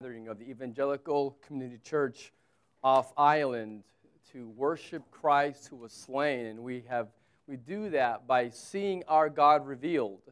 gathering 0.00 0.28
of 0.28 0.38
the 0.38 0.48
Evangelical 0.48 1.36
Community 1.44 1.80
Church 1.82 2.32
off 2.84 3.12
island 3.16 3.82
to 4.30 4.48
worship 4.50 5.02
Christ 5.10 5.66
who 5.66 5.74
was 5.74 5.92
slain. 5.92 6.46
And 6.46 6.60
we 6.60 6.84
have 6.88 7.08
we 7.48 7.56
do 7.56 7.90
that 7.90 8.24
by 8.24 8.50
seeing 8.50 9.02
our 9.08 9.28
God 9.28 9.66
revealed. 9.66 10.22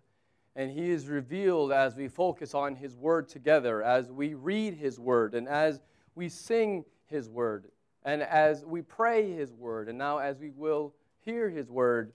And 0.54 0.70
he 0.70 0.88
is 0.90 1.08
revealed 1.08 1.72
as 1.72 1.96
we 1.96 2.06
focus 2.06 2.54
on 2.54 2.76
his 2.76 2.94
word 2.96 3.28
together, 3.28 3.82
as 3.82 4.08
we 4.12 4.34
read 4.34 4.74
his 4.74 5.00
word, 5.00 5.34
and 5.34 5.48
as 5.48 5.80
we 6.14 6.28
sing 6.28 6.84
his 7.06 7.28
word, 7.28 7.66
and 8.04 8.22
as 8.22 8.64
we 8.64 8.82
pray 8.82 9.32
his 9.32 9.52
word, 9.52 9.88
and 9.88 9.98
now 9.98 10.18
as 10.18 10.38
we 10.38 10.50
will 10.50 10.94
hear 11.24 11.50
his 11.50 11.68
word, 11.68 12.12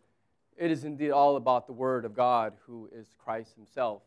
it 0.55 0.71
is 0.71 0.85
indeed 0.85 1.11
all 1.11 1.35
about 1.35 1.67
the 1.67 1.73
word 1.73 2.05
of 2.05 2.15
God 2.15 2.53
who 2.65 2.89
is 2.93 3.13
Christ 3.21 3.55
himself. 3.57 4.03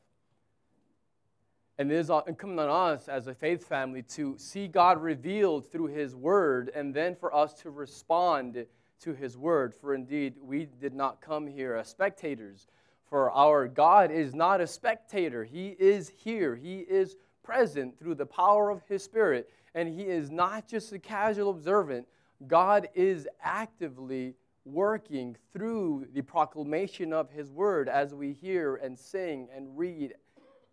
And 1.76 1.90
it 1.90 1.96
is 1.96 2.10
incumbent 2.26 2.70
on 2.70 2.92
us 2.92 3.08
as 3.08 3.26
a 3.26 3.34
faith 3.34 3.66
family 3.66 4.02
to 4.02 4.36
see 4.38 4.68
God 4.68 5.02
revealed 5.02 5.70
through 5.70 5.86
His 5.86 6.14
Word 6.14 6.70
and 6.74 6.94
then 6.94 7.16
for 7.16 7.34
us 7.34 7.52
to 7.62 7.70
respond 7.70 8.64
to 9.00 9.14
His 9.14 9.36
Word. 9.36 9.74
For 9.74 9.94
indeed, 9.94 10.34
we 10.40 10.68
did 10.80 10.94
not 10.94 11.20
come 11.20 11.48
here 11.48 11.74
as 11.74 11.88
spectators. 11.88 12.68
For 13.08 13.30
our 13.32 13.66
God 13.66 14.12
is 14.12 14.34
not 14.34 14.60
a 14.60 14.66
spectator, 14.66 15.42
He 15.44 15.76
is 15.78 16.08
here, 16.08 16.54
He 16.54 16.78
is 16.78 17.16
present 17.42 17.98
through 17.98 18.14
the 18.14 18.26
power 18.26 18.70
of 18.70 18.82
His 18.88 19.02
Spirit. 19.02 19.50
And 19.74 19.88
He 19.88 20.02
is 20.02 20.30
not 20.30 20.68
just 20.68 20.92
a 20.92 20.98
casual 21.00 21.50
observant, 21.50 22.06
God 22.46 22.88
is 22.94 23.26
actively 23.42 24.34
working 24.64 25.36
through 25.52 26.06
the 26.14 26.22
proclamation 26.22 27.12
of 27.12 27.30
His 27.30 27.50
Word 27.50 27.88
as 27.88 28.14
we 28.14 28.32
hear 28.32 28.76
and 28.76 28.98
sing 28.98 29.48
and 29.54 29.76
read 29.76 30.14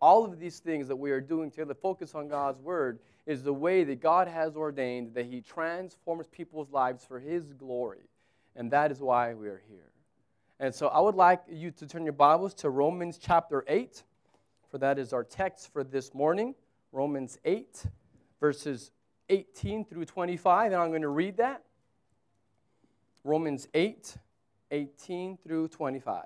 all 0.01 0.25
of 0.25 0.39
these 0.39 0.59
things 0.59 0.87
that 0.87 0.95
we 0.95 1.11
are 1.11 1.21
doing 1.21 1.51
to 1.51 1.73
focus 1.75 2.15
on 2.15 2.27
God's 2.27 2.59
word 2.59 2.99
is 3.25 3.43
the 3.43 3.53
way 3.53 3.83
that 3.83 4.01
God 4.01 4.27
has 4.27 4.55
ordained 4.55 5.13
that 5.13 5.27
He 5.27 5.41
transforms 5.41 6.27
people's 6.27 6.71
lives 6.71 7.05
for 7.05 7.19
His 7.19 7.53
glory. 7.53 8.09
And 8.55 8.71
that 8.71 8.91
is 8.91 8.99
why 8.99 9.33
we 9.33 9.47
are 9.47 9.61
here. 9.69 9.91
And 10.59 10.73
so 10.73 10.87
I 10.87 10.99
would 10.99 11.15
like 11.15 11.41
you 11.49 11.71
to 11.71 11.87
turn 11.87 12.03
your 12.03 12.13
Bibles 12.13 12.53
to 12.55 12.69
Romans 12.69 13.19
chapter 13.21 13.63
8, 13.67 14.03
for 14.69 14.77
that 14.79 14.97
is 14.97 15.13
our 15.13 15.23
text 15.23 15.71
for 15.71 15.83
this 15.83 16.13
morning. 16.13 16.55
Romans 16.91 17.39
8, 17.45 17.85
verses 18.39 18.91
18 19.29 19.85
through 19.85 20.05
25. 20.05 20.71
And 20.71 20.81
I'm 20.81 20.89
going 20.89 21.03
to 21.03 21.07
read 21.07 21.37
that. 21.37 21.63
Romans 23.23 23.67
8, 23.73 24.15
18 24.71 25.37
through 25.43 25.67
25. 25.67 26.25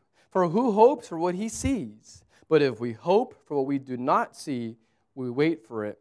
For 0.31 0.47
who 0.47 0.71
hopes 0.71 1.09
for 1.09 1.19
what 1.19 1.35
he 1.35 1.49
sees? 1.49 2.23
But 2.47 2.61
if 2.61 2.79
we 2.79 2.93
hope 2.93 3.35
for 3.45 3.57
what 3.57 3.65
we 3.65 3.77
do 3.77 3.97
not 3.97 4.35
see, 4.35 4.77
we 5.13 5.29
wait 5.29 5.65
for 5.67 5.85
it 5.85 5.99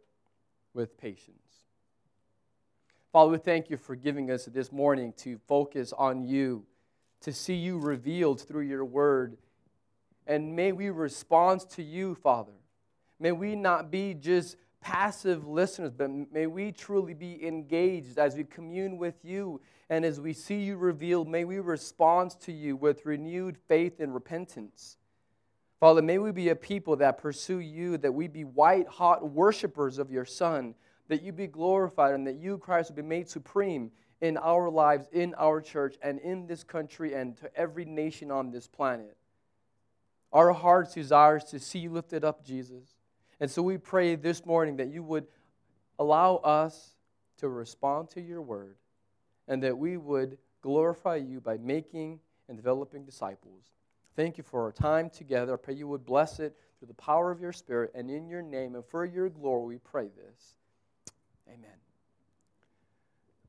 with 0.72 0.96
patience. 0.96 1.36
Father, 3.12 3.32
we 3.32 3.38
thank 3.38 3.70
you 3.70 3.76
for 3.76 3.96
giving 3.96 4.30
us 4.30 4.44
this 4.44 4.70
morning 4.70 5.12
to 5.19 5.38
focus 5.48 5.92
on 5.92 6.22
you, 6.22 6.64
to 7.22 7.32
see 7.32 7.54
you 7.54 7.78
revealed 7.78 8.40
through 8.40 8.62
your 8.62 8.84
word. 8.84 9.36
And 10.28 10.54
may 10.54 10.70
we 10.70 10.90
respond 10.90 11.69
to 11.70 11.82
you, 11.82 12.14
Father. 12.14 12.52
May 13.19 13.32
we 13.32 13.56
not 13.56 13.90
be 13.90 14.14
just 14.14 14.56
passive 14.80 15.46
listeners, 15.48 15.92
but 15.92 16.08
may 16.32 16.46
we 16.46 16.70
truly 16.70 17.14
be 17.14 17.44
engaged 17.44 18.16
as 18.16 18.36
we 18.36 18.44
commune 18.44 18.96
with 18.96 19.16
you 19.24 19.60
and 19.90 20.04
as 20.04 20.20
we 20.20 20.32
see 20.32 20.60
you 20.60 20.76
revealed. 20.76 21.28
May 21.28 21.44
we 21.44 21.58
respond 21.58 22.36
to 22.42 22.52
you 22.52 22.76
with 22.76 23.04
renewed 23.04 23.58
faith 23.66 23.98
and 23.98 24.14
repentance. 24.14 24.96
Father, 25.80 26.00
may 26.00 26.18
we 26.18 26.30
be 26.30 26.50
a 26.50 26.56
people 26.56 26.96
that 26.96 27.18
pursue 27.18 27.58
you, 27.58 27.98
that 27.98 28.12
we 28.12 28.28
be 28.28 28.44
white 28.44 28.86
hot 28.86 29.28
worshipers 29.28 29.98
of 29.98 30.10
your 30.10 30.24
Son, 30.24 30.74
that 31.08 31.22
you 31.22 31.32
be 31.32 31.48
glorified, 31.48 32.14
and 32.14 32.26
that 32.26 32.36
you, 32.36 32.56
Christ, 32.56 32.90
will 32.90 32.96
be 32.96 33.02
made 33.02 33.28
supreme 33.28 33.90
in 34.20 34.36
our 34.36 34.70
lives, 34.70 35.08
in 35.10 35.34
our 35.36 35.60
church, 35.60 35.96
and 36.02 36.20
in 36.20 36.46
this 36.46 36.62
country, 36.62 37.14
and 37.14 37.36
to 37.38 37.50
every 37.56 37.84
nation 37.84 38.30
on 38.30 38.52
this 38.52 38.68
planet. 38.68 39.16
Our 40.32 40.52
heart's 40.52 40.94
desire 40.94 41.38
is 41.38 41.44
to 41.44 41.58
see 41.58 41.80
you 41.80 41.90
lifted 41.90 42.24
up, 42.24 42.44
Jesus. 42.44 42.94
And 43.40 43.50
so 43.50 43.62
we 43.62 43.78
pray 43.78 44.14
this 44.14 44.46
morning 44.46 44.76
that 44.76 44.88
you 44.88 45.02
would 45.02 45.26
allow 45.98 46.36
us 46.36 46.94
to 47.38 47.48
respond 47.48 48.10
to 48.10 48.20
your 48.20 48.42
word 48.42 48.76
and 49.50 49.62
that 49.65 49.77
we 49.77 49.99
would 49.99 50.38
glorify 50.62 51.16
you 51.16 51.41
by 51.41 51.59
making 51.59 52.21
and 52.49 52.56
developing 52.56 53.05
disciples. 53.05 53.65
Thank 54.16 54.38
you 54.38 54.44
for 54.44 54.62
our 54.62 54.72
time 54.72 55.11
together. 55.11 55.55
I 55.55 55.56
pray 55.56 55.75
you 55.75 55.88
would 55.88 56.06
bless 56.06 56.38
it 56.38 56.56
through 56.78 56.88
the 56.88 56.94
power 56.94 57.31
of 57.31 57.41
your 57.41 57.53
Spirit 57.53 57.91
and 57.94 58.09
in 58.09 58.28
your 58.28 58.43
name 58.43 58.77
and 58.77 58.84
for 58.84 59.05
your 59.05 59.28
glory. 59.28 59.75
We 59.75 59.78
pray 59.78 60.09
this. 60.16 60.55
Amen. 61.49 61.71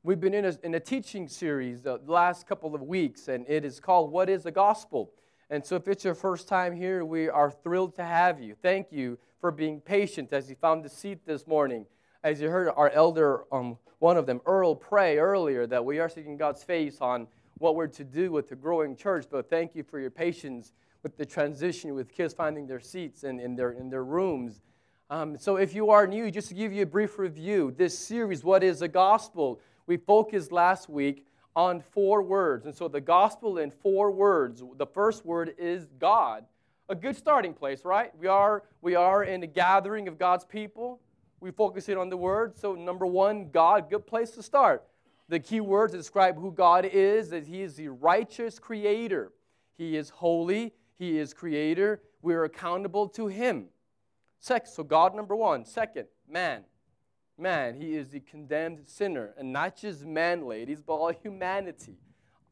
We've 0.02 0.18
been 0.18 0.34
in 0.34 0.44
a, 0.44 0.58
in 0.64 0.74
a 0.74 0.80
teaching 0.80 1.28
series 1.28 1.82
the 1.82 2.00
last 2.04 2.48
couple 2.48 2.74
of 2.74 2.82
weeks, 2.82 3.28
and 3.28 3.46
it 3.48 3.64
is 3.64 3.78
called 3.78 4.10
What 4.10 4.28
is 4.28 4.42
the 4.42 4.50
Gospel? 4.50 5.12
And 5.50 5.64
so, 5.64 5.76
if 5.76 5.86
it's 5.86 6.04
your 6.04 6.14
first 6.14 6.48
time 6.48 6.74
here, 6.74 7.04
we 7.04 7.28
are 7.28 7.50
thrilled 7.50 7.94
to 7.96 8.04
have 8.04 8.40
you. 8.40 8.56
Thank 8.60 8.90
you 8.90 9.18
for 9.40 9.52
being 9.52 9.80
patient 9.80 10.32
as 10.32 10.50
you 10.50 10.56
found 10.56 10.84
the 10.84 10.88
seat 10.88 11.24
this 11.26 11.46
morning. 11.46 11.86
As 12.24 12.40
you 12.40 12.48
heard 12.48 12.72
our 12.76 12.90
elder, 12.90 13.44
um, 13.52 13.78
one 14.02 14.16
of 14.16 14.26
them, 14.26 14.40
Earl, 14.46 14.74
pray 14.74 15.18
earlier 15.18 15.64
that 15.64 15.84
we 15.84 16.00
are 16.00 16.08
seeking 16.08 16.36
God's 16.36 16.64
face 16.64 17.00
on 17.00 17.28
what 17.58 17.76
we're 17.76 17.86
to 17.86 18.02
do 18.02 18.32
with 18.32 18.48
the 18.48 18.56
growing 18.56 18.96
church, 18.96 19.26
but 19.30 19.48
thank 19.48 19.76
you 19.76 19.84
for 19.84 20.00
your 20.00 20.10
patience 20.10 20.72
with 21.04 21.16
the 21.16 21.24
transition 21.24 21.94
with 21.94 22.12
kids 22.12 22.34
finding 22.34 22.66
their 22.66 22.80
seats 22.80 23.22
and 23.22 23.40
in 23.40 23.54
their, 23.54 23.70
in 23.70 23.90
their 23.90 24.02
rooms. 24.02 24.60
Um, 25.08 25.38
so, 25.38 25.54
if 25.54 25.72
you 25.72 25.90
are 25.90 26.08
new, 26.08 26.32
just 26.32 26.48
to 26.48 26.54
give 26.54 26.72
you 26.72 26.82
a 26.82 26.86
brief 26.86 27.16
review, 27.16 27.72
this 27.78 27.96
series, 27.96 28.42
What 28.42 28.64
is 28.64 28.80
the 28.80 28.88
Gospel? 28.88 29.60
We 29.86 29.98
focused 29.98 30.50
last 30.50 30.88
week 30.88 31.24
on 31.54 31.80
four 31.80 32.22
words. 32.22 32.66
And 32.66 32.74
so, 32.74 32.88
the 32.88 33.00
gospel 33.00 33.58
in 33.58 33.70
four 33.70 34.10
words. 34.10 34.64
The 34.78 34.86
first 34.86 35.24
word 35.24 35.54
is 35.58 35.86
God. 36.00 36.44
A 36.88 36.96
good 36.96 37.14
starting 37.14 37.54
place, 37.54 37.84
right? 37.84 38.10
We 38.18 38.26
are, 38.26 38.64
we 38.80 38.96
are 38.96 39.22
in 39.22 39.44
a 39.44 39.46
gathering 39.46 40.08
of 40.08 40.18
God's 40.18 40.44
people. 40.44 40.98
We 41.42 41.50
focus 41.50 41.88
in 41.88 41.98
on 41.98 42.08
the 42.08 42.16
word. 42.16 42.56
So, 42.56 42.76
number 42.76 43.04
one, 43.04 43.50
God, 43.50 43.90
good 43.90 44.06
place 44.06 44.30
to 44.30 44.44
start. 44.44 44.84
The 45.28 45.40
key 45.40 45.60
words 45.60 45.92
describe 45.92 46.38
who 46.38 46.52
God 46.52 46.84
is 46.84 47.30
that 47.30 47.44
He 47.48 47.62
is 47.62 47.74
the 47.74 47.88
righteous 47.88 48.60
creator. 48.60 49.32
He 49.76 49.96
is 49.96 50.08
holy, 50.08 50.72
He 51.00 51.18
is 51.18 51.34
creator. 51.34 52.00
We're 52.22 52.44
accountable 52.44 53.08
to 53.08 53.26
Him. 53.26 53.64
Second, 54.38 54.70
so 54.70 54.84
God, 54.84 55.16
number 55.16 55.34
one. 55.34 55.64
Second, 55.64 56.06
man. 56.28 56.62
Man, 57.36 57.74
He 57.74 57.96
is 57.96 58.10
the 58.10 58.20
condemned 58.20 58.86
sinner. 58.86 59.34
And 59.36 59.52
not 59.52 59.76
just 59.76 60.04
man, 60.04 60.46
ladies, 60.46 60.80
but 60.80 60.92
all 60.92 61.10
humanity. 61.10 61.96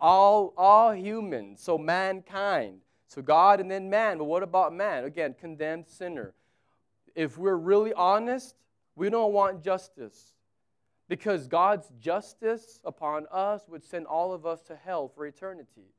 All, 0.00 0.52
all 0.56 0.93
humans, 0.96 1.62
so 1.62 1.78
mankind. 1.78 2.81
So 3.06 3.22
God 3.22 3.60
and 3.60 3.70
then 3.70 3.88
man. 3.88 4.19
But 4.19 4.25
what 4.25 4.43
about 4.43 4.75
man? 4.75 5.04
Again, 5.04 5.36
condemned 5.38 5.86
sinner. 5.86 6.34
If 7.14 7.38
we're 7.38 7.54
really 7.54 7.93
honest, 7.93 8.56
we 9.00 9.08
don't 9.08 9.32
want 9.32 9.64
justice 9.64 10.35
because 11.08 11.49
God's 11.49 11.91
justice 11.99 12.81
upon 12.85 13.26
us 13.32 13.62
would 13.67 13.82
send 13.82 14.06
all 14.06 14.35
of 14.35 14.44
us 14.44 14.61
to 14.64 14.76
hell 14.76 15.08
for 15.08 15.25
eternity. 15.25 15.94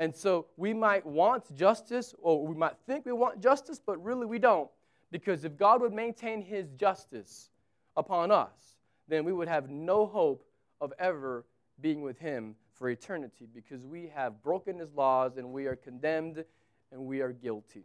And 0.00 0.12
so 0.12 0.46
we 0.56 0.74
might 0.74 1.06
want 1.06 1.54
justice, 1.54 2.12
or 2.18 2.44
we 2.44 2.56
might 2.56 2.74
think 2.88 3.06
we 3.06 3.12
want 3.12 3.40
justice, 3.40 3.80
but 3.86 4.02
really 4.02 4.26
we 4.26 4.40
don't. 4.40 4.68
Because 5.12 5.44
if 5.44 5.56
God 5.56 5.80
would 5.80 5.92
maintain 5.92 6.42
his 6.42 6.72
justice 6.72 7.50
upon 7.96 8.32
us, 8.32 8.78
then 9.06 9.24
we 9.24 9.32
would 9.32 9.46
have 9.46 9.70
no 9.70 10.04
hope 10.04 10.44
of 10.80 10.92
ever 10.98 11.44
being 11.80 12.02
with 12.02 12.18
Him 12.18 12.56
for 12.72 12.90
eternity 12.90 13.46
because 13.54 13.86
we 13.86 14.10
have 14.12 14.42
broken 14.42 14.80
His 14.80 14.92
laws 14.94 15.36
and 15.36 15.52
we 15.52 15.66
are 15.66 15.76
condemned 15.76 16.44
and 16.90 17.00
we 17.00 17.20
are 17.20 17.30
guilty. 17.30 17.84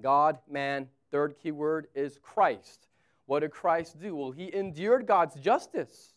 God, 0.00 0.38
man, 0.48 0.86
third 1.10 1.34
key 1.42 1.50
word 1.50 1.88
is 1.96 2.20
Christ. 2.22 2.86
What 3.28 3.40
did 3.40 3.50
Christ 3.50 4.00
do? 4.00 4.16
Well, 4.16 4.30
He 4.30 4.52
endured 4.54 5.06
God's 5.06 5.34
justice. 5.34 6.14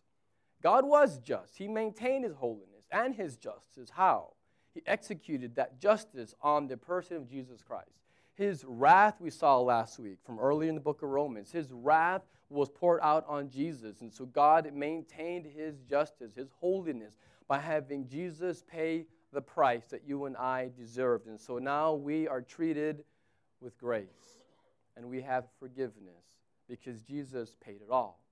God 0.64 0.86
was 0.86 1.20
just, 1.20 1.58
He 1.58 1.68
maintained 1.68 2.24
His 2.24 2.36
holiness 2.36 2.88
and 2.90 3.14
His 3.14 3.36
justice. 3.36 3.90
How? 3.90 4.30
He 4.74 4.82
executed 4.88 5.54
that 5.56 5.78
justice 5.78 6.34
on 6.42 6.70
the 6.70 6.78
person 6.78 7.18
of 7.18 7.30
Jesus 7.30 7.62
Christ. 7.62 8.00
His 8.34 8.64
wrath, 8.66 9.20
we 9.20 9.30
saw 9.30 9.60
last 9.60 10.00
week 10.00 10.20
from 10.24 10.40
earlier 10.40 10.70
in 10.70 10.76
the 10.76 10.80
book 10.80 11.02
of 11.02 11.10
Romans, 11.10 11.52
his 11.52 11.74
wrath 11.74 12.22
was 12.48 12.70
poured 12.70 13.02
out 13.04 13.26
on 13.28 13.50
Jesus. 13.50 14.00
And 14.00 14.12
so 14.12 14.26
God 14.26 14.72
maintained 14.74 15.46
his 15.46 15.82
justice, 15.82 16.34
his 16.34 16.48
holiness, 16.62 17.18
by 17.50 17.60
having 17.60 18.08
Jesus 18.08 18.64
pay 18.66 19.06
the 19.34 19.42
price 19.42 19.88
that 19.90 20.08
you 20.08 20.26
and 20.28 20.38
I 20.38 20.70
deserved. 20.78 21.28
And 21.28 21.38
so 21.38 21.58
now 21.58 21.94
we 21.94 22.30
are 22.30 22.42
treated 22.42 23.04
with 23.60 23.78
grace 23.78 24.40
and 24.96 25.06
we 25.10 25.22
have 25.22 25.44
forgiveness 25.60 26.41
because 26.72 27.02
Jesus 27.02 27.58
paid 27.64 27.82
it 27.86 27.92
all. 27.92 28.24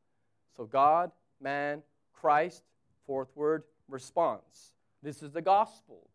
So 0.55 0.63
God, 0.65 1.11
man, 1.41 1.83
Christ, 2.13 2.63
fourth 3.05 3.35
word, 3.35 3.63
response. 3.89 4.71
This 5.03 5.21
is 5.21 5.31
the 5.31 5.41
gospel 5.41 6.09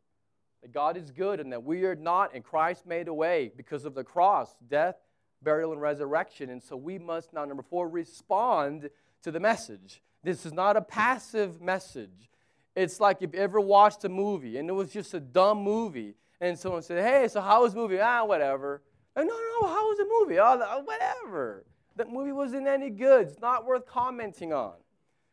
that 0.63 0.73
God 0.73 0.97
is 0.97 1.11
good 1.11 1.39
and 1.39 1.53
that 1.53 1.63
we 1.63 1.85
are 1.85 1.95
not, 1.95 2.35
and 2.35 2.43
Christ 2.43 2.87
made 2.87 3.09
a 3.09 3.15
way 3.15 3.53
because 3.55 3.85
of 3.85 3.95
the 3.95 4.03
cross, 4.03 4.57
death, 4.69 4.97
burial, 5.43 5.73
and 5.73 5.81
resurrection. 5.83 6.49
And 6.49 6.63
so 6.63 6.77
we 6.77 6.99
must 6.99 7.35
now, 7.35 7.45
number 7.45 7.63
four, 7.63 7.89
respond 7.89 8.89
to 9.23 9.31
the 9.31 9.41
message. 9.41 10.03
This 10.23 10.47
is 10.47 10.55
not 10.55 10.79
a 10.79 10.81
passive 10.81 11.61
message. 11.61 12.31
It's 12.75 13.01
like 13.01 13.21
if 13.21 13.35
you 13.35 13.41
ever 13.41 13.61
watched 13.61 14.03
a 14.05 14.09
movie 14.09 14.57
and 14.57 14.69
it 14.71 14.73
was 14.73 14.91
just 14.91 15.13
a 15.13 15.21
dumb 15.21 15.59
movie, 15.59 16.15
and 16.41 16.59
someone 16.59 16.83
said, 16.83 17.05
Hey, 17.05 17.29
so 17.29 17.43
how 17.43 17.63
was 17.63 17.75
the 17.75 17.81
movie? 17.81 18.01
Ah, 18.01 18.25
whatever. 18.25 18.83
Like, 19.15 19.27
no, 19.27 19.35
no, 19.35 19.69
how 19.69 19.89
was 19.89 19.99
the 19.99 20.07
movie? 20.21 20.41
Oh, 20.41 20.83
whatever. 20.85 21.65
That 21.97 22.11
movie 22.11 22.33
wasn't 22.33 22.67
any 22.67 22.91
good. 22.91 23.29
It's 23.29 23.41
not 23.41 23.67
worth 23.67 23.87
commenting 23.87 24.53
on. 24.53 24.75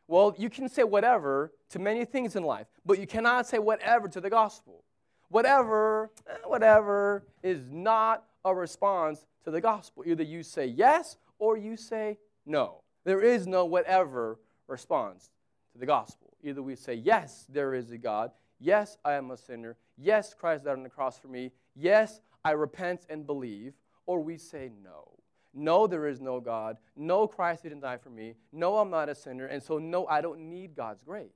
Well, 0.07 0.35
you 0.37 0.49
can 0.49 0.67
say 0.67 0.83
whatever 0.83 1.53
to 1.69 1.79
many 1.79 2.05
things 2.05 2.35
in 2.35 2.43
life, 2.43 2.67
but 2.85 2.99
you 2.99 3.07
cannot 3.07 3.47
say 3.47 3.59
whatever 3.59 4.07
to 4.09 4.21
the 4.21 4.29
gospel 4.29 4.83
whatever, 5.31 6.11
eh, 6.29 6.33
whatever 6.45 7.25
is 7.41 7.71
not 7.71 8.25
a 8.45 8.53
response 8.53 9.25
to 9.43 9.51
the 9.51 9.61
gospel. 9.61 10.03
Either 10.05 10.23
you 10.23 10.43
say 10.43 10.65
yes 10.65 11.17
or 11.39 11.57
you 11.57 11.75
say 11.75 12.17
no. 12.45 12.81
There 13.05 13.21
is 13.21 13.47
no 13.47 13.65
whatever 13.65 14.39
response 14.67 15.29
to 15.73 15.79
the 15.79 15.85
gospel. 15.85 16.33
Either 16.43 16.61
we 16.61 16.75
say, 16.75 16.93
Yes, 16.93 17.45
there 17.49 17.73
is 17.73 17.91
a 17.91 17.97
God. 17.97 18.31
Yes, 18.59 18.97
I 19.03 19.13
am 19.13 19.31
a 19.31 19.37
sinner. 19.37 19.77
Yes, 19.97 20.33
Christ 20.33 20.65
died 20.65 20.73
on 20.73 20.83
the 20.83 20.89
cross 20.89 21.17
for 21.17 21.27
me. 21.27 21.51
Yes, 21.75 22.19
I 22.43 22.51
repent 22.51 23.05
and 23.09 23.25
believe. 23.25 23.73
Or 24.05 24.21
we 24.21 24.37
say, 24.37 24.71
No. 24.83 25.07
No, 25.53 25.87
there 25.87 26.07
is 26.07 26.21
no 26.21 26.39
God. 26.39 26.77
No, 26.95 27.27
Christ 27.27 27.63
didn't 27.63 27.81
die 27.81 27.97
for 27.97 28.09
me. 28.09 28.35
No, 28.51 28.77
I'm 28.77 28.89
not 28.89 29.09
a 29.09 29.15
sinner. 29.15 29.47
And 29.47 29.61
so, 29.61 29.77
no, 29.77 30.07
I 30.07 30.21
don't 30.21 30.49
need 30.49 30.75
God's 30.75 31.03
grace. 31.03 31.29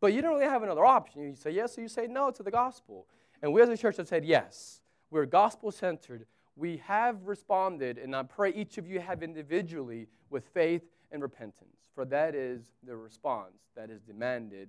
But 0.00 0.12
you 0.12 0.22
don't 0.22 0.34
really 0.34 0.46
have 0.46 0.64
another 0.64 0.84
option. 0.84 1.22
You 1.22 1.34
say 1.36 1.52
yes 1.52 1.78
or 1.78 1.82
you 1.82 1.88
say 1.88 2.08
no 2.08 2.30
to 2.32 2.42
the 2.42 2.50
gospel. 2.50 3.06
And 3.40 3.52
we 3.52 3.62
as 3.62 3.68
a 3.68 3.76
church 3.76 3.96
have 3.98 4.08
said 4.08 4.24
yes. 4.24 4.80
We're 5.10 5.26
gospel 5.26 5.70
centered. 5.70 6.26
We 6.56 6.78
have 6.86 7.24
responded, 7.24 7.98
and 7.98 8.14
I 8.14 8.24
pray 8.24 8.52
each 8.52 8.78
of 8.78 8.86
you 8.86 9.00
have 9.00 9.22
individually 9.22 10.08
with 10.28 10.44
faith 10.52 10.82
and 11.10 11.22
repentance, 11.22 11.76
for 11.94 12.04
that 12.06 12.34
is 12.34 12.72
the 12.84 12.96
response 12.96 13.54
that 13.76 13.90
is 13.90 14.02
demanded 14.02 14.68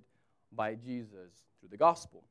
by 0.52 0.74
Jesus 0.74 1.32
through 1.60 1.70
the 1.70 1.76
gospel. 1.76 2.24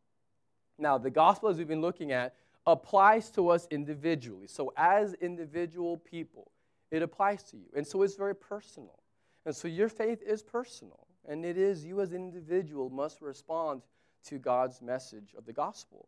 Now, 0.79 0.97
the 0.97 1.11
gospel, 1.11 1.49
as 1.49 1.57
we've 1.57 1.67
been 1.67 1.81
looking 1.81 2.11
at, 2.11 2.35
applies 2.65 3.30
to 3.31 3.50
us 3.50 3.68
individually. 3.71 4.48
So, 4.48 4.74
as 4.77 5.13
individual 5.15 5.98
people, 5.98 6.51
it 6.92 7.01
applies 7.01 7.44
to 7.44 7.57
you. 7.57 7.65
And 7.75 7.86
so, 7.86 8.04
it's 8.04 8.15
very 8.15 8.36
personal. 8.36 9.00
And 9.45 9.56
so, 9.56 9.68
your 9.68 9.89
faith 9.89 10.21
is 10.21 10.42
personal. 10.42 11.07
And 11.27 11.45
it 11.45 11.57
is 11.57 11.86
you 11.86 12.01
as 12.01 12.12
an 12.12 12.18
individual 12.18 12.89
must 12.89 13.21
respond 13.21 13.81
to 14.25 14.38
God's 14.38 14.81
message 14.81 15.33
of 15.38 15.45
the 15.45 15.54
gospel. 15.54 16.07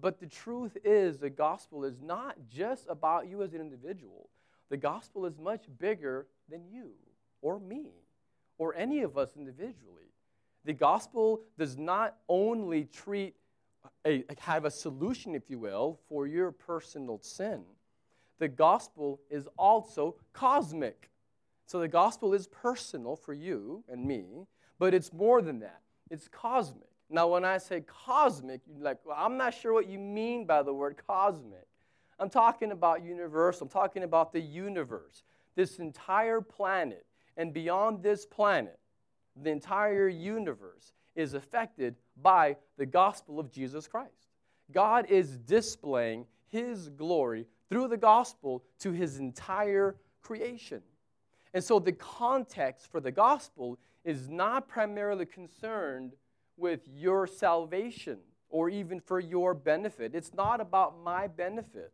But 0.00 0.18
the 0.18 0.26
truth 0.26 0.76
is, 0.84 1.18
the 1.18 1.30
gospel 1.30 1.84
is 1.84 2.00
not 2.02 2.36
just 2.48 2.86
about 2.88 3.28
you 3.28 3.42
as 3.42 3.54
an 3.54 3.60
individual. 3.60 4.28
The 4.68 4.76
gospel 4.76 5.26
is 5.26 5.38
much 5.38 5.66
bigger 5.78 6.26
than 6.48 6.66
you 6.66 6.90
or 7.40 7.60
me 7.60 7.92
or 8.58 8.74
any 8.74 9.02
of 9.02 9.16
us 9.16 9.36
individually. 9.36 10.10
The 10.64 10.72
gospel 10.72 11.42
does 11.56 11.76
not 11.76 12.16
only 12.28 12.84
treat 12.84 13.36
a, 14.06 14.24
have 14.38 14.64
a 14.64 14.70
solution, 14.70 15.34
if 15.34 15.48
you 15.48 15.58
will, 15.58 15.98
for 16.08 16.26
your 16.26 16.52
personal 16.52 17.18
sin. 17.20 17.62
The 18.38 18.48
gospel 18.48 19.20
is 19.30 19.48
also 19.56 20.16
cosmic. 20.32 21.10
So 21.66 21.80
the 21.80 21.88
gospel 21.88 22.34
is 22.34 22.46
personal 22.46 23.16
for 23.16 23.32
you 23.32 23.82
and 23.88 24.04
me, 24.04 24.46
but 24.78 24.94
it's 24.94 25.12
more 25.12 25.42
than 25.42 25.60
that. 25.60 25.80
It's 26.10 26.28
cosmic. 26.28 26.88
Now, 27.08 27.28
when 27.28 27.44
I 27.44 27.58
say 27.58 27.82
cosmic, 27.82 28.60
you're 28.66 28.82
like, 28.82 28.98
well, 29.04 29.16
I'm 29.18 29.36
not 29.36 29.54
sure 29.54 29.72
what 29.72 29.88
you 29.88 29.98
mean 29.98 30.44
by 30.44 30.62
the 30.62 30.72
word 30.72 31.00
cosmic. 31.06 31.66
I'm 32.18 32.30
talking 32.30 32.72
about 32.72 33.04
universal. 33.04 33.64
I'm 33.64 33.70
talking 33.70 34.02
about 34.02 34.32
the 34.32 34.40
universe, 34.40 35.22
this 35.54 35.78
entire 35.78 36.40
planet. 36.40 37.06
And 37.36 37.52
beyond 37.52 38.02
this 38.02 38.24
planet, 38.24 38.78
the 39.40 39.50
entire 39.50 40.08
universe 40.08 40.92
is 41.16 41.34
affected 41.34 41.96
by 42.22 42.56
the 42.76 42.86
gospel 42.86 43.40
of 43.40 43.50
Jesus 43.50 43.88
Christ. 43.88 44.28
God 44.72 45.06
is 45.08 45.38
displaying 45.38 46.26
his 46.48 46.88
glory 46.88 47.46
through 47.68 47.88
the 47.88 47.96
gospel 47.96 48.62
to 48.80 48.92
his 48.92 49.18
entire 49.18 49.96
creation. 50.22 50.82
And 51.54 51.62
so 51.62 51.78
the 51.78 51.92
context 51.92 52.90
for 52.90 53.00
the 53.00 53.10
gospel 53.10 53.78
is 54.04 54.28
not 54.28 54.68
primarily 54.68 55.26
concerned 55.26 56.12
with 56.56 56.80
your 56.88 57.26
salvation 57.26 58.18
or 58.48 58.68
even 58.70 59.00
for 59.00 59.20
your 59.20 59.54
benefit. 59.54 60.14
It's 60.14 60.34
not 60.34 60.60
about 60.60 61.02
my 61.02 61.26
benefit. 61.26 61.92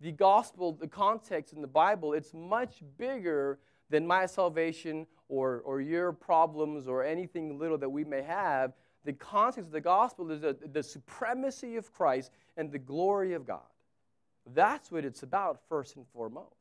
The 0.00 0.12
gospel, 0.12 0.72
the 0.72 0.88
context 0.88 1.52
in 1.52 1.60
the 1.60 1.66
Bible, 1.68 2.14
it's 2.14 2.32
much 2.32 2.82
bigger 2.96 3.58
than 3.90 4.06
my 4.06 4.24
salvation 4.26 5.06
or, 5.28 5.60
or 5.64 5.80
your 5.80 6.12
problems 6.12 6.88
or 6.88 7.04
anything 7.04 7.58
little 7.58 7.78
that 7.78 7.88
we 7.88 8.04
may 8.04 8.22
have. 8.22 8.72
The 9.04 9.12
context 9.12 9.68
of 9.68 9.72
the 9.72 9.80
gospel 9.80 10.30
is 10.30 10.40
the, 10.40 10.56
the 10.72 10.82
supremacy 10.82 11.76
of 11.76 11.92
Christ 11.92 12.30
and 12.56 12.70
the 12.70 12.78
glory 12.78 13.34
of 13.34 13.46
God. 13.46 13.60
That's 14.54 14.90
what 14.90 15.04
it's 15.04 15.22
about, 15.22 15.60
first 15.68 15.96
and 15.96 16.06
foremost. 16.12 16.56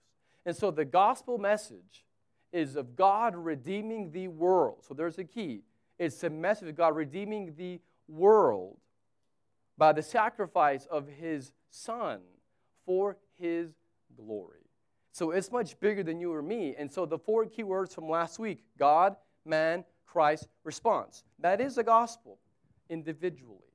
And 0.45 0.55
so 0.55 0.71
the 0.71 0.85
gospel 0.85 1.37
message 1.37 2.05
is 2.51 2.75
of 2.75 2.95
God 2.95 3.35
redeeming 3.35 4.11
the 4.11 4.27
world. 4.27 4.83
So 4.87 4.93
there's 4.93 5.17
a 5.19 5.23
key. 5.23 5.61
It's 5.97 6.23
a 6.23 6.29
message 6.29 6.69
of 6.69 6.75
God 6.75 6.95
redeeming 6.95 7.53
the 7.57 7.79
world 8.07 8.77
by 9.77 9.93
the 9.93 10.01
sacrifice 10.01 10.87
of 10.89 11.07
his 11.07 11.51
son 11.69 12.19
for 12.85 13.17
his 13.37 13.69
glory. 14.15 14.58
So 15.19 15.31
it's 15.31 15.51
much 15.51 15.77
bigger 15.81 16.01
than 16.01 16.17
you 16.21 16.33
or 16.33 16.41
me. 16.41 16.75
And 16.77 16.89
so 16.89 17.05
the 17.05 17.17
four 17.17 17.45
key 17.45 17.63
words 17.63 17.93
from 17.93 18.07
last 18.07 18.39
week 18.39 18.63
God, 18.77 19.17
man, 19.43 19.83
Christ, 20.05 20.47
response. 20.63 21.25
That 21.39 21.59
is 21.59 21.75
the 21.75 21.83
gospel 21.83 22.37
individually. 22.89 23.73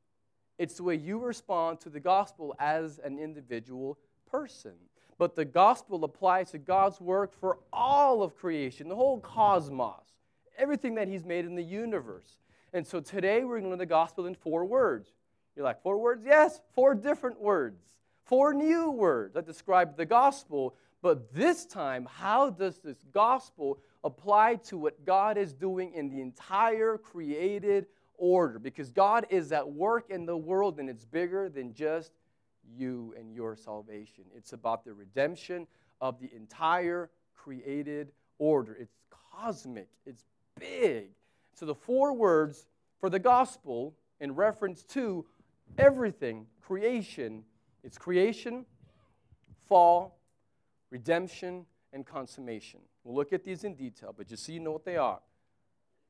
It's 0.56 0.78
the 0.78 0.84
way 0.84 0.94
you 0.94 1.18
respond 1.18 1.80
to 1.80 1.90
the 1.90 2.00
gospel 2.00 2.54
as 2.58 2.98
an 3.04 3.18
individual 3.18 3.98
person. 4.30 4.72
But 5.18 5.34
the 5.34 5.44
gospel 5.44 6.02
applies 6.04 6.50
to 6.52 6.58
God's 6.58 6.98
work 6.98 7.38
for 7.38 7.58
all 7.74 8.22
of 8.22 8.34
creation, 8.34 8.88
the 8.88 8.96
whole 8.96 9.20
cosmos, 9.20 10.14
everything 10.56 10.94
that 10.94 11.08
He's 11.08 11.26
made 11.26 11.44
in 11.44 11.56
the 11.56 11.62
universe. 11.62 12.38
And 12.72 12.86
so 12.86 13.00
today 13.00 13.44
we're 13.44 13.60
going 13.60 13.64
to 13.64 13.68
learn 13.68 13.78
the 13.78 13.84
gospel 13.84 14.24
in 14.24 14.34
four 14.34 14.64
words. 14.64 15.10
You're 15.56 15.66
like, 15.66 15.82
four 15.82 15.98
words? 15.98 16.22
Yes, 16.24 16.62
four 16.74 16.94
different 16.94 17.38
words, 17.38 17.82
four 18.24 18.54
new 18.54 18.90
words 18.90 19.34
that 19.34 19.44
describe 19.44 19.98
the 19.98 20.06
gospel. 20.06 20.74
But 21.04 21.34
this 21.34 21.66
time, 21.66 22.08
how 22.10 22.48
does 22.48 22.78
this 22.78 22.96
gospel 23.12 23.78
apply 24.04 24.54
to 24.68 24.78
what 24.78 25.04
God 25.04 25.36
is 25.36 25.52
doing 25.52 25.92
in 25.92 26.08
the 26.08 26.22
entire 26.22 26.96
created 26.96 27.84
order? 28.16 28.58
Because 28.58 28.90
God 28.90 29.26
is 29.28 29.52
at 29.52 29.70
work 29.70 30.08
in 30.08 30.24
the 30.24 30.34
world 30.34 30.80
and 30.80 30.88
it's 30.88 31.04
bigger 31.04 31.50
than 31.50 31.74
just 31.74 32.12
you 32.74 33.14
and 33.18 33.34
your 33.34 33.54
salvation. 33.54 34.24
It's 34.34 34.54
about 34.54 34.82
the 34.82 34.94
redemption 34.94 35.66
of 36.00 36.18
the 36.18 36.34
entire 36.34 37.10
created 37.36 38.10
order. 38.38 38.74
It's 38.80 38.96
cosmic, 39.30 39.88
it's 40.06 40.24
big. 40.58 41.10
So, 41.52 41.66
the 41.66 41.74
four 41.74 42.14
words 42.14 42.64
for 42.98 43.10
the 43.10 43.18
gospel 43.18 43.94
in 44.20 44.34
reference 44.34 44.84
to 44.84 45.26
everything 45.76 46.46
creation 46.62 47.44
it's 47.82 47.98
creation, 47.98 48.64
fall, 49.68 50.18
redemption, 50.90 51.66
and 51.94 52.04
consummation. 52.04 52.80
We'll 53.04 53.14
look 53.14 53.32
at 53.32 53.44
these 53.44 53.64
in 53.64 53.74
detail, 53.74 54.14
but 54.16 54.26
just 54.26 54.44
so 54.44 54.52
you 54.52 54.60
know 54.60 54.72
what 54.72 54.84
they 54.84 54.96
are 54.96 55.20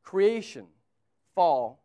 creation, 0.03 0.67
fall, 1.35 1.83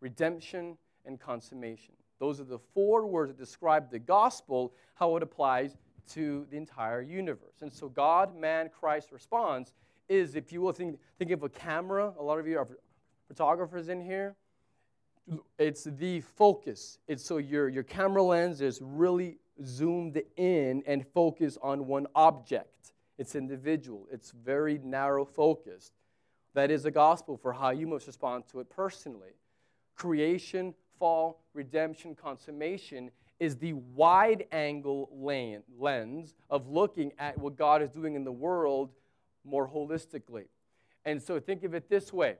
redemption, 0.00 0.76
and 1.04 1.20
consummation. 1.20 1.94
Those 2.18 2.40
are 2.40 2.44
the 2.44 2.58
four 2.58 3.06
words 3.06 3.30
that 3.30 3.38
describe 3.38 3.90
the 3.90 3.98
gospel, 3.98 4.72
how 4.94 5.16
it 5.16 5.22
applies 5.22 5.76
to 6.10 6.46
the 6.50 6.56
entire 6.56 7.00
universe. 7.00 7.62
And 7.62 7.72
so, 7.72 7.88
God, 7.88 8.36
man, 8.36 8.70
Christ 8.70 9.12
response 9.12 9.72
is, 10.08 10.34
if 10.34 10.52
you 10.52 10.60
will 10.60 10.72
think, 10.72 10.98
think 11.18 11.30
of 11.30 11.42
a 11.42 11.48
camera, 11.48 12.12
a 12.18 12.22
lot 12.22 12.38
of 12.38 12.46
you 12.46 12.58
are 12.58 12.68
photographers 13.28 13.88
in 13.88 14.00
here, 14.00 14.34
it's 15.58 15.84
the 15.84 16.20
focus. 16.20 16.98
It's 17.08 17.24
so 17.24 17.38
your, 17.38 17.68
your 17.68 17.82
camera 17.82 18.22
lens 18.22 18.60
is 18.60 18.80
really 18.82 19.38
zoomed 19.64 20.22
in 20.36 20.82
and 20.86 21.06
focused 21.06 21.58
on 21.62 21.86
one 21.86 22.06
object. 22.14 22.92
It's 23.18 23.34
individual, 23.34 24.06
it's 24.10 24.30
very 24.30 24.78
narrow 24.82 25.24
focused. 25.24 25.92
That 26.54 26.70
is 26.70 26.84
the 26.84 26.90
gospel 26.90 27.36
for 27.36 27.52
how 27.52 27.70
you 27.70 27.86
must 27.86 28.06
respond 28.06 28.44
to 28.52 28.60
it 28.60 28.70
personally. 28.70 29.34
Creation, 29.96 30.74
fall, 30.98 31.42
redemption, 31.52 32.14
consummation 32.14 33.10
is 33.40 33.56
the 33.56 33.72
wide 33.72 34.46
angle 34.52 35.08
lens 35.78 36.34
of 36.48 36.68
looking 36.68 37.12
at 37.18 37.36
what 37.38 37.56
God 37.56 37.82
is 37.82 37.90
doing 37.90 38.14
in 38.14 38.24
the 38.24 38.32
world 38.32 38.90
more 39.44 39.68
holistically. 39.68 40.46
And 41.04 41.20
so 41.20 41.38
think 41.40 41.64
of 41.64 41.74
it 41.74 41.88
this 41.88 42.12
way 42.12 42.36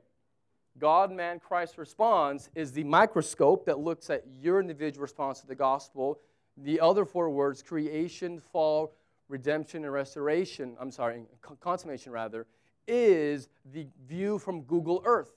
God, 0.78 1.12
man, 1.12 1.38
Christ 1.38 1.78
response 1.78 2.50
is 2.54 2.72
the 2.72 2.84
microscope 2.84 3.66
that 3.66 3.78
looks 3.78 4.10
at 4.10 4.24
your 4.40 4.60
individual 4.60 5.02
response 5.02 5.40
to 5.40 5.46
the 5.46 5.54
gospel. 5.54 6.20
The 6.56 6.80
other 6.80 7.04
four 7.04 7.30
words, 7.30 7.62
creation, 7.62 8.40
fall, 8.40 8.94
redemption, 9.28 9.84
and 9.84 9.92
restoration, 9.92 10.76
I'm 10.80 10.90
sorry, 10.90 11.22
consummation 11.60 12.12
rather, 12.12 12.46
is 12.86 13.48
the 13.72 13.86
view 14.06 14.38
from 14.38 14.62
Google 14.62 15.02
Earth. 15.04 15.32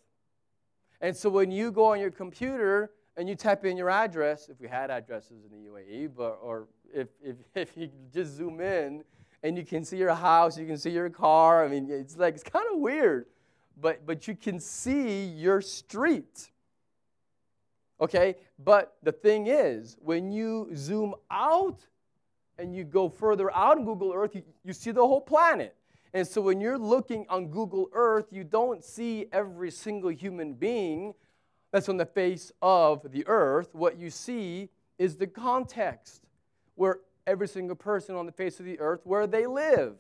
And 1.02 1.16
so 1.16 1.30
when 1.30 1.52
you 1.52 1.72
go 1.72 1.86
on 1.86 2.00
your 2.00 2.12
computer 2.12 2.92
and 3.16 3.28
you 3.30 3.36
type 3.36 3.66
in 3.66 3.78
your 3.78 3.90
address, 3.90 4.50
if 4.50 4.60
we 4.60 4.68
had 4.68 4.90
addresses 4.90 5.44
in 5.46 5.52
the 5.52 5.70
UAE, 5.70 6.12
but, 6.16 6.40
or 6.42 6.68
if, 6.94 7.08
if, 7.24 7.38
if 7.56 7.78
you 7.78 7.90
just 8.14 8.36
zoom 8.36 8.62
in 8.62 9.04
and 9.44 9.58
you 9.58 9.66
can 9.66 9.84
see 9.86 9.98
your 9.98 10.14
house, 10.14 10.58
you 10.58 10.66
can 10.66 10.78
see 10.78 10.90
your 10.90 11.10
car, 11.10 11.64
I 11.64 11.68
mean, 11.68 11.90
it's 11.90 12.18
like, 12.18 12.36
it's 12.36 12.44
kind 12.44 12.66
of 12.72 12.80
weird, 12.80 13.28
but, 13.80 14.06
but 14.06 14.28
you 14.28 14.36
can 14.36 14.60
see 14.60 15.26
your 15.26 15.62
street. 15.62 16.52
Okay? 18.00 18.36
But 18.60 18.96
the 19.04 19.12
thing 19.12 19.48
is, 19.48 19.98
when 20.00 20.32
you 20.32 20.70
zoom 20.76 21.16
out 21.32 21.80
and 22.58 22.76
you 22.76 22.84
go 22.84 23.10
further 23.10 23.54
out 23.56 23.78
in 23.78 23.86
Google 23.86 24.14
Earth, 24.14 24.36
you, 24.36 24.44
you 24.64 24.74
see 24.74 24.92
the 24.92 25.06
whole 25.06 25.22
planet. 25.22 25.76
And 26.14 26.28
so 26.28 26.42
when 26.42 26.62
you're 26.62 26.78
looking 26.78 27.26
on 27.30 27.48
Google 27.48 27.90
Earth, 27.94 28.28
you 28.32 28.44
don't 28.44 28.84
see 28.84 29.28
every 29.32 29.72
single 29.72 30.10
human 30.10 30.54
being 30.54 31.14
that's 31.72 31.90
on 31.90 31.98
the 31.98 32.06
face 32.06 32.52
of 32.62 33.12
the 33.12 33.28
earth. 33.28 33.76
What 33.76 33.98
you 33.98 34.10
see 34.10 34.70
is 34.98 35.16
the 35.16 35.28
context 35.28 36.24
where 36.76 37.00
every 37.26 37.48
single 37.48 37.76
person 37.76 38.16
on 38.16 38.26
the 38.26 38.32
face 38.32 38.60
of 38.60 38.66
the 38.66 38.80
earth 38.80 39.02
where 39.04 39.28
they 39.28 39.46
live. 39.46 39.96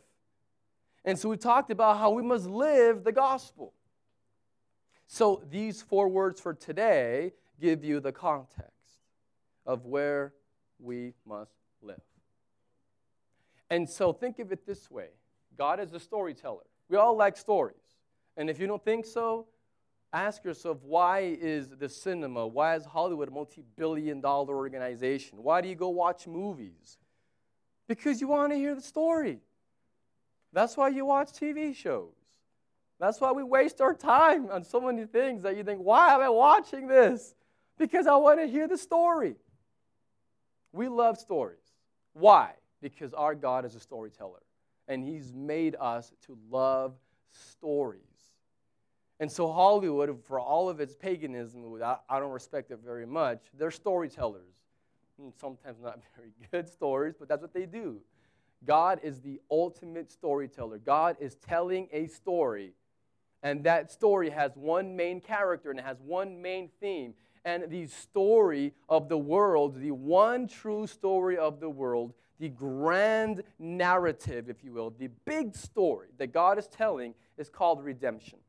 And 1.03 1.17
so 1.19 1.29
we 1.29 1.37
talked 1.37 1.71
about 1.71 1.97
how 1.97 2.11
we 2.11 2.23
must 2.23 2.47
live 2.47 3.03
the 3.03 3.11
gospel. 3.11 3.73
So 5.07 5.43
these 5.49 5.81
four 5.81 6.07
words 6.07 6.39
for 6.39 6.53
today 6.53 7.33
give 7.59 7.83
you 7.83 7.99
the 7.99 8.11
context 8.11 8.71
of 9.65 9.85
where 9.85 10.33
we 10.79 11.13
must 11.25 11.51
live. 11.81 12.01
And 13.69 13.89
so 13.89 14.13
think 14.13 14.39
of 14.39 14.51
it 14.51 14.65
this 14.65 14.89
way 14.89 15.09
God 15.57 15.79
is 15.79 15.93
a 15.93 15.99
storyteller. 15.99 16.63
We 16.89 16.97
all 16.97 17.17
like 17.17 17.35
stories. 17.35 17.75
And 18.37 18.49
if 18.49 18.59
you 18.59 18.67
don't 18.67 18.83
think 18.83 19.05
so, 19.05 19.47
ask 20.13 20.43
yourself 20.43 20.77
why 20.83 21.37
is 21.39 21.69
the 21.69 21.89
cinema, 21.89 22.45
why 22.47 22.75
is 22.75 22.85
Hollywood 22.85 23.27
a 23.27 23.31
multi 23.31 23.63
billion 23.75 24.21
dollar 24.21 24.55
organization? 24.55 25.43
Why 25.43 25.61
do 25.61 25.67
you 25.67 25.75
go 25.75 25.89
watch 25.89 26.27
movies? 26.27 26.97
Because 27.87 28.21
you 28.21 28.27
want 28.27 28.51
to 28.51 28.57
hear 28.57 28.75
the 28.75 28.81
story. 28.81 29.39
That's 30.53 30.77
why 30.77 30.89
you 30.89 31.05
watch 31.05 31.29
TV 31.29 31.75
shows. 31.75 32.13
That's 32.99 33.21
why 33.21 33.31
we 33.31 33.43
waste 33.43 33.79
our 33.79 33.93
time 33.93 34.49
on 34.49 34.63
so 34.63 34.81
many 34.81 35.05
things 35.05 35.43
that 35.43 35.55
you 35.55 35.63
think, 35.63 35.79
why 35.79 36.13
am 36.13 36.21
I 36.21 36.29
watching 36.29 36.87
this? 36.87 37.35
Because 37.77 38.07
I 38.07 38.15
want 38.15 38.39
to 38.39 38.47
hear 38.47 38.67
the 38.67 38.77
story. 38.77 39.35
We 40.71 40.87
love 40.87 41.17
stories. 41.17 41.63
Why? 42.13 42.51
Because 42.81 43.13
our 43.13 43.35
God 43.35 43.65
is 43.65 43.75
a 43.75 43.79
storyteller 43.79 44.41
and 44.87 45.03
He's 45.03 45.33
made 45.33 45.75
us 45.79 46.11
to 46.25 46.37
love 46.49 46.93
stories. 47.59 48.01
And 49.19 49.31
so, 49.31 49.51
Hollywood, 49.51 50.23
for 50.25 50.39
all 50.39 50.69
of 50.69 50.79
its 50.79 50.95
paganism, 50.95 51.81
I 52.09 52.19
don't 52.19 52.31
respect 52.31 52.71
it 52.71 52.79
very 52.83 53.05
much, 53.05 53.39
they're 53.57 53.71
storytellers. 53.71 54.53
Mm, 55.21 55.33
sometimes 55.39 55.77
not 55.81 55.99
very 56.15 56.31
good 56.51 56.69
stories, 56.69 57.15
but 57.17 57.27
that's 57.27 57.41
what 57.41 57.53
they 57.53 57.65
do. 57.65 57.99
God 58.65 58.99
is 59.03 59.21
the 59.21 59.39
ultimate 59.51 60.11
storyteller. 60.11 60.77
God 60.79 61.17
is 61.19 61.35
telling 61.35 61.87
a 61.91 62.07
story, 62.07 62.73
and 63.43 63.63
that 63.63 63.91
story 63.91 64.29
has 64.29 64.51
one 64.55 64.95
main 64.95 65.21
character 65.21 65.69
and 65.69 65.79
it 65.79 65.85
has 65.85 65.97
one 66.01 66.41
main 66.41 66.69
theme. 66.79 67.13
And 67.47 67.69
the 67.69 67.87
story 67.87 68.73
of 68.89 69.07
the 69.07 69.17
world, 69.17 69.79
the 69.79 69.91
one 69.91 70.49
true 70.49 70.85
story 70.85 71.37
of 71.37 71.61
the 71.61 71.69
world, 71.69 72.13
the 72.41 72.49
grand 72.49 73.41
narrative, 73.57 74.49
if 74.49 74.65
you 74.65 74.73
will, 74.73 74.89
the 74.89 75.07
big 75.23 75.55
story 75.55 76.09
that 76.17 76.33
God 76.33 76.59
is 76.59 76.67
telling 76.67 77.13
is 77.37 77.47
called 77.47 77.81
redemption. 77.81 78.39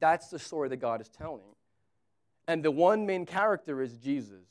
That's 0.00 0.28
the 0.28 0.38
story 0.38 0.70
that 0.70 0.78
God 0.78 1.02
is 1.02 1.10
telling. 1.10 1.54
And 2.48 2.64
the 2.64 2.70
one 2.70 3.04
main 3.04 3.26
character 3.26 3.82
is 3.82 3.98
Jesus, 3.98 4.46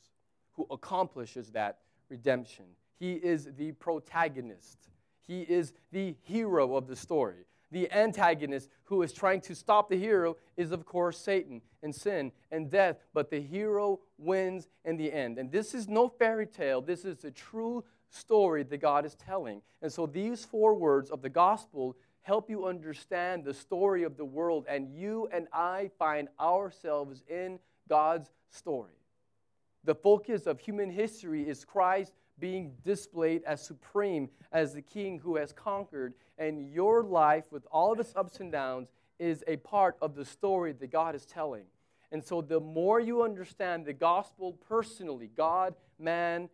who 0.52 0.64
accomplishes 0.70 1.50
that 1.50 1.78
redemption. 2.08 2.66
He 3.00 3.14
is 3.14 3.48
the 3.58 3.72
protagonist, 3.72 4.78
he 5.26 5.42
is 5.42 5.72
the 5.90 6.14
hero 6.22 6.76
of 6.76 6.86
the 6.86 6.94
story. 6.94 7.44
The 7.72 7.90
antagonist 7.90 8.68
who 8.84 9.02
is 9.02 9.12
trying 9.12 9.40
to 9.42 9.54
stop 9.54 9.88
the 9.88 9.98
hero 9.98 10.36
is, 10.58 10.72
of 10.72 10.84
course, 10.84 11.18
Satan 11.18 11.62
and 11.82 11.94
sin 11.94 12.30
and 12.50 12.70
death, 12.70 12.98
but 13.14 13.30
the 13.30 13.40
hero 13.40 14.00
wins 14.18 14.68
in 14.84 14.98
the 14.98 15.10
end. 15.10 15.38
And 15.38 15.50
this 15.50 15.74
is 15.74 15.88
no 15.88 16.08
fairy 16.08 16.46
tale, 16.46 16.82
this 16.82 17.04
is 17.04 17.16
the 17.18 17.30
true 17.30 17.82
story 18.10 18.62
that 18.62 18.76
God 18.78 19.06
is 19.06 19.14
telling. 19.14 19.62
And 19.80 19.90
so 19.90 20.06
these 20.06 20.44
four 20.44 20.74
words 20.74 21.10
of 21.10 21.22
the 21.22 21.30
gospel 21.30 21.96
help 22.20 22.50
you 22.50 22.66
understand 22.66 23.42
the 23.42 23.54
story 23.54 24.02
of 24.02 24.18
the 24.18 24.24
world, 24.24 24.66
and 24.68 24.94
you 24.94 25.28
and 25.32 25.48
I 25.52 25.90
find 25.98 26.28
ourselves 26.38 27.22
in 27.26 27.58
God's 27.88 28.30
story. 28.50 28.92
The 29.84 29.94
focus 29.94 30.46
of 30.46 30.60
human 30.60 30.90
history 30.90 31.48
is 31.48 31.64
Christ 31.64 32.12
being 32.42 32.72
displayed 32.84 33.44
as 33.44 33.64
supreme, 33.64 34.28
as 34.50 34.74
the 34.74 34.82
king 34.82 35.20
who 35.20 35.36
has 35.36 35.52
conquered, 35.52 36.12
and 36.38 36.72
your 36.72 37.04
life, 37.04 37.44
with 37.52 37.64
all 37.70 37.92
of 37.92 38.00
its 38.00 38.12
ups 38.16 38.40
and 38.40 38.50
downs, 38.50 38.90
is 39.20 39.44
a 39.46 39.56
part 39.58 39.96
of 40.02 40.16
the 40.16 40.24
story 40.24 40.72
that 40.72 40.90
God 40.90 41.14
is 41.14 41.24
telling. 41.24 41.62
And 42.10 42.22
so, 42.22 42.42
the 42.42 42.58
more 42.58 42.98
you 42.98 43.22
understand 43.22 43.86
the 43.86 43.92
gospel 43.92 44.58
personally, 44.68 45.30
God, 45.36 45.76
man, 46.00 46.50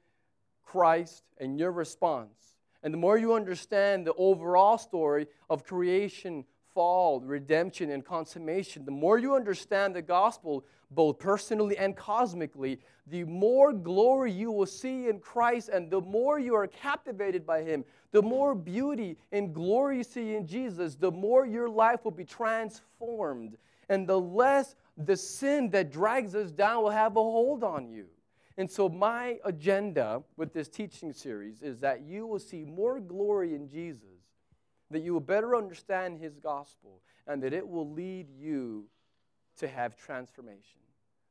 Christ 0.62 1.24
and 1.38 1.58
your 1.58 1.72
response. 1.72 2.56
And 2.82 2.92
the 2.92 2.98
more 2.98 3.16
you 3.16 3.32
understand 3.32 4.06
the 4.06 4.14
overall 4.14 4.76
story 4.76 5.26
of 5.48 5.64
creation, 5.64 6.44
fall, 6.78 7.18
redemption, 7.18 7.90
and 7.90 8.04
consummation, 8.04 8.84
the 8.84 8.92
more 8.92 9.18
you 9.18 9.34
understand 9.34 9.96
the 9.96 10.00
gospel, 10.00 10.64
both 10.92 11.18
personally 11.18 11.76
and 11.76 11.96
cosmically, 11.96 12.78
the 13.08 13.24
more 13.24 13.72
glory 13.72 14.30
you 14.30 14.52
will 14.52 14.64
see 14.64 15.08
in 15.08 15.18
Christ, 15.18 15.70
and 15.70 15.90
the 15.90 16.00
more 16.00 16.38
you 16.38 16.54
are 16.54 16.68
captivated 16.68 17.44
by 17.44 17.62
Him, 17.62 17.84
the 18.12 18.22
more 18.22 18.54
beauty 18.54 19.16
and 19.32 19.52
glory 19.52 19.96
you 19.96 20.04
see 20.04 20.36
in 20.36 20.46
Jesus, 20.46 20.94
the 20.94 21.10
more 21.10 21.44
your 21.46 21.68
life 21.68 22.04
will 22.04 22.12
be 22.12 22.24
transformed, 22.24 23.56
and 23.88 24.06
the 24.06 24.20
less 24.20 24.76
the 24.96 25.16
sin 25.16 25.70
that 25.70 25.90
drags 25.90 26.36
us 26.36 26.52
down 26.52 26.84
will 26.84 26.90
have 26.90 27.16
a 27.16 27.20
hold 27.20 27.64
on 27.64 27.88
you. 27.88 28.06
And 28.56 28.70
so, 28.70 28.88
my 28.88 29.40
agenda 29.44 30.22
with 30.36 30.52
this 30.52 30.68
teaching 30.68 31.12
series 31.12 31.60
is 31.60 31.80
that 31.80 32.02
you 32.02 32.24
will 32.24 32.38
see 32.38 32.62
more 32.62 33.00
glory 33.00 33.56
in 33.56 33.68
Jesus, 33.68 34.17
that 34.90 35.00
you 35.00 35.12
will 35.12 35.20
better 35.20 35.54
understand 35.54 36.18
his 36.18 36.38
gospel, 36.38 37.00
and 37.26 37.42
that 37.42 37.52
it 37.52 37.66
will 37.66 37.90
lead 37.90 38.28
you 38.30 38.86
to 39.58 39.68
have 39.68 39.96
transformation, 39.96 40.80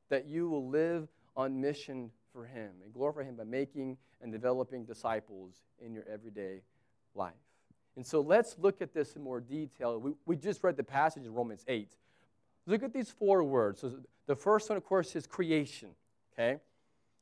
that 0.10 0.28
you 0.28 0.50
will 0.50 0.68
live 0.68 1.08
on 1.36 1.60
mission 1.60 2.12
for 2.32 2.46
him 2.46 2.72
and 2.84 2.94
glorify 2.94 3.24
him 3.24 3.36
by 3.36 3.44
making 3.44 3.98
and 4.22 4.32
developing 4.32 4.86
disciples 4.86 5.64
in 5.80 5.94
your 5.94 6.04
everyday 6.12 6.62
life. 7.16 7.34
And 7.96 8.06
so, 8.06 8.22
let's 8.22 8.56
look 8.60 8.82
at 8.82 8.94
this 8.94 9.16
in 9.16 9.24
more 9.24 9.40
detail. 9.40 10.00
We, 10.00 10.12
we 10.26 10.36
just 10.36 10.64
read 10.64 10.78
the 10.78 10.84
passage 10.84 11.26
in 11.26 11.34
Romans 11.34 11.66
8. 11.68 11.90
Look 12.68 12.84
at 12.84 12.94
these 12.94 13.10
four 13.10 13.44
words. 13.44 13.82
So, 13.82 13.94
the 14.28 14.36
first 14.36 14.70
one, 14.70 14.78
of 14.78 14.84
course, 14.84 15.16
is 15.16 15.26
creation, 15.26 15.90
okay? 16.34 16.60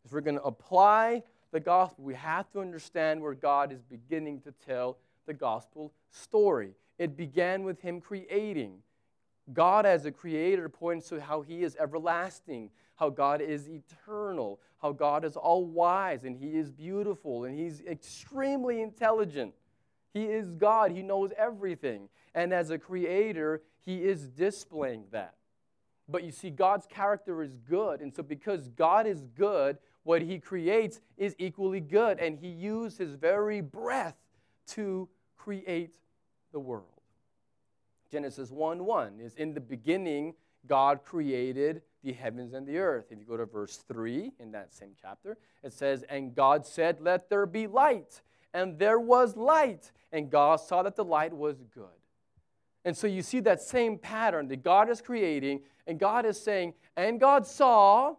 If 0.04 0.12
we're 0.12 0.22
going 0.22 0.36
to 0.36 0.44
apply 0.44 1.24
the 1.51 1.62
gospel, 1.62 2.04
we 2.04 2.15
have 2.15 2.51
to 2.51 2.60
understand 2.60 3.22
where 3.22 3.34
God 3.34 3.72
is 3.72 3.82
beginning 3.84 4.42
to 4.42 4.51
tell 4.65 4.98
the 5.25 5.34
gospel 5.34 5.94
story. 6.10 6.72
It 6.98 7.17
began 7.17 7.63
with 7.63 7.82
Him 7.82 8.01
creating. 8.01 8.79
God 9.53 9.86
as 9.86 10.05
a 10.05 10.12
creator 10.12 10.70
points 10.70 11.10
to 11.10 11.22
how 11.22 11.41
he 11.41 11.63
is 11.63 11.75
everlasting, 11.79 12.72
how 12.96 13.10
God 13.10 13.41
is 13.41 13.70
eternal, 13.70 14.60
how 14.82 14.91
God 14.91 15.24
is 15.24 15.38
all 15.38 15.65
wise 15.65 16.24
and 16.24 16.36
he 16.36 16.58
is 16.58 16.72
beautiful 16.72 17.44
and 17.44 17.58
he's 17.58 17.82
extremely 17.82 18.82
intelligent. 18.82 19.53
He 20.13 20.24
is 20.24 20.50
God, 20.51 20.91
he 20.91 21.03
knows 21.03 21.32
everything. 21.38 22.10
And 22.34 22.53
as 22.53 22.70
a 22.70 22.79
creator, 22.79 23.62
he 23.86 24.03
is 24.03 24.29
displaying 24.29 25.05
that. 25.12 25.36
But 26.08 26.24
you 26.24 26.32
see, 26.32 26.50
God's 26.50 26.86
character 26.86 27.41
is 27.41 27.55
good. 27.70 28.01
And 28.01 28.13
so, 28.13 28.24
because 28.24 28.70
God 28.70 29.08
is 29.08 29.24
good, 29.36 29.77
what 30.03 30.22
he 30.22 30.39
creates 30.39 31.01
is 31.17 31.36
equally 31.39 31.79
good. 31.82 32.20
And 32.20 32.38
he 32.38 32.48
used 32.48 32.98
his 32.98 33.15
very 33.15 33.60
breath 33.62 34.15
to 34.67 35.10
create 35.38 35.96
the 36.51 36.60
world. 36.60 36.86
Genesis 38.12 38.51
1 38.51 38.86
1 38.86 39.20
is 39.20 39.36
in 39.36 39.54
the 39.54 39.60
beginning, 39.60 40.34
God 40.68 41.04
created 41.04 41.82
the 42.04 42.13
heavens 42.13 42.54
and 42.54 42.68
the 42.68 42.77
earth. 42.77 43.06
If 43.10 43.20
you 43.20 43.25
go 43.25 43.38
to 43.38 43.46
verse 43.46 43.84
3 43.88 44.32
in 44.39 44.51
that 44.51 44.74
same 44.74 44.92
chapter, 45.01 45.38
it 45.63 45.74
says, 45.74 46.04
And 46.04 46.36
God 46.36 46.65
said, 46.65 47.01
Let 47.01 47.30
there 47.30 47.46
be 47.46 47.68
light. 47.68 48.22
And 48.54 48.80
there 48.80 49.00
was 49.00 49.36
light. 49.36 49.92
And 50.12 50.30
God 50.30 50.62
saw 50.62 50.84
that 50.84 50.96
the 50.96 51.04
light 51.04 51.34
was 51.34 51.58
good. 51.74 51.86
And 52.86 52.96
so 52.96 53.08
you 53.08 53.24
see 53.24 53.39
that 53.42 53.62
same 53.62 53.98
pattern 53.98 54.48
that 54.50 54.63
God 54.63 54.89
is 54.89 55.01
creating, 55.01 55.62
and 55.88 56.00
God 56.00 56.25
is 56.25 56.39
saying, 56.39 56.75
And 56.96 57.20
God 57.20 57.48
saw, 57.48 58.15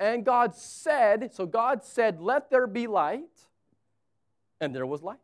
and 0.00 0.24
God 0.24 0.54
said, 0.54 1.32
so 1.32 1.46
God 1.46 1.84
said, 1.84 2.20
Let 2.20 2.50
there 2.50 2.66
be 2.66 2.86
light. 2.86 3.22
And 4.60 4.74
there 4.74 4.86
was 4.86 5.02
light. 5.02 5.18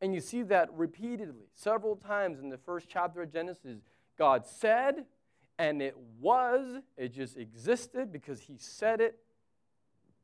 And 0.00 0.14
you 0.14 0.20
see 0.20 0.42
that 0.42 0.72
repeatedly, 0.72 1.46
several 1.54 1.96
times 1.96 2.40
in 2.40 2.50
the 2.50 2.58
first 2.58 2.88
chapter 2.88 3.22
of 3.22 3.32
Genesis. 3.32 3.78
God 4.18 4.46
said, 4.46 5.06
and 5.58 5.80
it 5.80 5.96
was, 6.20 6.82
it 6.96 7.12
just 7.12 7.36
existed 7.36 8.12
because 8.12 8.40
He 8.40 8.56
said 8.58 9.00
it. 9.00 9.18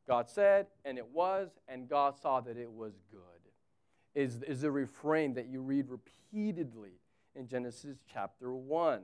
God 0.07 0.29
said, 0.29 0.67
and 0.85 0.99
it 0.99 1.07
was, 1.13 1.51
and 1.69 1.89
God 1.89 2.19
saw 2.19 2.41
that 2.41 2.57
it 2.57 2.71
was 2.71 2.95
good. 3.11 3.21
Is, 4.15 4.43
is 4.43 4.65
a 4.65 4.71
refrain 4.71 5.35
that 5.35 5.47
you 5.47 5.61
read 5.61 5.87
repeatedly 5.89 6.95
in 7.37 7.47
Genesis 7.47 7.99
chapter 8.13 8.53
1. 8.53 9.03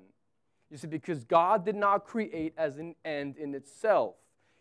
You 0.70 0.76
see, 0.76 0.88
because 0.88 1.22
God 1.24 1.64
did 1.64 1.76
not 1.76 2.04
create 2.04 2.54
as 2.56 2.78
an 2.78 2.96
end 3.04 3.36
in 3.36 3.54
itself. 3.54 4.16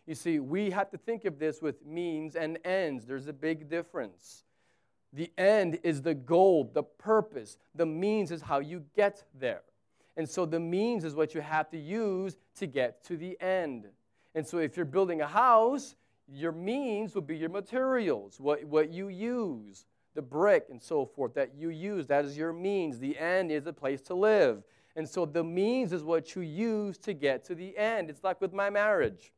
You 0.06 0.14
see, 0.14 0.38
we 0.38 0.70
have 0.70 0.88
to 0.90 0.98
think 0.98 1.24
of 1.24 1.40
this 1.40 1.60
with 1.60 1.84
means 1.84 2.36
and 2.36 2.58
ends. 2.64 3.06
There's 3.06 3.26
a 3.26 3.32
big 3.32 3.68
difference. 3.68 4.44
The 5.12 5.30
end 5.38 5.78
is 5.82 6.02
the 6.02 6.14
goal, 6.14 6.70
the 6.72 6.82
purpose. 6.82 7.56
The 7.74 7.86
means 7.86 8.30
is 8.30 8.42
how 8.42 8.58
you 8.58 8.84
get 8.94 9.24
there. 9.38 9.62
And 10.16 10.28
so 10.28 10.46
the 10.46 10.60
means 10.60 11.04
is 11.04 11.14
what 11.14 11.34
you 11.34 11.40
have 11.40 11.70
to 11.70 11.78
use 11.78 12.36
to 12.56 12.66
get 12.66 13.04
to 13.04 13.16
the 13.16 13.40
end. 13.40 13.86
And 14.34 14.46
so 14.46 14.58
if 14.58 14.76
you're 14.76 14.86
building 14.86 15.20
a 15.20 15.26
house, 15.26 15.94
your 16.28 16.52
means 16.52 17.14
will 17.14 17.22
be 17.22 17.36
your 17.36 17.50
materials, 17.50 18.40
what, 18.40 18.64
what 18.64 18.90
you 18.90 19.08
use, 19.08 19.86
the 20.14 20.22
brick 20.22 20.66
and 20.70 20.82
so 20.82 21.06
forth 21.06 21.34
that 21.34 21.54
you 21.56 21.68
use. 21.68 22.06
That 22.06 22.24
is 22.24 22.36
your 22.36 22.52
means. 22.52 22.98
The 22.98 23.16
end 23.18 23.52
is 23.52 23.66
a 23.66 23.72
place 23.72 24.00
to 24.02 24.14
live. 24.14 24.64
And 24.96 25.08
so 25.08 25.26
the 25.26 25.44
means 25.44 25.92
is 25.92 26.02
what 26.02 26.34
you 26.34 26.42
use 26.42 26.98
to 26.98 27.12
get 27.12 27.44
to 27.44 27.54
the 27.54 27.76
end. 27.76 28.10
It's 28.10 28.24
like 28.24 28.40
with 28.40 28.52
my 28.52 28.70
marriage. 28.70 29.32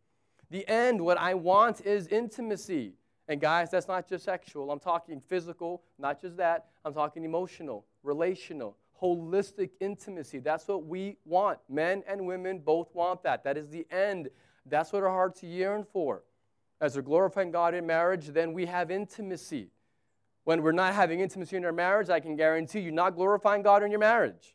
The 0.51 0.67
end, 0.69 1.01
what 1.01 1.19
I 1.19 1.35
want 1.35 1.81
is 1.83 2.07
intimacy. 2.07 2.95
And 3.29 3.41
guys, 3.41 3.71
that's 3.71 3.89
not 3.89 4.09
just 4.09 4.25
sexual. 4.25 4.71
I'm 4.71 4.81
talking 4.81 5.21
physical, 5.21 5.83
not 5.99 6.21
just 6.21 6.39
that. 6.39 6.67
I'm 6.85 6.95
talking 6.95 7.25
emotional, 7.25 7.85
relational, 8.03 8.77
holistic 9.01 9.71
intimacy. 9.81 10.39
That's 10.39 10.67
what 10.67 10.87
we 10.87 11.17
want. 11.27 11.59
Men 11.69 12.03
and 12.09 12.27
women 12.27 12.59
both 12.59 12.95
want 12.95 13.23
that. 13.25 13.45
That 13.45 13.59
is 13.59 13.69
the 13.69 13.87
end. 13.91 14.31
That's 14.65 14.93
what 14.93 15.03
our 15.03 15.11
hearts 15.11 15.43
yearn 15.43 15.85
for. 15.93 16.23
As 16.81 16.97
we're 16.97 17.03
glorifying 17.03 17.51
God 17.51 17.75
in 17.75 17.87
marriage, 17.87 18.29
then 18.29 18.53
we 18.55 18.65
have 18.67 18.91
intimacy. 18.91 19.69
When 20.45 20.63
we're 20.63 20.73
not 20.73 20.95
having 20.95 21.21
intimacy 21.21 21.57
in 21.57 21.65
our 21.67 21.73
marriage, 21.73 22.09
I 22.09 22.21
can 22.21 22.35
guarantee 22.35 22.79
you 22.79 22.87
you're 22.87 22.95
not 22.95 23.15
glorifying 23.15 23.63
God 23.63 23.83
in 23.83 23.91
your 23.91 24.01
marriage. 24.01 24.55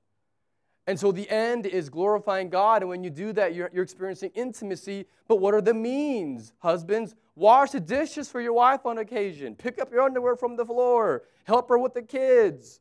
And 0.88 1.00
so 1.00 1.12
the 1.12 1.30
end 1.30 1.66
is 1.66 1.90
glorifying 1.90 2.50
God. 2.50 2.82
And 2.82 2.90
when 2.90 3.04
you 3.04 3.10
do 3.10 3.32
that, 3.34 3.54
you're, 3.54 3.70
you're 3.74 3.84
experiencing 3.84 4.32
intimacy. 4.36 5.06
But 5.28 5.38
what 5.38 5.54
are 5.54 5.62
the 5.62 5.74
means? 5.74 6.54
Husbands, 6.60 7.16
wash 7.36 7.72
the 7.72 7.80
dishes 7.80 8.30
for 8.30 8.41
your 8.41 8.54
wife 8.54 8.86
on 8.86 8.98
occasion, 8.98 9.56
pick 9.56 9.82
up 9.82 9.91
your 9.91 10.02
underwear 10.02 10.36
from 10.36 10.56
the 10.56 10.65
floor, 10.65 11.24
help 11.46 11.69
her 11.69 11.78
with 11.78 11.93
the 11.93 12.02
kids. 12.02 12.80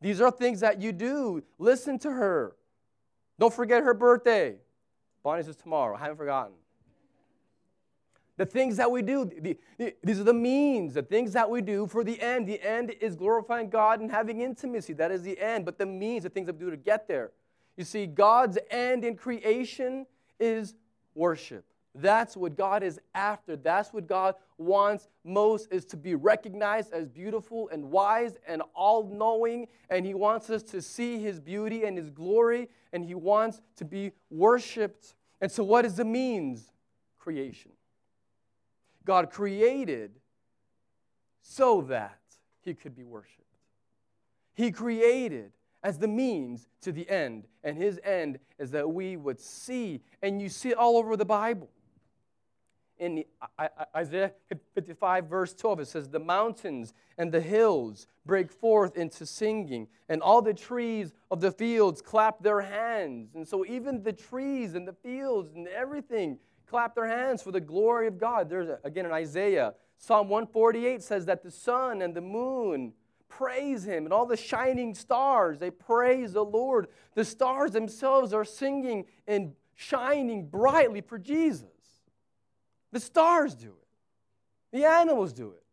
These 0.00 0.20
are 0.20 0.30
things 0.30 0.60
that 0.60 0.80
you 0.80 0.92
do. 0.92 1.42
Listen 1.58 1.98
to 2.00 2.10
her. 2.10 2.54
Don't 3.38 3.52
forget 3.52 3.82
her 3.82 3.94
birthday. 3.94 4.56
Bonnie's 5.22 5.48
is 5.48 5.56
tomorrow. 5.56 5.96
I 5.96 6.00
haven't 6.00 6.18
forgotten. 6.18 6.52
The 8.36 8.44
things 8.44 8.76
that 8.76 8.90
we 8.90 9.00
do, 9.00 9.24
the, 9.24 9.56
the, 9.78 9.94
these 10.02 10.20
are 10.20 10.24
the 10.24 10.34
means, 10.34 10.94
the 10.94 11.02
things 11.02 11.32
that 11.32 11.48
we 11.48 11.62
do 11.62 11.86
for 11.86 12.02
the 12.02 12.20
end. 12.20 12.46
The 12.46 12.60
end 12.60 12.92
is 13.00 13.14
glorifying 13.14 13.70
God 13.70 14.00
and 14.00 14.10
having 14.10 14.40
intimacy. 14.40 14.92
That 14.92 15.12
is 15.12 15.22
the 15.22 15.38
end. 15.40 15.64
But 15.64 15.78
the 15.78 15.86
means, 15.86 16.24
the 16.24 16.30
things 16.30 16.46
that 16.46 16.56
we 16.56 16.64
do 16.64 16.70
to 16.70 16.76
get 16.76 17.06
there. 17.06 17.30
You 17.76 17.84
see, 17.84 18.06
God's 18.06 18.58
end 18.70 19.04
in 19.04 19.16
creation 19.16 20.06
is 20.40 20.74
worship. 21.14 21.64
That's 21.94 22.36
what 22.36 22.56
God 22.56 22.82
is 22.82 22.98
after. 23.14 23.56
That's 23.56 23.92
what 23.92 24.08
God 24.08 24.34
wants 24.58 25.08
most 25.24 25.68
is 25.70 25.84
to 25.86 25.96
be 25.96 26.14
recognized 26.14 26.92
as 26.92 27.08
beautiful 27.08 27.68
and 27.68 27.90
wise 27.90 28.34
and 28.46 28.62
all-knowing 28.74 29.68
and 29.90 30.04
he 30.04 30.14
wants 30.14 30.50
us 30.50 30.62
to 30.64 30.82
see 30.82 31.18
his 31.20 31.38
beauty 31.38 31.84
and 31.84 31.96
his 31.96 32.10
glory 32.10 32.68
and 32.92 33.04
he 33.04 33.14
wants 33.14 33.60
to 33.76 33.84
be 33.84 34.12
worshiped. 34.30 35.14
And 35.40 35.50
so 35.50 35.62
what 35.62 35.84
is 35.84 35.94
the 35.96 36.04
means? 36.04 36.72
Creation. 37.18 37.72
God 39.04 39.30
created 39.30 40.12
so 41.42 41.82
that 41.82 42.18
he 42.62 42.74
could 42.74 42.96
be 42.96 43.04
worshiped. 43.04 43.40
He 44.54 44.70
created 44.72 45.52
as 45.82 45.98
the 45.98 46.08
means 46.08 46.66
to 46.80 46.90
the 46.90 47.08
end. 47.08 47.46
And 47.62 47.76
his 47.76 48.00
end 48.02 48.38
is 48.58 48.70
that 48.70 48.88
we 48.88 49.16
would 49.16 49.38
see, 49.38 50.00
and 50.22 50.40
you 50.40 50.48
see 50.48 50.70
it 50.70 50.78
all 50.78 50.96
over 50.96 51.16
the 51.16 51.24
Bible. 51.24 51.68
In 52.98 53.24
Isaiah 53.96 54.32
55, 54.74 55.26
verse 55.26 55.52
12, 55.54 55.80
it 55.80 55.88
says, 55.88 56.08
The 56.08 56.20
mountains 56.20 56.94
and 57.18 57.32
the 57.32 57.40
hills 57.40 58.06
break 58.24 58.52
forth 58.52 58.96
into 58.96 59.26
singing, 59.26 59.88
and 60.08 60.22
all 60.22 60.40
the 60.40 60.54
trees 60.54 61.12
of 61.30 61.40
the 61.40 61.50
fields 61.50 62.00
clap 62.00 62.42
their 62.42 62.60
hands. 62.60 63.34
And 63.34 63.46
so, 63.46 63.64
even 63.66 64.02
the 64.02 64.12
trees 64.12 64.74
and 64.74 64.86
the 64.86 64.92
fields 64.92 65.54
and 65.54 65.66
everything 65.68 66.38
clap 66.66 66.94
their 66.94 67.08
hands 67.08 67.42
for 67.42 67.50
the 67.50 67.60
glory 67.60 68.06
of 68.06 68.18
God. 68.18 68.48
There's, 68.48 68.68
again, 68.84 69.06
in 69.06 69.12
Isaiah, 69.12 69.74
Psalm 69.98 70.28
148 70.28 71.02
says 71.02 71.26
that 71.26 71.42
the 71.42 71.50
sun 71.50 72.02
and 72.02 72.14
the 72.14 72.20
moon 72.20 72.92
praise 73.28 73.84
him. 73.84 74.04
And 74.04 74.12
all 74.12 74.26
the 74.26 74.36
shining 74.36 74.94
stars, 74.94 75.58
they 75.58 75.70
praise 75.70 76.32
the 76.32 76.44
Lord. 76.44 76.88
The 77.14 77.24
stars 77.24 77.72
themselves 77.72 78.32
are 78.32 78.44
singing 78.44 79.06
and 79.26 79.54
shining 79.74 80.46
brightly 80.46 81.00
for 81.00 81.18
Jesus. 81.18 81.73
The 82.94 83.00
stars 83.00 83.56
do 83.56 83.70
it, 83.70 84.76
the 84.76 84.84
animals 84.84 85.32
do 85.32 85.50
it. 85.50 85.64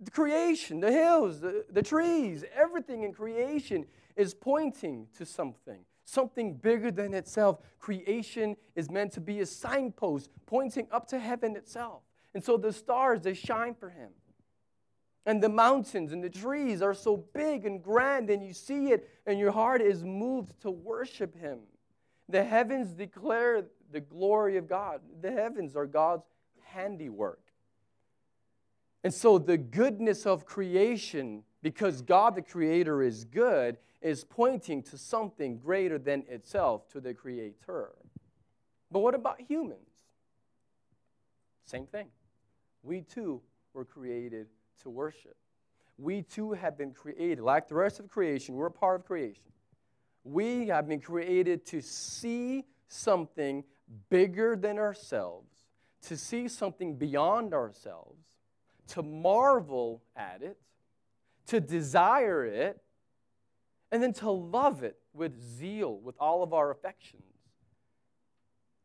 The 0.00 0.10
creation, 0.10 0.78
the 0.78 0.92
hills, 0.92 1.40
the, 1.40 1.64
the 1.70 1.82
trees, 1.82 2.44
everything 2.54 3.04
in 3.04 3.14
creation 3.14 3.86
is 4.16 4.34
pointing 4.34 5.06
to 5.16 5.24
something, 5.24 5.80
something 6.04 6.56
bigger 6.56 6.90
than 6.90 7.14
itself. 7.14 7.60
Creation 7.78 8.54
is 8.76 8.90
meant 8.90 9.12
to 9.12 9.20
be 9.22 9.40
a 9.40 9.46
signpost 9.46 10.28
pointing 10.44 10.88
up 10.92 11.08
to 11.08 11.18
heaven 11.18 11.56
itself. 11.56 12.02
And 12.34 12.44
so 12.44 12.58
the 12.58 12.74
stars, 12.74 13.22
they 13.22 13.32
shine 13.32 13.74
for 13.74 13.88
him. 13.88 14.10
And 15.24 15.42
the 15.42 15.48
mountains 15.48 16.12
and 16.12 16.22
the 16.22 16.28
trees 16.28 16.82
are 16.82 16.92
so 16.92 17.16
big 17.16 17.64
and 17.64 17.82
grand, 17.82 18.28
and 18.28 18.44
you 18.44 18.52
see 18.52 18.88
it, 18.92 19.08
and 19.24 19.38
your 19.38 19.52
heart 19.52 19.80
is 19.80 20.04
moved 20.04 20.60
to 20.60 20.70
worship 20.70 21.34
Him. 21.34 21.60
The 22.28 22.44
heavens 22.44 22.92
declare 22.92 23.64
the 23.92 24.00
glory 24.00 24.56
of 24.56 24.68
God. 24.68 25.00
The 25.20 25.30
heavens 25.30 25.76
are 25.76 25.86
God's 25.86 26.24
handiwork. 26.62 27.40
And 29.02 29.12
so 29.12 29.38
the 29.38 29.56
goodness 29.56 30.26
of 30.26 30.44
creation, 30.44 31.42
because 31.62 32.02
God 32.02 32.34
the 32.34 32.42
Creator 32.42 33.02
is 33.02 33.24
good, 33.24 33.78
is 34.02 34.24
pointing 34.24 34.82
to 34.84 34.98
something 34.98 35.58
greater 35.58 35.98
than 35.98 36.24
itself, 36.28 36.88
to 36.90 37.00
the 37.00 37.14
Creator. 37.14 37.92
But 38.90 39.00
what 39.00 39.14
about 39.14 39.40
humans? 39.40 39.78
Same 41.64 41.86
thing. 41.86 42.08
We 42.82 43.02
too 43.02 43.40
were 43.72 43.84
created 43.84 44.48
to 44.82 44.90
worship. 44.90 45.36
We 45.98 46.22
too 46.22 46.52
have 46.52 46.78
been 46.78 46.92
created, 46.92 47.40
like 47.40 47.68
the 47.68 47.74
rest 47.74 48.00
of 48.00 48.08
creation, 48.08 48.54
we're 48.54 48.66
a 48.66 48.70
part 48.70 49.00
of 49.00 49.06
creation. 49.06 49.44
We 50.24 50.66
have 50.68 50.88
been 50.88 51.00
created 51.00 51.64
to 51.66 51.80
see 51.80 52.64
something 52.88 53.64
bigger 54.08 54.56
than 54.56 54.78
ourselves, 54.78 55.48
to 56.02 56.16
see 56.16 56.48
something 56.48 56.96
beyond 56.96 57.52
ourselves, 57.52 58.24
to 58.88 59.02
marvel 59.02 60.02
at 60.16 60.42
it, 60.42 60.58
to 61.46 61.60
desire 61.60 62.44
it, 62.44 62.80
and 63.92 64.02
then 64.02 64.12
to 64.14 64.30
love 64.30 64.82
it 64.82 64.96
with 65.12 65.40
zeal, 65.40 65.98
with 65.98 66.14
all 66.18 66.42
of 66.42 66.52
our 66.52 66.70
affections. 66.70 67.22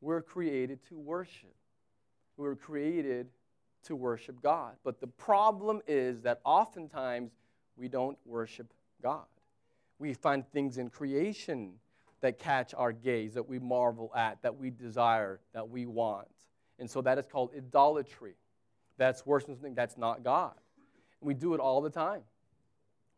We're 0.01 0.21
created 0.21 0.79
to 0.89 0.99
worship. 0.99 1.55
We 2.37 2.47
were 2.47 2.55
created 2.55 3.27
to 3.85 3.95
worship 3.95 4.41
God. 4.41 4.75
But 4.83 4.99
the 4.99 5.07
problem 5.07 5.81
is 5.87 6.21
that 6.21 6.41
oftentimes 6.43 7.31
we 7.77 7.87
don't 7.87 8.17
worship 8.25 8.73
God. 9.01 9.25
We 9.99 10.13
find 10.13 10.45
things 10.51 10.77
in 10.77 10.89
creation 10.89 11.73
that 12.25 12.39
catch 12.39 12.73
our 12.73 12.91
gaze, 12.91 13.35
that 13.35 13.47
we 13.47 13.59
marvel 13.59 14.11
at, 14.15 14.41
that 14.41 14.57
we 14.57 14.71
desire, 14.71 15.39
that 15.53 15.69
we 15.69 15.85
want. 15.85 16.27
And 16.79 16.89
so 16.89 16.99
that 17.03 17.19
is 17.19 17.25
called 17.31 17.51
idolatry. 17.55 18.33
That's 18.97 19.25
worshiping 19.27 19.55
something 19.55 19.75
that's 19.75 19.95
not 19.95 20.23
God. 20.23 20.53
And 21.21 21.27
we 21.27 21.35
do 21.35 21.53
it 21.53 21.59
all 21.59 21.81
the 21.81 21.89
time. 21.89 22.21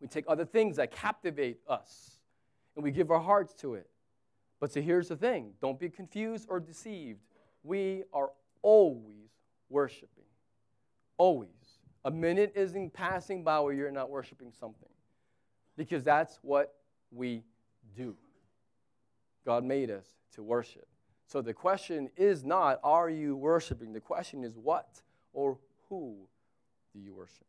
We 0.02 0.08
take 0.08 0.26
other 0.28 0.44
things 0.44 0.76
that 0.76 0.92
captivate 0.92 1.60
us 1.70 2.18
and 2.76 2.84
we 2.84 2.92
give 2.92 3.10
our 3.10 3.20
hearts 3.22 3.54
to 3.62 3.76
it. 3.76 3.90
But 4.60 4.74
so 4.74 4.82
here's 4.82 5.08
the 5.08 5.16
thing 5.16 5.54
don't 5.62 5.80
be 5.80 5.90
confused 5.90 6.46
or 6.50 6.60
deceived. 6.60 7.22
We 7.64 8.04
are 8.12 8.32
always 8.62 9.32
worshiping. 9.70 10.26
Always. 11.18 11.50
A 12.04 12.12
minute 12.12 12.52
isn't 12.56 12.94
passing 12.94 13.44
by 13.44 13.60
where 13.62 13.74
you're 13.74 13.90
not 13.90 14.10
worshiping 14.10 14.52
something. 14.60 14.90
Because 15.78 16.04
that's 16.04 16.40
what 16.42 16.76
we 17.12 17.44
do. 17.96 18.18
God 19.48 19.64
made 19.64 19.90
us 19.90 20.06
to 20.36 20.44
worship. 20.44 20.86
So 21.26 21.42
the 21.42 21.54
question 21.54 22.10
is 22.18 22.44
not, 22.44 22.82
are 22.84 23.10
you 23.10 23.38
worshiping? 23.38 23.94
The 23.94 24.02
question 24.02 24.44
is, 24.44 24.58
what 24.58 25.02
or 25.32 25.58
who 25.88 26.18
do 26.94 27.00
you 27.00 27.14
worship? 27.14 27.48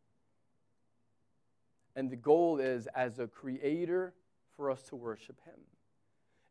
And 1.96 2.08
the 2.08 2.14
goal 2.14 2.60
is, 2.60 2.86
as 2.94 3.18
a 3.18 3.26
creator, 3.26 4.14
for 4.54 4.70
us 4.70 4.80
to 4.82 4.96
worship 4.96 5.40
Him. 5.44 5.58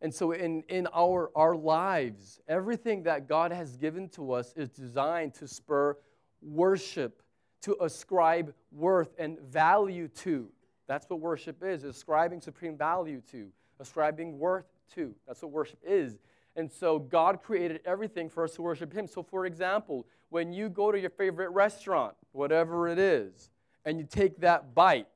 And 0.02 0.14
so, 0.14 0.34
in, 0.34 0.64
in 0.68 0.86
our, 0.94 1.32
our 1.34 1.56
lives, 1.56 2.42
everything 2.50 3.04
that 3.04 3.30
God 3.30 3.54
has 3.54 3.78
given 3.78 4.10
to 4.10 4.34
us 4.34 4.54
is 4.58 4.70
designed 4.70 5.34
to 5.36 5.48
spur 5.48 5.96
worship, 6.42 7.24
to 7.62 7.78
ascribe 7.82 8.54
worth 8.74 9.16
and 9.18 9.40
value 9.40 10.10
to. 10.10 10.50
That's 10.88 11.10
what 11.10 11.22
worship 11.22 11.64
is 11.64 11.86
ascribing 11.86 12.42
supreme 12.42 12.78
value 12.78 13.22
to, 13.32 13.48
ascribing 13.80 14.38
worth 14.38 14.66
to. 14.96 15.14
That's 15.28 15.42
what 15.42 15.52
worship 15.52 15.80
is. 15.86 16.18
And 16.56 16.72
so, 16.72 16.98
God 16.98 17.44
created 17.44 17.82
everything 17.86 18.30
for 18.30 18.44
us 18.44 18.54
to 18.54 18.62
worship 18.62 18.92
Him. 18.92 19.08
So, 19.08 19.22
for 19.22 19.46
example, 19.46 20.08
when 20.30 20.52
you 20.52 20.70
go 20.70 20.92
to 20.92 21.00
your 21.00 21.12
favorite 21.12 21.50
restaurant, 21.50 22.16
whatever 22.32 22.88
it 22.88 22.98
is, 22.98 23.50
and 23.86 24.00
you 24.00 24.08
take 24.10 24.40
that 24.42 24.74
bite, 24.74 25.08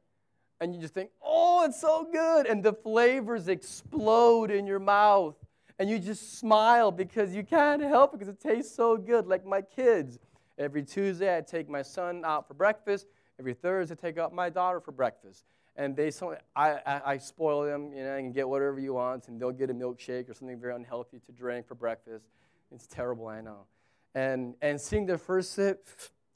and 0.61 0.75
you 0.75 0.79
just 0.79 0.93
think, 0.93 1.09
oh, 1.23 1.65
it's 1.65 1.81
so 1.81 2.07
good. 2.11 2.45
And 2.45 2.63
the 2.63 2.73
flavors 2.73 3.47
explode 3.47 4.51
in 4.51 4.67
your 4.67 4.79
mouth. 4.79 5.35
And 5.79 5.89
you 5.89 5.97
just 5.97 6.37
smile 6.37 6.91
because 6.91 7.33
you 7.33 7.43
can't 7.43 7.81
help 7.81 8.13
it 8.13 8.19
because 8.19 8.31
it 8.31 8.39
tastes 8.39 8.75
so 8.75 8.95
good. 8.95 9.25
Like 9.25 9.43
my 9.43 9.61
kids. 9.61 10.19
Every 10.59 10.83
Tuesday, 10.83 11.35
I 11.35 11.41
take 11.41 11.67
my 11.67 11.81
son 11.81 12.23
out 12.23 12.47
for 12.47 12.53
breakfast. 12.53 13.07
Every 13.39 13.55
Thursday, 13.55 13.95
I 13.95 14.07
take 14.07 14.19
out 14.19 14.31
my 14.31 14.49
daughter 14.51 14.79
for 14.79 14.91
breakfast. 14.91 15.43
And 15.81 15.95
they, 15.95 16.11
I, 16.55 16.69
I, 16.85 17.01
I 17.13 17.17
spoil 17.17 17.63
them, 17.63 17.91
you 17.91 18.03
know, 18.03 18.15
and 18.15 18.35
get 18.35 18.47
whatever 18.47 18.79
you 18.79 18.93
want, 18.93 19.27
and 19.29 19.41
they'll 19.41 19.51
get 19.51 19.71
a 19.71 19.73
milkshake 19.73 20.29
or 20.29 20.35
something 20.35 20.59
very 20.59 20.75
unhealthy 20.75 21.19
to 21.25 21.31
drink 21.31 21.67
for 21.67 21.73
breakfast. 21.73 22.25
It's 22.71 22.85
terrible, 22.85 23.27
I 23.27 23.41
know. 23.41 23.65
And, 24.13 24.53
and 24.61 24.79
seeing 24.79 25.07
their 25.07 25.17
first 25.17 25.53
sip, 25.53 25.87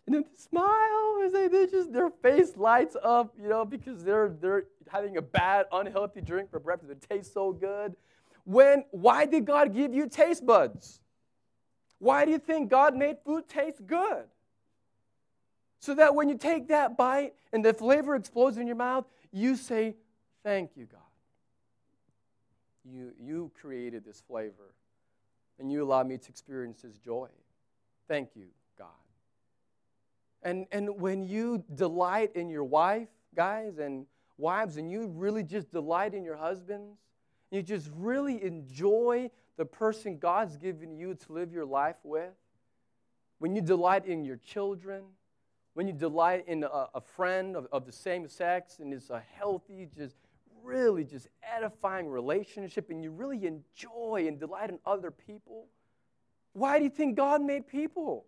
and 0.08 0.16
then 0.16 0.24
they 0.24 0.36
smile 0.36 1.22
as 1.24 1.32
they, 1.32 1.48
they 1.48 1.68
just 1.68 1.94
their 1.94 2.10
face 2.10 2.58
lights 2.58 2.98
up, 3.04 3.36
you 3.40 3.48
know, 3.48 3.66
because 3.66 4.04
they're 4.04 4.30
they're 4.42 4.66
having 4.88 5.18
a 5.18 5.22
bad, 5.22 5.68
unhealthy 5.72 6.22
drink 6.22 6.50
for 6.50 6.60
breakfast. 6.60 6.92
It 6.92 7.06
tastes 7.08 7.32
so 7.34 7.52
good. 7.52 7.96
When 8.46 8.86
why 8.92 9.26
did 9.26 9.46
God 9.46 9.76
give 9.76 9.94
you 9.94 10.08
taste 10.08 10.44
buds? 10.44 11.02
Why 12.00 12.26
do 12.26 12.32
you 12.32 12.40
think 12.40 12.72
God 12.72 12.96
made 12.96 13.18
food 13.24 13.48
taste 13.48 13.86
good? 13.86 14.26
So 15.80 15.94
that 15.96 16.16
when 16.16 16.30
you 16.30 16.38
take 16.38 16.70
that 16.70 16.98
bite 16.98 17.34
and 17.54 17.64
the 17.64 17.74
flavor 17.74 18.16
explodes 18.16 18.58
in 18.58 18.66
your 18.66 18.76
mouth, 18.76 19.06
you 19.36 19.56
say, 19.56 19.96
Thank 20.44 20.72
you, 20.76 20.86
God. 20.86 21.02
You, 22.84 23.14
you 23.20 23.52
created 23.60 24.06
this 24.06 24.22
flavor, 24.28 24.76
and 25.60 25.72
you 25.72 25.84
allowed 25.84 26.08
me 26.08 26.18
to 26.20 26.30
experience 26.30 26.84
this 26.84 26.98
joy. 26.98 27.30
Thank 28.08 28.36
you, 28.36 28.46
God. 28.78 28.88
And, 30.44 30.68
and 30.72 31.02
when 31.02 31.24
you 31.24 31.64
delight 31.74 32.36
in 32.36 32.50
your 32.50 32.64
wife, 32.64 33.08
guys, 33.34 33.80
and 33.80 34.06
wives, 34.38 34.78
and 34.78 34.92
you 34.92 35.08
really 35.08 35.42
just 35.42 35.72
delight 35.72 36.14
in 36.14 36.24
your 36.24 36.38
husbands, 36.38 37.00
you 37.50 37.64
just 37.64 37.90
really 37.96 38.44
enjoy 38.44 39.32
the 39.58 39.66
person 39.66 40.20
God's 40.20 40.58
given 40.58 40.96
you 40.96 41.16
to 41.16 41.34
live 41.34 41.52
your 41.52 41.66
life 41.66 41.96
with, 42.04 42.34
when 43.40 43.56
you 43.56 43.62
delight 43.62 44.06
in 44.06 44.24
your 44.24 44.38
children, 44.38 45.04
when 45.76 45.88
you 45.88 45.94
delight 45.94 46.46
in 46.48 46.64
a, 46.64 46.88
a 46.96 47.02
friend 47.02 47.56
of, 47.56 47.68
of 47.72 47.86
the 47.86 47.92
same 47.92 48.28
sex, 48.28 48.80
and 48.80 48.94
it's 48.94 49.10
a 49.10 49.22
healthy, 49.38 49.88
just 49.96 50.16
really 50.64 51.04
just 51.04 51.28
edifying 51.44 52.08
relationship, 52.08 52.90
and 52.90 53.04
you 53.04 53.12
really 53.12 53.46
enjoy 53.46 54.26
and 54.28 54.40
delight 54.40 54.70
in 54.70 54.80
other 54.86 55.12
people, 55.12 55.68
why 56.54 56.78
do 56.78 56.86
you 56.86 56.90
think 56.90 57.18
God 57.18 57.42
made 57.42 57.68
people? 57.68 58.26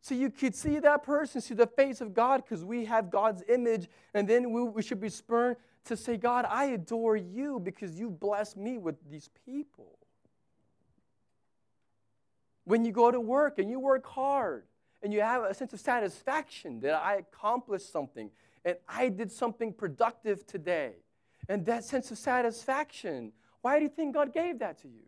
So 0.00 0.14
you 0.14 0.30
could 0.30 0.56
see 0.56 0.78
that 0.78 1.02
person, 1.02 1.42
see 1.42 1.54
the 1.54 1.66
face 1.66 2.00
of 2.00 2.14
God, 2.14 2.42
because 2.42 2.64
we 2.64 2.86
have 2.86 3.10
God's 3.10 3.42
image, 3.50 3.86
and 4.14 4.26
then 4.26 4.50
we, 4.50 4.62
we 4.64 4.82
should 4.82 5.00
be 5.00 5.10
spurned 5.10 5.56
to 5.84 5.96
say, 5.96 6.16
God, 6.16 6.46
I 6.48 6.64
adore 6.64 7.16
you 7.16 7.60
because 7.60 8.00
you 8.00 8.08
blessed 8.08 8.56
me 8.56 8.78
with 8.78 8.96
these 9.10 9.28
people. 9.44 9.98
When 12.64 12.86
you 12.86 12.92
go 12.92 13.10
to 13.10 13.20
work 13.20 13.58
and 13.58 13.70
you 13.70 13.78
work 13.78 14.06
hard 14.06 14.64
and 15.02 15.12
you 15.12 15.20
have 15.20 15.44
a 15.44 15.54
sense 15.54 15.72
of 15.72 15.80
satisfaction 15.80 16.80
that 16.80 16.94
I 16.94 17.16
accomplished 17.16 17.92
something 17.92 18.30
and 18.64 18.76
I 18.88 19.08
did 19.08 19.32
something 19.32 19.72
productive 19.72 20.46
today, 20.46 20.92
and 21.48 21.66
that 21.66 21.84
sense 21.84 22.10
of 22.12 22.18
satisfaction, 22.18 23.32
why 23.60 23.78
do 23.78 23.84
you 23.84 23.88
think 23.88 24.14
God 24.14 24.32
gave 24.32 24.60
that 24.60 24.80
to 24.82 24.88
you? 24.88 25.02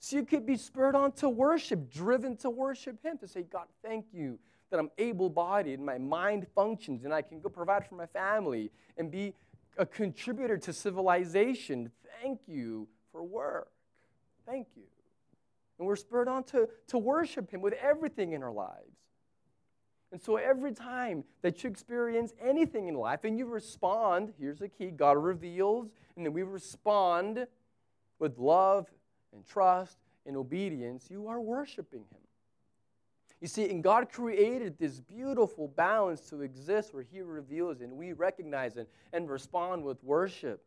So 0.00 0.16
you 0.16 0.24
could 0.24 0.46
be 0.46 0.56
spurred 0.56 0.94
on 0.94 1.12
to 1.12 1.28
worship, 1.28 1.90
driven 1.90 2.36
to 2.38 2.50
worship 2.50 3.02
Him, 3.02 3.18
to 3.18 3.28
say, 3.28 3.42
God, 3.42 3.66
thank 3.82 4.06
you 4.12 4.38
that 4.70 4.78
I'm 4.78 4.90
able 4.98 5.28
bodied 5.28 5.78
and 5.78 5.86
my 5.86 5.98
mind 5.98 6.46
functions 6.54 7.04
and 7.04 7.12
I 7.12 7.22
can 7.22 7.40
go 7.40 7.48
provide 7.48 7.86
for 7.86 7.96
my 7.96 8.06
family 8.06 8.70
and 8.96 9.10
be 9.10 9.34
a 9.76 9.84
contributor 9.84 10.56
to 10.58 10.72
civilization. 10.72 11.90
Thank 12.22 12.40
you 12.46 12.88
for 13.12 13.22
work. 13.22 13.70
Thank 14.46 14.68
you. 14.76 14.84
And 15.80 15.86
we're 15.86 15.96
spurred 15.96 16.28
on 16.28 16.44
to, 16.44 16.68
to 16.88 16.98
worship 16.98 17.50
Him 17.50 17.62
with 17.62 17.72
everything 17.72 18.34
in 18.34 18.42
our 18.42 18.52
lives. 18.52 18.98
And 20.12 20.20
so 20.20 20.36
every 20.36 20.72
time 20.72 21.24
that 21.40 21.64
you 21.64 21.70
experience 21.70 22.34
anything 22.38 22.88
in 22.88 22.94
life 22.94 23.24
and 23.24 23.38
you 23.38 23.46
respond, 23.46 24.34
here's 24.38 24.58
the 24.58 24.68
key 24.68 24.90
God 24.90 25.12
reveals, 25.12 25.88
and 26.16 26.26
then 26.26 26.34
we 26.34 26.42
respond 26.42 27.46
with 28.18 28.36
love 28.36 28.88
and 29.32 29.46
trust 29.46 29.96
and 30.26 30.36
obedience, 30.36 31.06
you 31.10 31.28
are 31.28 31.40
worshiping 31.40 32.00
Him. 32.00 32.20
You 33.40 33.48
see, 33.48 33.70
and 33.70 33.82
God 33.82 34.10
created 34.12 34.78
this 34.78 35.00
beautiful 35.00 35.68
balance 35.68 36.20
to 36.28 36.42
exist 36.42 36.92
where 36.92 37.06
He 37.10 37.22
reveals 37.22 37.80
and 37.80 37.92
we 37.92 38.12
recognize 38.12 38.76
it 38.76 38.90
and 39.14 39.30
respond 39.30 39.82
with 39.82 40.04
worship. 40.04 40.62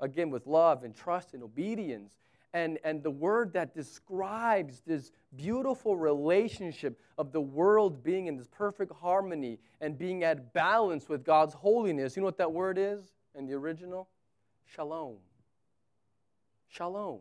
Again, 0.00 0.30
with 0.30 0.48
love 0.48 0.82
and 0.82 0.96
trust 0.96 1.34
and 1.34 1.44
obedience. 1.44 2.10
And, 2.54 2.78
and 2.82 3.02
the 3.02 3.10
word 3.10 3.52
that 3.52 3.74
describes 3.74 4.80
this 4.86 5.12
beautiful 5.36 5.96
relationship 5.96 6.98
of 7.18 7.30
the 7.30 7.40
world 7.40 8.02
being 8.02 8.26
in 8.26 8.36
this 8.36 8.48
perfect 8.48 8.92
harmony 8.92 9.58
and 9.80 9.98
being 9.98 10.24
at 10.24 10.54
balance 10.54 11.08
with 11.08 11.24
God's 11.24 11.52
holiness, 11.52 12.16
you 12.16 12.22
know 12.22 12.26
what 12.26 12.38
that 12.38 12.52
word 12.52 12.78
is 12.78 13.12
in 13.34 13.46
the 13.46 13.52
original? 13.52 14.08
Shalom. 14.64 15.16
Shalom. 16.68 17.20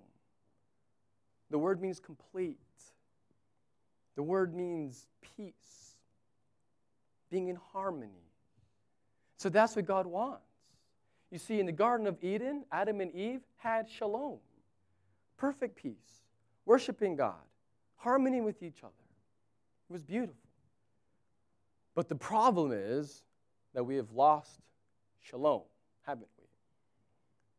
The 1.49 1.57
word 1.57 1.81
means 1.81 1.99
complete. 1.99 2.57
The 4.15 4.23
word 4.23 4.55
means 4.55 5.07
peace, 5.21 5.97
being 7.29 7.49
in 7.49 7.57
harmony. 7.71 8.27
So 9.37 9.49
that's 9.49 9.75
what 9.75 9.85
God 9.85 10.07
wants. 10.07 10.41
You 11.31 11.37
see, 11.37 11.59
in 11.59 11.65
the 11.65 11.71
Garden 11.71 12.07
of 12.07 12.17
Eden, 12.23 12.65
Adam 12.71 12.99
and 12.99 13.13
Eve 13.13 13.41
had 13.57 13.89
shalom, 13.89 14.39
perfect 15.37 15.75
peace, 15.75 16.23
worshiping 16.65 17.15
God, 17.15 17.35
harmony 17.95 18.41
with 18.41 18.61
each 18.63 18.83
other. 18.83 18.93
It 19.89 19.93
was 19.93 20.03
beautiful. 20.03 20.35
But 21.95 22.09
the 22.09 22.15
problem 22.15 22.71
is 22.71 23.23
that 23.73 23.83
we 23.83 23.95
have 23.95 24.11
lost 24.11 24.59
shalom, 25.21 25.63
haven't 26.05 26.27
we? 26.37 26.47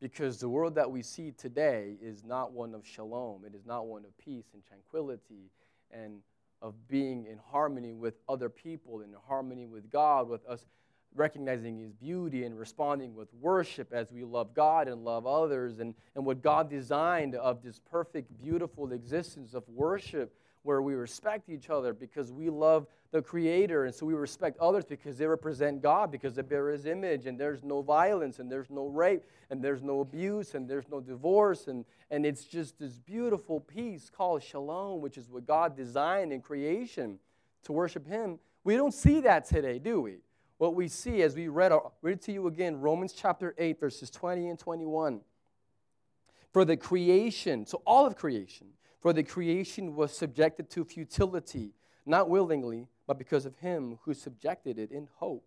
because 0.00 0.38
the 0.38 0.48
world 0.48 0.74
that 0.76 0.90
we 0.90 1.02
see 1.02 1.32
today 1.32 1.96
is 2.00 2.24
not 2.24 2.52
one 2.52 2.74
of 2.74 2.86
shalom. 2.86 3.44
It 3.44 3.54
is 3.54 3.66
not 3.66 3.86
one 3.86 4.04
of 4.04 4.16
peace 4.18 4.46
and 4.54 4.62
tranquility 4.64 5.50
and 5.90 6.20
of 6.62 6.74
being 6.88 7.26
in 7.26 7.38
harmony 7.50 7.94
with 7.94 8.14
other 8.28 8.48
people, 8.48 9.00
in 9.00 9.14
harmony 9.26 9.66
with 9.66 9.90
God, 9.90 10.28
with 10.28 10.46
us 10.46 10.66
recognizing 11.14 11.78
His 11.78 11.92
beauty 11.92 12.44
and 12.44 12.58
responding 12.58 13.14
with 13.14 13.32
worship 13.34 13.92
as 13.92 14.12
we 14.12 14.24
love 14.24 14.54
God 14.54 14.88
and 14.88 15.04
love 15.04 15.26
others, 15.26 15.80
and, 15.80 15.94
and 16.14 16.24
what 16.24 16.42
God 16.42 16.70
designed 16.70 17.34
of 17.34 17.62
this 17.62 17.80
perfect, 17.90 18.36
beautiful 18.42 18.92
existence 18.92 19.54
of 19.54 19.68
worship 19.68 20.34
where 20.62 20.82
we 20.82 20.94
respect 20.94 21.48
each 21.48 21.70
other 21.70 21.92
because 21.92 22.32
we 22.32 22.50
love 22.50 22.86
the 23.10 23.22
Creator, 23.22 23.86
and 23.86 23.94
so 23.94 24.04
we 24.04 24.12
respect 24.12 24.58
others 24.58 24.84
because 24.84 25.16
they 25.16 25.26
represent 25.26 25.80
God, 25.80 26.12
because 26.12 26.34
they 26.34 26.42
bear 26.42 26.68
His 26.68 26.84
image, 26.84 27.26
and 27.26 27.40
there's 27.40 27.64
no 27.64 27.80
violence, 27.80 28.38
and 28.38 28.52
there's 28.52 28.68
no 28.68 28.86
rape, 28.86 29.24
and 29.48 29.62
there's 29.62 29.82
no 29.82 30.00
abuse, 30.00 30.54
and 30.54 30.68
there's 30.68 30.88
no 30.90 31.00
divorce, 31.00 31.68
and, 31.68 31.86
and 32.10 32.26
it's 32.26 32.44
just 32.44 32.78
this 32.78 32.98
beautiful 32.98 33.60
peace 33.60 34.10
called 34.14 34.42
shalom, 34.42 35.00
which 35.00 35.16
is 35.16 35.30
what 35.30 35.46
God 35.46 35.74
designed 35.74 36.32
in 36.34 36.42
creation 36.42 37.18
to 37.64 37.72
worship 37.72 38.06
Him. 38.06 38.38
We 38.62 38.76
don't 38.76 38.92
see 38.92 39.20
that 39.20 39.46
today, 39.46 39.78
do 39.78 40.02
we? 40.02 40.16
What 40.58 40.74
we 40.74 40.88
see 40.88 41.22
as 41.22 41.36
we 41.36 41.48
read, 41.48 41.72
read 42.02 42.20
to 42.22 42.32
you 42.32 42.48
again, 42.48 42.80
Romans 42.80 43.12
chapter 43.12 43.54
8, 43.56 43.78
verses 43.80 44.10
20 44.10 44.48
and 44.48 44.58
21. 44.58 45.20
For 46.52 46.64
the 46.64 46.76
creation, 46.76 47.64
so 47.64 47.80
all 47.86 48.06
of 48.06 48.16
creation, 48.16 48.68
for 49.00 49.12
the 49.12 49.22
creation 49.22 49.94
was 49.94 50.12
subjected 50.12 50.68
to 50.70 50.84
futility, 50.84 51.74
not 52.04 52.28
willingly, 52.28 52.88
but 53.06 53.18
because 53.18 53.46
of 53.46 53.56
him 53.56 53.98
who 54.02 54.14
subjected 54.14 54.78
it 54.78 54.90
in 54.90 55.08
hope 55.16 55.44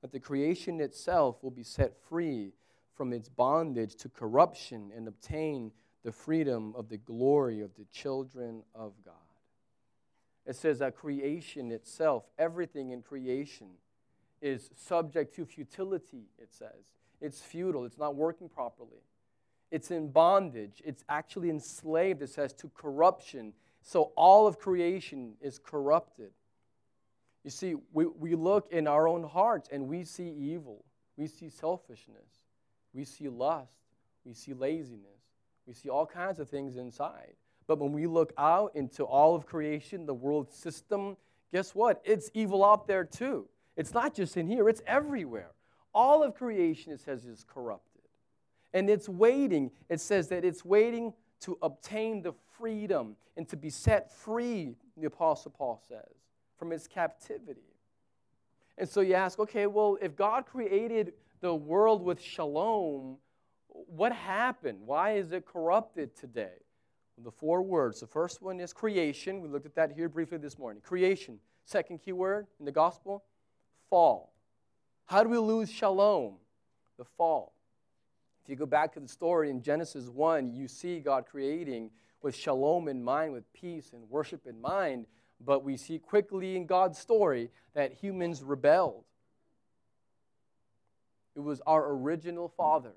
that 0.00 0.12
the 0.12 0.20
creation 0.20 0.80
itself 0.80 1.42
will 1.42 1.50
be 1.50 1.64
set 1.64 1.96
free 2.08 2.52
from 2.94 3.12
its 3.12 3.28
bondage 3.28 3.96
to 3.96 4.08
corruption 4.08 4.92
and 4.94 5.08
obtain 5.08 5.72
the 6.04 6.12
freedom 6.12 6.72
of 6.76 6.88
the 6.88 6.98
glory 6.98 7.60
of 7.60 7.74
the 7.74 7.86
children 7.92 8.62
of 8.74 8.92
God. 9.04 9.14
It 10.46 10.54
says 10.54 10.78
that 10.78 10.94
creation 10.94 11.72
itself, 11.72 12.24
everything 12.38 12.90
in 12.90 13.02
creation, 13.02 13.70
is 14.46 14.70
subject 14.76 15.34
to 15.36 15.44
futility, 15.44 16.28
it 16.38 16.54
says. 16.54 16.94
It's 17.20 17.40
futile, 17.40 17.84
it's 17.84 17.98
not 17.98 18.14
working 18.14 18.48
properly. 18.48 19.02
It's 19.70 19.90
in 19.90 20.08
bondage, 20.08 20.80
it's 20.84 21.04
actually 21.08 21.50
enslaved, 21.50 22.22
it 22.22 22.30
says, 22.30 22.52
to 22.54 22.68
corruption. 22.68 23.52
So 23.82 24.12
all 24.16 24.46
of 24.46 24.58
creation 24.58 25.34
is 25.40 25.58
corrupted. 25.58 26.30
You 27.42 27.50
see, 27.50 27.74
we, 27.92 28.06
we 28.06 28.34
look 28.34 28.68
in 28.70 28.86
our 28.86 29.08
own 29.08 29.24
hearts 29.24 29.68
and 29.72 29.88
we 29.88 30.04
see 30.04 30.28
evil. 30.28 30.84
We 31.16 31.26
see 31.26 31.48
selfishness. 31.48 32.44
We 32.92 33.04
see 33.04 33.28
lust. 33.28 33.70
We 34.24 34.34
see 34.34 34.54
laziness. 34.54 35.20
We 35.66 35.74
see 35.74 35.88
all 35.88 36.06
kinds 36.06 36.38
of 36.38 36.48
things 36.48 36.76
inside. 36.76 37.34
But 37.66 37.78
when 37.78 37.92
we 37.92 38.06
look 38.06 38.32
out 38.38 38.74
into 38.76 39.04
all 39.04 39.34
of 39.34 39.46
creation, 39.46 40.06
the 40.06 40.14
world 40.14 40.52
system, 40.52 41.16
guess 41.52 41.74
what? 41.74 42.00
It's 42.04 42.30
evil 42.34 42.64
out 42.64 42.86
there 42.86 43.04
too. 43.04 43.48
It's 43.76 43.92
not 43.92 44.14
just 44.14 44.36
in 44.36 44.46
here, 44.46 44.68
it's 44.68 44.82
everywhere. 44.86 45.50
All 45.94 46.22
of 46.22 46.34
creation, 46.34 46.92
it 46.92 47.00
says, 47.00 47.24
is 47.24 47.44
corrupted. 47.46 48.02
And 48.72 48.90
it's 48.90 49.08
waiting. 49.08 49.70
It 49.88 50.00
says 50.00 50.28
that 50.28 50.44
it's 50.44 50.64
waiting 50.64 51.14
to 51.40 51.56
obtain 51.62 52.22
the 52.22 52.34
freedom 52.58 53.16
and 53.36 53.48
to 53.48 53.56
be 53.56 53.70
set 53.70 54.12
free, 54.12 54.76
the 54.96 55.06
Apostle 55.06 55.52
Paul 55.56 55.80
says 55.88 56.16
from 56.58 56.72
its 56.72 56.86
captivity. 56.86 57.60
And 58.78 58.88
so 58.88 59.00
you 59.00 59.14
ask, 59.14 59.38
okay, 59.38 59.66
well, 59.66 59.98
if 60.00 60.16
God 60.16 60.46
created 60.46 61.12
the 61.40 61.54
world 61.54 62.02
with 62.02 62.20
shalom, 62.20 63.16
what 63.68 64.12
happened? 64.12 64.78
Why 64.84 65.12
is 65.12 65.32
it 65.32 65.46
corrupted 65.46 66.16
today? 66.16 66.62
The 67.22 67.30
four 67.30 67.62
words. 67.62 68.00
The 68.00 68.06
first 68.06 68.42
one 68.42 68.60
is 68.60 68.72
creation. 68.72 69.40
We 69.40 69.48
looked 69.48 69.66
at 69.66 69.74
that 69.76 69.92
here 69.92 70.08
briefly 70.08 70.38
this 70.38 70.58
morning. 70.58 70.82
Creation. 70.82 71.38
Second 71.64 71.98
key 71.98 72.12
word 72.12 72.46
in 72.58 72.66
the 72.66 72.72
gospel 72.72 73.24
fall. 73.90 74.32
How 75.06 75.22
do 75.22 75.28
we 75.28 75.38
lose 75.38 75.70
shalom? 75.70 76.34
The 76.98 77.04
fall. 77.16 77.52
If 78.42 78.50
you 78.50 78.56
go 78.56 78.66
back 78.66 78.92
to 78.94 79.00
the 79.00 79.08
story 79.08 79.50
in 79.50 79.62
Genesis 79.62 80.08
1, 80.08 80.54
you 80.54 80.68
see 80.68 81.00
God 81.00 81.26
creating 81.26 81.90
with 82.22 82.34
shalom 82.34 82.88
in 82.88 83.02
mind, 83.02 83.32
with 83.32 83.52
peace 83.52 83.90
and 83.92 84.08
worship 84.08 84.46
in 84.46 84.60
mind. 84.60 85.06
But 85.44 85.64
we 85.64 85.76
see 85.76 85.98
quickly 85.98 86.56
in 86.56 86.66
God's 86.66 86.98
story 86.98 87.50
that 87.74 87.92
humans 87.92 88.42
rebelled. 88.42 89.04
It 91.34 91.40
was 91.40 91.60
our 91.66 91.92
original 91.92 92.48
father 92.56 92.94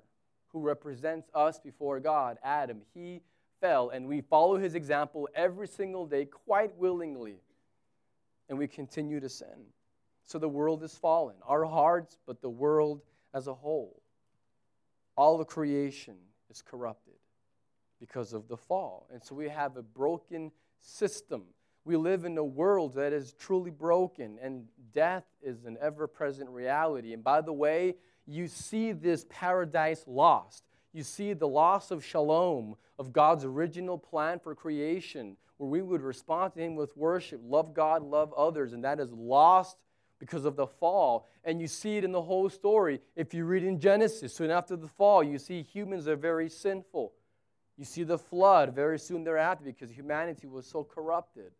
who 0.48 0.60
represents 0.60 1.28
us 1.34 1.58
before 1.58 2.00
God, 2.00 2.38
Adam. 2.42 2.80
He 2.94 3.20
fell, 3.60 3.90
and 3.90 4.06
we 4.06 4.22
follow 4.22 4.56
his 4.56 4.74
example 4.74 5.28
every 5.34 5.68
single 5.68 6.06
day 6.06 6.24
quite 6.24 6.74
willingly. 6.76 7.36
And 8.48 8.58
we 8.58 8.66
continue 8.66 9.20
to 9.20 9.28
sin. 9.28 9.66
So 10.30 10.38
the 10.38 10.48
world 10.48 10.82
is 10.82 10.94
fallen, 10.94 11.36
our 11.46 11.64
hearts, 11.64 12.18
but 12.26 12.40
the 12.40 12.50
world 12.50 13.02
as 13.34 13.46
a 13.46 13.54
whole. 13.54 14.00
All 15.16 15.38
the 15.38 15.44
creation 15.44 16.16
is 16.50 16.62
corrupted 16.62 17.14
because 17.98 18.32
of 18.32 18.46
the 18.48 18.56
fall. 18.56 19.08
And 19.12 19.22
so 19.24 19.34
we 19.34 19.48
have 19.48 19.76
a 19.76 19.82
broken 19.82 20.52
system 20.80 21.42
we 21.84 21.96
live 21.96 22.24
in 22.24 22.36
a 22.36 22.44
world 22.44 22.94
that 22.94 23.12
is 23.12 23.32
truly 23.32 23.70
broken, 23.70 24.38
and 24.42 24.64
death 24.92 25.24
is 25.42 25.64
an 25.64 25.78
ever 25.80 26.06
present 26.06 26.50
reality. 26.50 27.14
And 27.14 27.24
by 27.24 27.40
the 27.40 27.52
way, 27.52 27.96
you 28.26 28.48
see 28.48 28.92
this 28.92 29.24
paradise 29.30 30.04
lost. 30.06 30.64
You 30.92 31.02
see 31.02 31.32
the 31.32 31.48
loss 31.48 31.90
of 31.90 32.04
shalom, 32.04 32.76
of 32.98 33.12
God's 33.12 33.44
original 33.44 33.96
plan 33.96 34.40
for 34.40 34.54
creation, 34.54 35.36
where 35.56 35.70
we 35.70 35.80
would 35.80 36.02
respond 36.02 36.54
to 36.54 36.60
Him 36.60 36.76
with 36.76 36.96
worship, 36.96 37.40
love 37.42 37.72
God, 37.72 38.02
love 38.02 38.32
others, 38.34 38.72
and 38.72 38.84
that 38.84 39.00
is 39.00 39.12
lost 39.12 39.78
because 40.20 40.44
of 40.44 40.54
the 40.54 40.66
fall. 40.68 41.26
And 41.42 41.60
you 41.60 41.66
see 41.66 41.96
it 41.96 42.04
in 42.04 42.12
the 42.12 42.22
whole 42.22 42.48
story. 42.48 43.00
If 43.16 43.34
you 43.34 43.44
read 43.44 43.64
in 43.64 43.80
Genesis, 43.80 44.32
soon 44.32 44.50
after 44.50 44.76
the 44.76 44.86
fall, 44.86 45.24
you 45.24 45.38
see 45.38 45.62
humans 45.62 46.06
are 46.06 46.14
very 46.14 46.48
sinful. 46.48 47.12
You 47.76 47.84
see 47.84 48.04
the 48.04 48.18
flood 48.18 48.74
very 48.74 48.98
soon 48.98 49.24
thereafter 49.24 49.64
because 49.64 49.90
humanity 49.90 50.46
was 50.46 50.66
so 50.66 50.84
corrupted. 50.84 51.50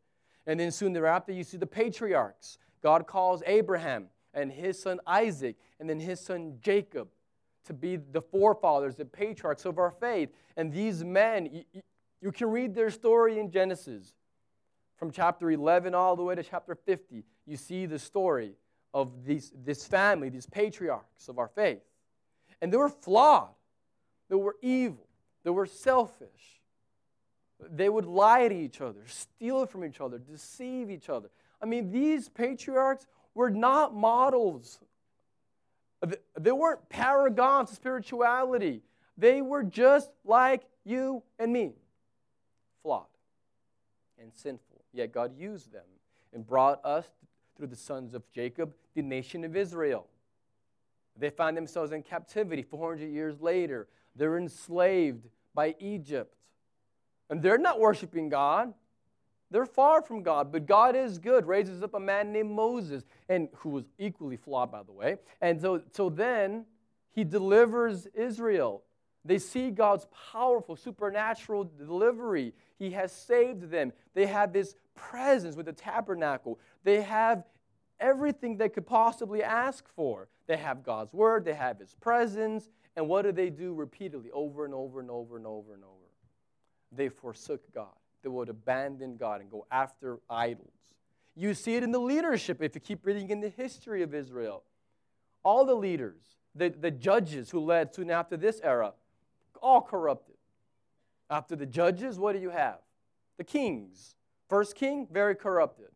And 0.46 0.61
then 0.61 0.70
soon 0.70 0.92
thereafter, 0.92 1.33
you 1.33 1.42
see 1.42 1.57
the 1.57 1.66
patriarchs. 1.66 2.59
God 2.83 3.07
calls 3.07 3.42
Abraham 3.46 4.07
and 4.35 4.53
his 4.53 4.81
son 4.81 5.01
Isaac 5.07 5.57
and 5.81 5.88
then 5.88 5.99
his 5.99 6.20
son 6.20 6.59
Jacob 6.62 7.09
to 7.64 7.73
be 7.73 7.96
the 7.96 8.20
forefathers, 8.20 8.96
the 8.96 9.05
patriarchs 9.05 9.64
of 9.64 9.79
our 9.79 9.90
faith. 9.90 10.31
And 10.57 10.73
these 10.73 11.03
men, 11.05 11.64
you, 11.73 11.83
you 12.20 12.33
can 12.33 12.51
read 12.51 12.75
their 12.75 12.90
story 12.90 13.38
in 13.38 13.51
Genesis 13.51 14.12
from 15.01 15.11
chapter 15.11 15.51
11 15.51 15.95
all 15.95 16.15
the 16.15 16.23
way 16.23 16.35
to 16.35 16.43
chapter 16.43 16.75
50. 16.75 17.25
You 17.47 17.57
see 17.57 17.87
the 17.87 17.99
story 17.99 18.53
of 18.93 19.25
these, 19.25 19.51
this 19.65 19.87
family, 19.87 20.29
these 20.29 20.47
patriarchs 20.47 21.29
of 21.29 21.39
our 21.39 21.49
faith. 21.49 21.81
And 22.61 22.71
they 22.71 22.77
were 22.77 22.91
flawed, 22.91 23.49
they 24.29 24.37
were 24.37 24.57
evil, 24.61 25.09
they 25.43 25.51
were 25.51 25.67
selfish. 25.67 26.29
They 27.71 27.91
would 27.91 28.07
lie 28.07 28.49
to 28.49 28.55
each 28.55 28.81
other, 28.81 29.01
steal 29.07 29.67
from 29.67 29.85
each 29.85 30.01
other, 30.01 30.19
deceive 30.19 30.91
each 30.91 31.11
other. 31.11 31.29
I 31.61 31.67
mean, 31.67 31.91
these 31.91 32.29
patriarchs 32.29 33.07
were 33.35 33.51
not 33.51 33.95
models. 33.95 34.81
They 36.39 36.53
weren't 36.53 36.89
paragons 36.89 37.71
of 37.71 37.77
spirituality. 37.77 38.83
They 39.19 39.43
were 39.43 39.63
just 39.63 40.11
like 40.25 40.63
you 40.85 41.23
and 41.39 41.53
me, 41.53 41.73
flawed 42.83 43.05
and 44.19 44.33
sinful. 44.35 44.70
Yet 44.92 45.12
God 45.12 45.37
used 45.38 45.72
them 45.72 45.85
and 46.33 46.46
brought 46.46 46.85
us 46.85 47.07
through 47.57 47.68
the 47.68 47.76
sons 47.76 48.14
of 48.14 48.22
Jacob, 48.33 48.72
the 48.94 49.03
nation 49.03 49.44
of 49.44 49.57
Israel. 49.57 50.07
They 51.16 51.31
find 51.31 51.57
themselves 51.57 51.92
in 51.92 52.03
captivity 52.03 52.62
400 52.62 53.11
years 53.11 53.40
later. 53.40 53.88
They're 54.16 54.38
enslaved 54.38 55.29
by 55.55 55.74
Egypt. 55.79 56.35
And 57.29 57.42
they're 57.42 57.59
not 57.59 57.79
worshiping 57.79 58.29
God. 58.29 58.72
They're 59.50 59.66
far 59.66 60.00
from 60.00 60.22
God, 60.22 60.53
but 60.53 60.66
God 60.66 60.94
is 60.94 61.18
good. 61.18 61.46
Raises 61.46 61.83
up 61.83 61.94
a 61.94 62.00
man 62.00 62.33
named 62.33 62.50
Moses, 62.50 63.05
and 63.29 63.48
who 63.57 63.70
was 63.70 63.85
equally 63.98 64.37
flawed, 64.37 64.70
by 64.70 64.83
the 64.85 64.92
way. 64.92 65.16
And 65.40 65.61
so, 65.61 65.83
so 65.92 66.09
then 66.09 66.66
he 67.11 67.24
delivers 67.24 68.07
Israel. 68.14 68.83
They 69.25 69.39
see 69.39 69.71
God's 69.71 70.07
powerful 70.33 70.77
supernatural 70.77 71.71
delivery. 71.79 72.55
He 72.79 72.91
has 72.93 73.13
saved 73.13 73.71
them. 73.71 73.93
They 74.15 74.27
have 74.27 74.53
this 74.53 74.75
presence 74.95 75.57
with 75.57 75.67
the 75.67 75.73
tabernacle. 75.73 76.59
They 76.85 77.03
have 77.03 77.45
everything 77.99 78.57
they 78.57 78.71
could 78.71 78.87
possibly 78.87 79.43
ask 79.43 79.87
for. 79.95 80.29
They 80.47 80.57
have 80.57 80.83
God's 80.83 81.13
word, 81.13 81.45
they 81.45 81.55
have 81.55 81.79
his 81.79 81.95
presence, 81.95 82.71
and 82.97 83.07
what 83.07 83.23
do 83.23 83.31
they 83.31 83.51
do 83.51 83.73
repeatedly 83.75 84.31
over 84.33 84.65
and 84.65 84.75
over 84.75 84.99
and 84.99 85.11
over 85.11 85.37
and 85.37 85.47
over 85.47 85.75
and 85.75 85.85
over? 85.85 86.01
they 86.93 87.09
forsook 87.09 87.73
God. 87.73 87.95
They 88.23 88.29
would 88.29 88.49
abandon 88.49 89.17
God 89.17 89.41
and 89.41 89.51
go 89.51 89.67
after 89.71 90.19
idols. 90.29 90.69
You 91.35 91.55
see 91.55 91.77
it 91.77 91.83
in 91.83 91.93
the 91.93 92.01
leadership 92.01 92.63
if 92.63 92.75
you 92.75 92.81
keep 92.81 93.07
reading 93.07 93.31
in 93.31 93.41
the 93.41 93.49
history 93.49 94.03
of 94.03 94.15
Israel. 94.15 94.65
All 95.43 95.65
the 95.65 95.75
leaders, 95.75 96.21
the, 96.55 96.69
the 96.69 96.91
judges 96.91 97.51
who 97.51 97.61
led 97.61 97.95
soon 97.95 98.11
after 98.11 98.37
this 98.37 98.61
era, 98.63 98.93
all 99.62 99.81
corrupted. 99.81 100.37
After 101.29 101.55
the 101.57 101.66
judges, 101.66 102.18
what 102.18 102.35
do 102.35 102.40
you 102.40 102.51
have? 102.51 102.79
The 103.38 103.44
kings. 103.44 104.16
First 104.49 104.75
king, 104.75 105.07
very 105.11 105.35
corrupted. 105.37 105.87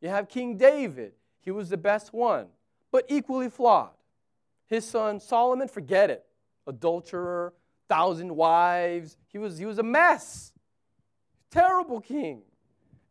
You 0.00 0.10
have 0.10 0.28
King 0.28 0.56
David. 0.56 1.12
He 1.40 1.50
was 1.50 1.70
the 1.70 1.76
best 1.76 2.12
one. 2.12 2.48
but 2.92 3.04
equally 3.08 3.50
flawed. 3.50 3.90
His 4.68 4.88
son 4.88 5.20
Solomon, 5.20 5.68
forget 5.68 6.10
it. 6.10 6.24
Adulterer, 6.66 7.52
thousand 7.88 8.34
wives. 8.34 9.16
He 9.28 9.38
was, 9.38 9.58
he 9.58 9.66
was 9.66 9.78
a 9.78 9.82
mess. 9.82 10.52
Terrible 11.50 12.00
king. 12.00 12.42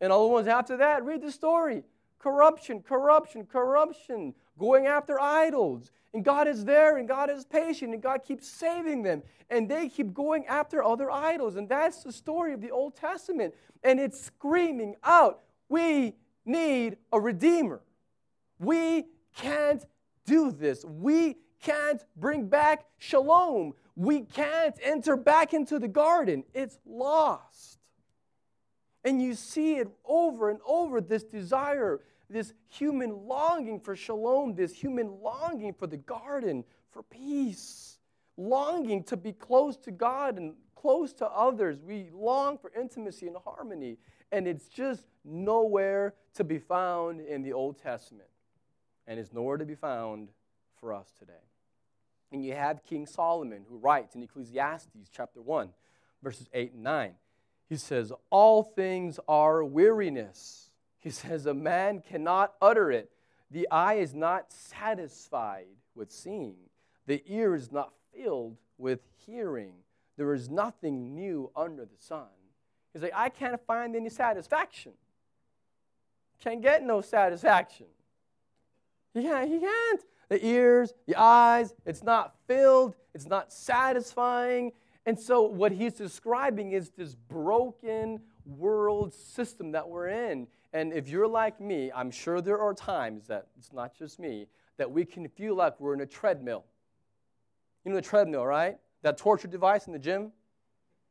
And 0.02 0.12
all 0.12 0.28
the 0.28 0.34
ones 0.34 0.48
after 0.48 0.78
that, 0.78 1.06
read 1.06 1.22
the 1.22 1.32
story. 1.32 1.84
Corruption, 2.26 2.82
corruption, 2.82 3.46
corruption, 3.46 4.34
going 4.58 4.88
after 4.88 5.22
idols. 5.22 5.92
And 6.12 6.26
God 6.26 6.48
is 6.48 6.66
there 6.66 6.98
and 6.98 7.08
God 7.08 7.30
is 7.30 7.46
patient 7.46 7.94
and 7.94 8.02
God 8.02 8.24
keeps 8.24 8.50
saving 8.50 9.04
them. 9.04 9.22
And 9.52 9.70
they 9.70 9.90
keep 9.90 10.12
going 10.12 10.44
after 10.48 10.84
other 10.84 11.12
idols. 11.12 11.56
And 11.56 11.70
that's 11.70 12.02
the 12.02 12.12
story 12.12 12.52
of 12.52 12.62
the 12.62 12.72
Old 12.72 12.96
Testament. 12.96 13.54
And 13.84 14.00
it's 14.00 14.20
screaming 14.20 14.96
out, 15.04 15.42
we 15.70 16.16
need 16.46 16.98
a 17.14 17.20
redeemer. 17.20 17.82
We 18.58 19.06
can't 19.38 19.86
do 20.26 20.52
this. 20.52 20.84
We 20.84 21.36
can't 21.62 22.04
bring 22.16 22.48
back 22.48 22.86
shalom. 22.98 23.76
We 23.96 24.22
can't 24.22 24.76
enter 24.82 25.16
back 25.16 25.54
into 25.54 25.78
the 25.78 25.88
garden. 25.88 26.44
It's 26.56 26.80
lost. 26.88 27.78
And 29.04 29.22
you 29.22 29.36
see 29.36 29.76
it 29.76 29.88
over 30.04 30.50
and 30.50 30.60
over 30.66 31.00
this 31.00 31.24
desire, 31.24 32.02
this 32.30 32.54
human 32.68 33.28
longing 33.28 33.80
for 33.80 33.96
shalom, 33.96 34.56
this 34.56 34.74
human 34.74 35.20
longing 35.22 35.74
for 35.74 35.88
the 35.88 35.98
garden, 35.98 36.64
for 36.92 37.04
peace, 37.04 38.00
longing 38.38 39.04
to 39.04 39.18
be 39.18 39.32
close 39.32 39.78
to 39.78 39.92
God 39.92 40.38
and 40.38 40.56
close 40.76 41.14
to 41.14 41.26
others. 41.28 41.80
We 41.82 42.10
long 42.14 42.58
for 42.58 42.72
intimacy 42.80 43.28
and 43.28 43.38
harmony. 43.44 43.98
And 44.32 44.48
it's 44.48 44.68
just 44.68 45.06
nowhere 45.24 46.14
to 46.36 46.44
be 46.44 46.60
found 46.60 47.22
in 47.22 47.42
the 47.42 47.54
Old 47.54 47.82
Testament. 47.82 48.30
And 49.08 49.20
it's 49.20 49.34
nowhere 49.34 49.58
to 49.58 49.66
be 49.66 49.76
found 49.76 50.30
for 50.80 50.94
us 50.94 51.12
today. 51.18 51.34
And 52.32 52.44
you 52.44 52.54
have 52.54 52.84
King 52.84 53.06
Solomon 53.06 53.66
who 53.70 53.78
writes 53.78 54.16
in 54.16 54.24
Ecclesiastes 54.24 55.10
chapter 55.12 55.42
1, 55.42 55.70
verses 56.22 56.50
8 56.54 56.74
and 56.74 56.84
9. 56.84 57.14
He 57.70 57.78
says, 57.78 58.12
All 58.30 58.64
things 58.64 59.20
are 59.28 59.64
weariness. 59.64 60.65
He 61.06 61.12
says, 61.12 61.46
A 61.46 61.54
man 61.54 62.02
cannot 62.02 62.56
utter 62.60 62.92
it. 62.92 63.12
The 63.52 63.70
eye 63.70 63.94
is 63.94 64.16
not 64.16 64.52
satisfied 64.52 65.68
with 65.94 66.12
seeing, 66.12 66.56
the 67.06 67.24
ear 67.28 67.54
is 67.54 67.72
not 67.72 67.94
filled 68.12 68.58
with 68.80 69.02
hearing. 69.26 69.74
There 70.18 70.34
is 70.34 70.50
nothing 70.50 71.14
new 71.14 71.52
under 71.56 71.86
the 71.86 71.98
sun. 72.00 72.26
He's 72.92 73.04
like, 73.04 73.12
I 73.14 73.30
can't 73.30 73.62
find 73.68 73.96
any 73.96 74.10
satisfaction. 74.10 74.94
Can't 76.42 76.62
get 76.62 76.84
no 76.84 77.02
satisfaction. 77.02 77.88
He 79.14 79.22
can't. 79.22 79.50
He 79.50 79.60
can't. 79.60 80.02
The 80.30 80.44
ears, 80.44 80.94
the 81.06 81.18
eyes, 81.18 81.76
it's 81.86 82.02
not 82.02 82.34
filled, 82.48 82.96
it's 83.14 83.28
not 83.28 83.54
satisfying. 83.54 84.72
And 85.06 85.20
so, 85.20 85.44
what 85.44 85.72
he's 85.72 85.94
describing 85.94 86.72
is 86.72 86.90
this 86.90 87.14
broken 87.14 88.22
world 88.46 89.14
system 89.14 89.74
that 89.74 89.88
we're 89.88 90.08
in. 90.08 90.48
And 90.76 90.92
if 90.92 91.08
you're 91.08 91.26
like 91.26 91.62
me, 91.62 91.90
I'm 91.96 92.12
sure 92.12 92.42
there 92.42 92.60
are 92.60 92.74
times 92.74 93.28
that 93.28 93.48
it's 93.58 93.72
not 93.72 93.98
just 93.98 94.20
me, 94.20 94.48
that 94.76 94.92
we 94.92 95.06
can 95.06 95.26
feel 95.30 95.56
like 95.56 95.80
we're 95.80 95.94
in 95.94 96.02
a 96.02 96.06
treadmill. 96.06 96.66
You 97.86 97.92
know 97.92 97.96
the 97.96 98.02
treadmill, 98.02 98.46
right? 98.46 98.78
That 99.02 99.18
torture 99.18 99.48
device 99.48 99.88
in 99.88 99.94
the 99.94 100.00
gym? 100.00 100.34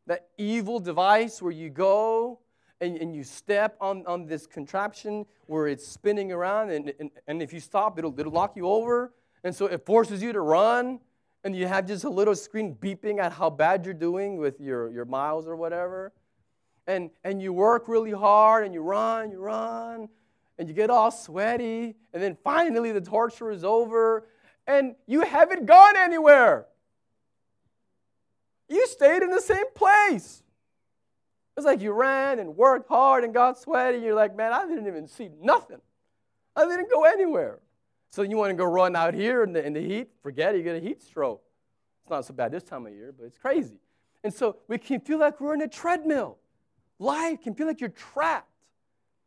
That 0.07 0.29
evil 0.37 0.81
device 0.81 1.41
where 1.41 1.51
you 1.51 1.71
go 1.71 2.41
and, 2.83 2.99
and 2.99 3.17
you 3.17 3.25
step 3.25 3.79
on, 3.81 4.05
on 4.07 4.27
this 4.27 4.47
contraption 4.47 5.25
where 5.47 5.67
it's 5.67 5.89
spinning 5.89 6.31
around, 6.31 6.69
and, 6.69 6.93
and, 7.01 7.11
and 7.27 7.41
if 7.41 7.51
you 7.51 7.61
stop, 7.61 7.99
it'll, 7.99 8.15
it'll 8.21 8.33
lock 8.33 8.57
you 8.57 8.69
over. 8.69 9.15
And 9.45 9.57
so 9.57 9.65
it 9.65 9.87
forces 9.87 10.23
you 10.23 10.35
to 10.35 10.43
run, 10.43 11.01
and 11.43 11.57
you 11.57 11.67
have 11.67 11.87
just 11.87 12.05
a 12.05 12.11
little 12.11 12.35
screen 12.35 12.75
beeping 12.75 13.19
at 13.19 13.33
how 13.33 13.49
bad 13.49 13.87
you're 13.87 13.95
doing 13.95 14.37
with 14.37 14.61
your, 14.61 14.91
your 14.91 15.07
miles 15.07 15.47
or 15.47 15.57
whatever. 15.57 16.13
And, 16.87 17.11
and 17.23 17.41
you 17.41 17.53
work 17.53 17.89
really 17.89 18.11
hard, 18.11 18.65
and 18.65 18.75
you 18.75 18.83
run, 18.83 19.31
you 19.31 19.39
run, 19.39 20.09
and 20.59 20.69
you 20.69 20.75
get 20.75 20.91
all 20.91 21.11
sweaty, 21.11 21.97
and 22.13 22.23
then 22.23 22.37
finally 22.45 22.93
the 22.93 23.01
torture 23.01 23.51
is 23.51 23.65
over, 23.65 24.27
and 24.67 24.95
you 25.07 25.23
haven't 25.23 25.67
gone 25.67 25.97
anywhere. 25.97 26.67
You 28.69 28.87
stayed 28.87 29.23
in 29.23 29.31
the 29.31 29.41
same 29.41 29.71
place. 29.75 30.43
It's 31.57 31.67
like 31.67 31.81
you 31.81 31.93
ran 31.93 32.39
and 32.39 32.57
worked 32.57 32.89
hard 32.89 33.25
and 33.25 33.33
got 33.33 33.59
sweaty. 33.59 33.99
And 33.99 34.05
you're 34.05 34.15
like, 34.15 34.37
man, 34.37 34.53
I 34.53 34.67
didn't 34.67 34.87
even 34.87 35.07
see 35.07 35.29
nothing. 35.41 35.81
I 36.57 36.67
didn't 36.67 36.91
go 36.91 37.05
anywhere. 37.05 37.61
So 38.11 38.23
you 38.23 38.37
want 38.37 38.51
to 38.51 38.55
go 38.55 38.65
run 38.65 38.97
out 38.97 39.15
here 39.15 39.43
in 39.43 39.53
the, 39.53 39.65
in 39.65 39.73
the 39.73 39.81
heat? 39.81 40.09
Forget 40.23 40.55
it, 40.55 40.59
you 40.59 40.65
get 40.65 40.77
a 40.77 40.81
heat 40.81 41.03
stroke. 41.03 41.43
It's 42.03 42.11
not 42.11 42.25
so 42.25 42.35
bad 42.35 42.53
this 42.53 42.63
time 42.63 42.87
of 42.87 42.93
year, 42.93 43.15
but 43.17 43.25
it's 43.25 43.39
crazy. 43.39 43.81
And 44.23 44.33
so 44.33 44.57
we 44.69 44.79
can 44.79 45.01
feel 45.01 45.19
like 45.19 45.41
we're 45.41 45.55
in 45.55 45.63
a 45.63 45.69
treadmill. 45.69 46.39
Life 46.99 47.43
can 47.43 47.55
feel 47.55 47.67
like 47.67 47.81
you're 47.81 47.91
trapped. 47.91 48.49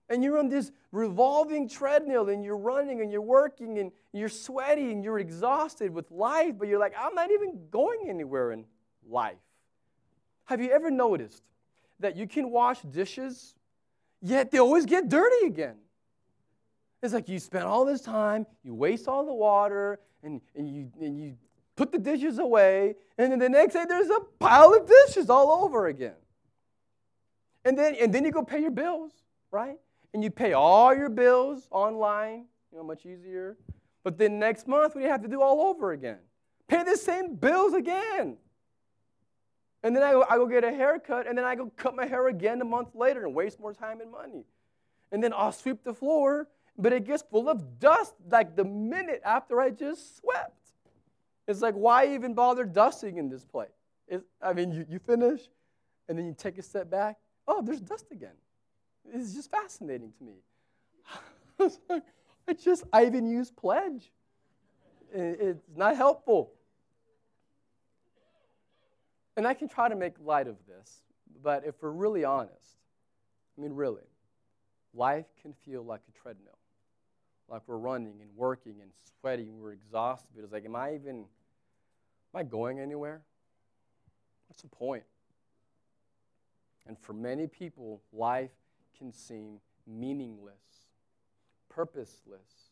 And 0.09 0.23
you're 0.23 0.37
on 0.37 0.47
this 0.47 0.71
revolving 0.93 1.67
treadmill 1.67 2.29
and 2.29 2.41
you're 2.43 2.57
running 2.57 3.01
and 3.01 3.11
you're 3.11 3.19
working 3.19 3.79
and 3.79 3.91
you're 4.13 4.29
sweaty 4.29 4.91
and 4.91 5.03
you're 5.03 5.19
exhausted 5.19 5.93
with 5.93 6.09
life, 6.11 6.53
but 6.57 6.69
you're 6.69 6.79
like, 6.79 6.93
I'm 6.97 7.13
not 7.13 7.29
even 7.29 7.59
going 7.69 8.07
anywhere 8.07 8.53
in 8.53 8.63
life. 9.09 9.35
Have 10.45 10.61
you 10.61 10.71
ever 10.71 10.89
noticed 10.89 11.43
that 11.99 12.15
you 12.15 12.27
can 12.27 12.51
wash 12.51 12.81
dishes, 12.81 13.55
yet 14.21 14.51
they 14.51 14.59
always 14.59 14.85
get 14.85 15.09
dirty 15.09 15.45
again. 15.45 15.75
It's 17.01 17.13
like 17.13 17.29
you 17.29 17.39
spend 17.39 17.65
all 17.65 17.85
this 17.85 18.01
time, 18.01 18.45
you 18.63 18.73
waste 18.73 19.07
all 19.07 19.25
the 19.25 19.33
water, 19.33 19.99
and, 20.23 20.41
and, 20.55 20.67
you, 20.67 20.91
and 20.99 21.17
you 21.17 21.35
put 21.75 21.91
the 21.91 21.99
dishes 21.99 22.39
away, 22.39 22.95
and 23.17 23.31
then 23.31 23.39
the 23.39 23.49
next 23.49 23.73
day 23.73 23.85
there's 23.87 24.09
a 24.09 24.19
pile 24.39 24.73
of 24.73 24.87
dishes 24.87 25.29
all 25.29 25.63
over 25.63 25.87
again. 25.87 26.15
And 27.67 27.77
then, 27.77 27.95
and 27.95 28.13
then 28.13 28.23
you 28.23 28.31
go 28.31 28.43
pay 28.43 28.61
your 28.61 28.71
bills, 28.71 29.11
right? 29.51 29.77
And 30.13 30.23
you 30.23 30.31
pay 30.31 30.53
all 30.53 30.95
your 30.95 31.09
bills 31.09 31.67
online, 31.69 32.45
you 32.71 32.77
know, 32.77 32.83
much 32.85 33.05
easier. 33.05 33.57
But 34.05 34.17
then 34.17 34.39
next 34.39 34.69
month, 34.69 34.95
we 34.95 35.03
have 35.03 35.21
to 35.23 35.27
do 35.27 35.41
all 35.41 35.59
over 35.59 35.91
again. 35.91 36.19
Pay 36.69 36.83
the 36.83 36.95
same 36.95 37.35
bills 37.35 37.73
again. 37.73 38.37
And 39.83 39.93
then 39.93 40.01
I 40.01 40.13
go, 40.13 40.25
I 40.29 40.37
go 40.37 40.47
get 40.47 40.63
a 40.63 40.71
haircut, 40.71 41.27
and 41.27 41.37
then 41.37 41.43
I 41.43 41.55
go 41.55 41.69
cut 41.75 41.93
my 41.93 42.05
hair 42.05 42.29
again 42.29 42.61
a 42.61 42.65
month 42.65 42.95
later 42.95 43.25
and 43.25 43.35
waste 43.35 43.59
more 43.59 43.73
time 43.73 43.99
and 43.99 44.09
money. 44.09 44.45
And 45.11 45.21
then 45.21 45.33
I'll 45.33 45.51
sweep 45.51 45.83
the 45.83 45.93
floor, 45.93 46.47
but 46.77 46.93
it 46.93 47.03
gets 47.03 47.23
full 47.23 47.49
of 47.49 47.81
dust 47.81 48.13
like 48.31 48.55
the 48.55 48.63
minute 48.63 49.21
after 49.25 49.59
I 49.59 49.71
just 49.71 50.19
swept. 50.19 50.69
It's 51.49 51.61
like, 51.61 51.73
why 51.73 52.13
even 52.13 52.33
bother 52.33 52.63
dusting 52.63 53.17
in 53.17 53.27
this 53.27 53.43
place? 53.43 53.67
It's, 54.07 54.23
I 54.41 54.53
mean, 54.53 54.71
you, 54.71 54.85
you 54.89 54.99
finish, 54.99 55.41
and 56.07 56.17
then 56.17 56.27
you 56.27 56.33
take 56.33 56.57
a 56.57 56.63
step 56.63 56.89
back. 56.89 57.17
Oh, 57.47 57.61
there's 57.61 57.79
dust 57.79 58.07
again. 58.11 58.35
It's 59.13 59.33
just 59.33 59.49
fascinating 59.49 60.11
to 60.17 60.23
me. 60.23 60.33
I 62.47 62.53
just, 62.53 62.83
I 62.91 63.05
even 63.05 63.27
use 63.27 63.51
pledge. 63.51 64.11
It's 65.13 65.63
not 65.75 65.95
helpful. 65.95 66.51
And 69.37 69.47
I 69.47 69.53
can 69.53 69.69
try 69.69 69.87
to 69.87 69.95
make 69.95 70.15
light 70.23 70.47
of 70.47 70.55
this, 70.67 71.03
but 71.43 71.63
if 71.65 71.75
we're 71.81 71.91
really 71.91 72.23
honest, 72.23 72.77
I 73.57 73.61
mean, 73.61 73.73
really, 73.73 74.03
life 74.93 75.25
can 75.41 75.53
feel 75.53 75.83
like 75.83 76.01
a 76.09 76.21
treadmill. 76.21 76.57
Like 77.47 77.61
we're 77.67 77.77
running 77.77 78.15
and 78.19 78.29
working 78.35 78.75
and 78.81 78.91
sweating, 79.19 79.61
we're 79.61 79.73
exhausted. 79.73 80.43
It's 80.43 80.51
like, 80.51 80.65
am 80.65 80.75
I 80.75 80.95
even, 80.95 81.17
am 81.17 81.25
I 82.35 82.43
going 82.43 82.79
anywhere? 82.79 83.21
What's 84.49 84.63
the 84.63 84.69
point? 84.69 85.03
And 86.87 86.97
for 86.97 87.13
many 87.13 87.47
people, 87.47 88.01
life 88.13 88.51
can 88.97 89.11
seem 89.11 89.59
meaningless, 89.85 90.87
purposeless, 91.69 92.71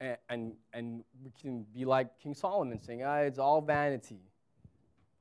and, 0.00 0.16
and, 0.28 0.52
and 0.72 1.04
we 1.22 1.30
can 1.40 1.64
be 1.72 1.84
like 1.84 2.18
King 2.18 2.34
Solomon 2.34 2.80
saying, 2.80 3.02
ah, 3.04 3.18
it's 3.18 3.38
all 3.38 3.60
vanity. 3.60 4.20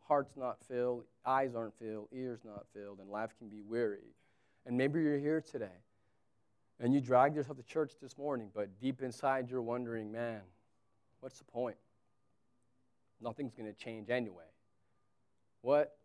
Heart's 0.07 0.36
not 0.36 0.57
filled, 0.68 1.05
eyes 1.26 1.55
aren't 1.55 1.78
filled, 1.80 2.07
ears 2.11 2.39
not 2.43 2.66
filled, 2.74 2.99
and 2.99 3.09
life 3.09 3.32
can 3.38 3.47
be 3.47 3.61
weary. 3.61 4.16
And 4.66 4.78
maybe 4.78 5.01
you're 5.01 5.20
here 5.20 5.41
today 5.41 5.84
and 6.80 6.93
you 6.93 6.99
dragged 6.99 7.36
yourself 7.36 7.57
to 7.57 7.64
church 7.64 7.93
this 8.01 8.18
morning, 8.18 8.49
but 8.53 8.80
deep 8.80 9.01
inside 9.01 9.49
you're 9.49 9.61
wondering, 9.61 10.11
man, 10.11 10.41
what's 11.20 11.38
the 11.38 11.45
point? 11.45 11.78
Nothing's 13.22 13.53
going 13.53 13.72
to 13.72 13.78
change 13.78 14.09
anyway. 14.09 14.43
What 15.61 15.95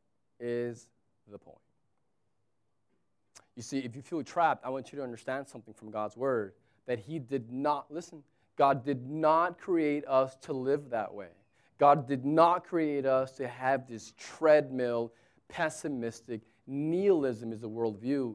is 0.40 0.88
the 1.30 1.38
point? 1.38 1.58
You 3.56 3.62
see, 3.62 3.78
if 3.78 3.96
you 3.96 4.02
feel 4.02 4.22
trapped, 4.22 4.64
I 4.64 4.70
want 4.70 4.92
you 4.92 4.98
to 4.98 5.02
understand 5.02 5.48
something 5.48 5.74
from 5.74 5.90
God's 5.90 6.16
word 6.16 6.52
that 6.86 6.98
He 6.98 7.18
did 7.18 7.52
not, 7.52 7.86
listen, 7.90 8.22
God 8.56 8.84
did 8.84 9.08
not 9.08 9.58
create 9.58 10.06
us 10.06 10.36
to 10.42 10.52
live 10.52 10.90
that 10.90 11.12
way. 11.12 11.28
God 11.78 12.08
did 12.08 12.24
not 12.24 12.64
create 12.64 13.06
us 13.06 13.32
to 13.32 13.46
have 13.46 13.88
this 13.88 14.12
treadmill, 14.18 15.12
pessimistic, 15.48 16.40
nihilism 16.66 17.52
is 17.52 17.60
the 17.60 17.68
worldview 17.68 18.34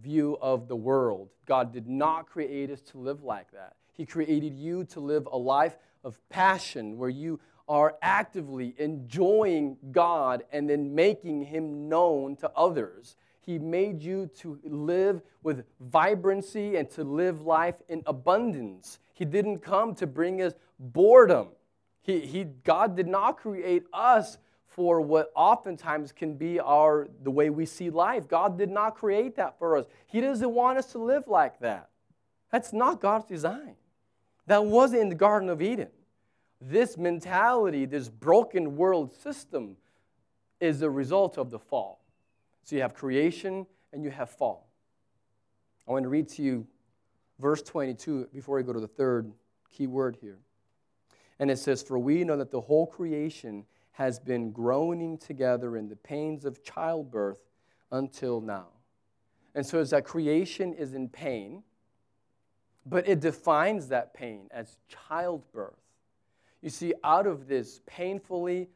view 0.00 0.38
of 0.40 0.68
the 0.68 0.76
world. 0.76 1.28
God 1.46 1.72
did 1.72 1.88
not 1.88 2.26
create 2.26 2.70
us 2.70 2.80
to 2.82 2.98
live 2.98 3.22
like 3.22 3.50
that. 3.52 3.76
He 3.92 4.06
created 4.06 4.54
you 4.54 4.84
to 4.86 5.00
live 5.00 5.28
a 5.30 5.36
life 5.36 5.76
of 6.04 6.18
passion 6.30 6.96
where 6.96 7.10
you 7.10 7.40
are 7.68 7.96
actively 8.02 8.74
enjoying 8.78 9.76
God 9.92 10.44
and 10.52 10.68
then 10.68 10.94
making 10.94 11.44
Him 11.44 11.88
known 11.88 12.36
to 12.36 12.50
others. 12.56 13.16
He 13.40 13.58
made 13.58 14.02
you 14.02 14.30
to 14.40 14.58
live 14.64 15.22
with 15.42 15.64
vibrancy 15.80 16.76
and 16.76 16.90
to 16.90 17.04
live 17.04 17.42
life 17.42 17.76
in 17.88 18.02
abundance. 18.06 18.98
He 19.14 19.24
didn't 19.24 19.58
come 19.60 19.94
to 19.96 20.06
bring 20.06 20.42
us 20.42 20.52
boredom. 20.78 21.48
He, 22.02 22.20
he, 22.20 22.44
God 22.44 22.96
did 22.96 23.06
not 23.06 23.38
create 23.38 23.84
us 23.92 24.38
for 24.66 25.00
what 25.00 25.32
oftentimes 25.34 26.12
can 26.12 26.34
be 26.34 26.60
our 26.60 27.08
the 27.22 27.30
way 27.30 27.50
we 27.50 27.66
see 27.66 27.90
life. 27.90 28.28
God 28.28 28.56
did 28.56 28.70
not 28.70 28.94
create 28.94 29.36
that 29.36 29.58
for 29.58 29.76
us. 29.76 29.86
He 30.06 30.20
doesn't 30.20 30.50
want 30.50 30.78
us 30.78 30.92
to 30.92 30.98
live 30.98 31.26
like 31.26 31.58
that. 31.60 31.88
That's 32.52 32.72
not 32.72 33.00
God's 33.00 33.24
design. 33.24 33.74
That 34.46 34.64
wasn't 34.64 35.02
in 35.02 35.08
the 35.08 35.14
Garden 35.14 35.48
of 35.48 35.60
Eden. 35.60 35.88
This 36.60 36.96
mentality, 36.96 37.84
this 37.84 38.08
broken 38.08 38.76
world 38.76 39.12
system, 39.12 39.76
is 40.60 40.80
the 40.80 40.90
result 40.90 41.38
of 41.38 41.50
the 41.50 41.58
fall. 41.58 42.00
So 42.64 42.76
you 42.76 42.82
have 42.82 42.94
creation 42.94 43.66
and 43.92 44.02
you 44.02 44.10
have 44.10 44.30
fall. 44.30 44.68
I 45.86 45.92
want 45.92 46.02
to 46.02 46.08
read 46.08 46.28
to 46.30 46.42
you 46.42 46.66
verse 47.38 47.62
22 47.62 48.28
before 48.32 48.56
we 48.56 48.62
go 48.62 48.72
to 48.72 48.80
the 48.80 48.88
third 48.88 49.32
key 49.70 49.86
word 49.86 50.18
here. 50.20 50.38
And 51.38 51.50
it 51.50 51.58
says, 51.58 51.82
For 51.82 51.98
we 51.98 52.24
know 52.24 52.36
that 52.36 52.50
the 52.50 52.60
whole 52.60 52.86
creation 52.86 53.64
has 53.92 54.18
been 54.18 54.50
groaning 54.52 55.16
together 55.18 55.76
in 55.76 55.88
the 55.88 55.96
pains 55.96 56.44
of 56.44 56.62
childbirth 56.62 57.38
until 57.90 58.40
now. 58.40 58.68
And 59.54 59.64
so 59.64 59.80
it's 59.80 59.90
that 59.90 60.04
creation 60.04 60.72
is 60.72 60.94
in 60.94 61.08
pain, 61.08 61.62
but 62.86 63.08
it 63.08 63.20
defines 63.20 63.88
that 63.88 64.14
pain 64.14 64.48
as 64.50 64.78
childbirth. 64.88 65.74
You 66.60 66.70
see, 66.70 66.92
out 67.04 67.26
of 67.26 67.46
this 67.46 67.80
painfully 67.86 68.68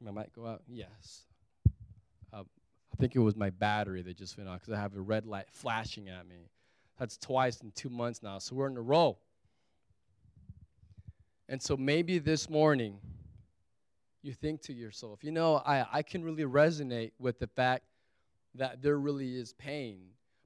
My 0.00 0.22
mic 0.22 0.32
go 0.32 0.46
out? 0.46 0.62
Yes. 0.68 1.24
Uh, 2.32 2.42
I 2.92 2.96
think 2.98 3.14
it 3.14 3.20
was 3.20 3.36
my 3.36 3.50
battery 3.50 4.02
that 4.02 4.16
just 4.16 4.36
went 4.36 4.48
out 4.48 4.60
because 4.60 4.74
I 4.74 4.80
have 4.80 4.96
a 4.96 5.00
red 5.00 5.26
light 5.26 5.46
flashing 5.50 6.08
at 6.08 6.26
me. 6.26 6.50
That's 6.98 7.16
twice 7.16 7.60
in 7.60 7.70
two 7.72 7.90
months 7.90 8.22
now, 8.22 8.38
so 8.38 8.56
we're 8.56 8.66
in 8.66 8.76
a 8.76 8.82
row. 8.82 9.18
And 11.48 11.62
so 11.62 11.76
maybe 11.76 12.18
this 12.18 12.50
morning, 12.50 12.98
you 14.22 14.32
think 14.32 14.62
to 14.62 14.72
yourself, 14.72 15.22
you 15.22 15.30
know, 15.30 15.56
I, 15.64 15.86
I 15.92 16.02
can 16.02 16.24
really 16.24 16.42
resonate 16.44 17.12
with 17.18 17.38
the 17.38 17.46
fact 17.46 17.84
that 18.54 18.82
there 18.82 18.98
really 18.98 19.36
is 19.36 19.52
pain. 19.54 20.00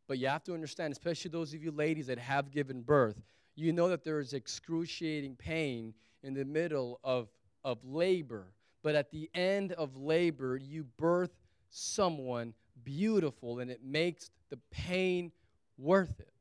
But 0.06 0.18
you 0.18 0.28
have 0.28 0.44
to 0.44 0.54
understand, 0.54 0.92
especially 0.92 1.30
those 1.30 1.54
of 1.54 1.62
you 1.62 1.70
ladies 1.70 2.06
that 2.08 2.18
have 2.18 2.50
given 2.50 2.82
birth, 2.82 3.20
you 3.56 3.72
know 3.72 3.88
that 3.88 4.04
there 4.04 4.20
is 4.20 4.34
excruciating 4.34 5.36
pain 5.36 5.94
in 6.22 6.34
the 6.34 6.44
middle 6.44 7.00
of, 7.02 7.28
of 7.64 7.78
labor 7.84 8.48
but 8.82 8.94
at 8.94 9.10
the 9.10 9.30
end 9.34 9.72
of 9.72 9.96
labor, 9.96 10.56
you 10.56 10.84
birth 10.98 11.30
someone 11.72 12.54
beautiful, 12.84 13.58
and 13.58 13.70
it 13.70 13.82
makes 13.82 14.30
the 14.50 14.58
pain 14.70 15.32
worth 15.78 16.20
it. 16.20 16.32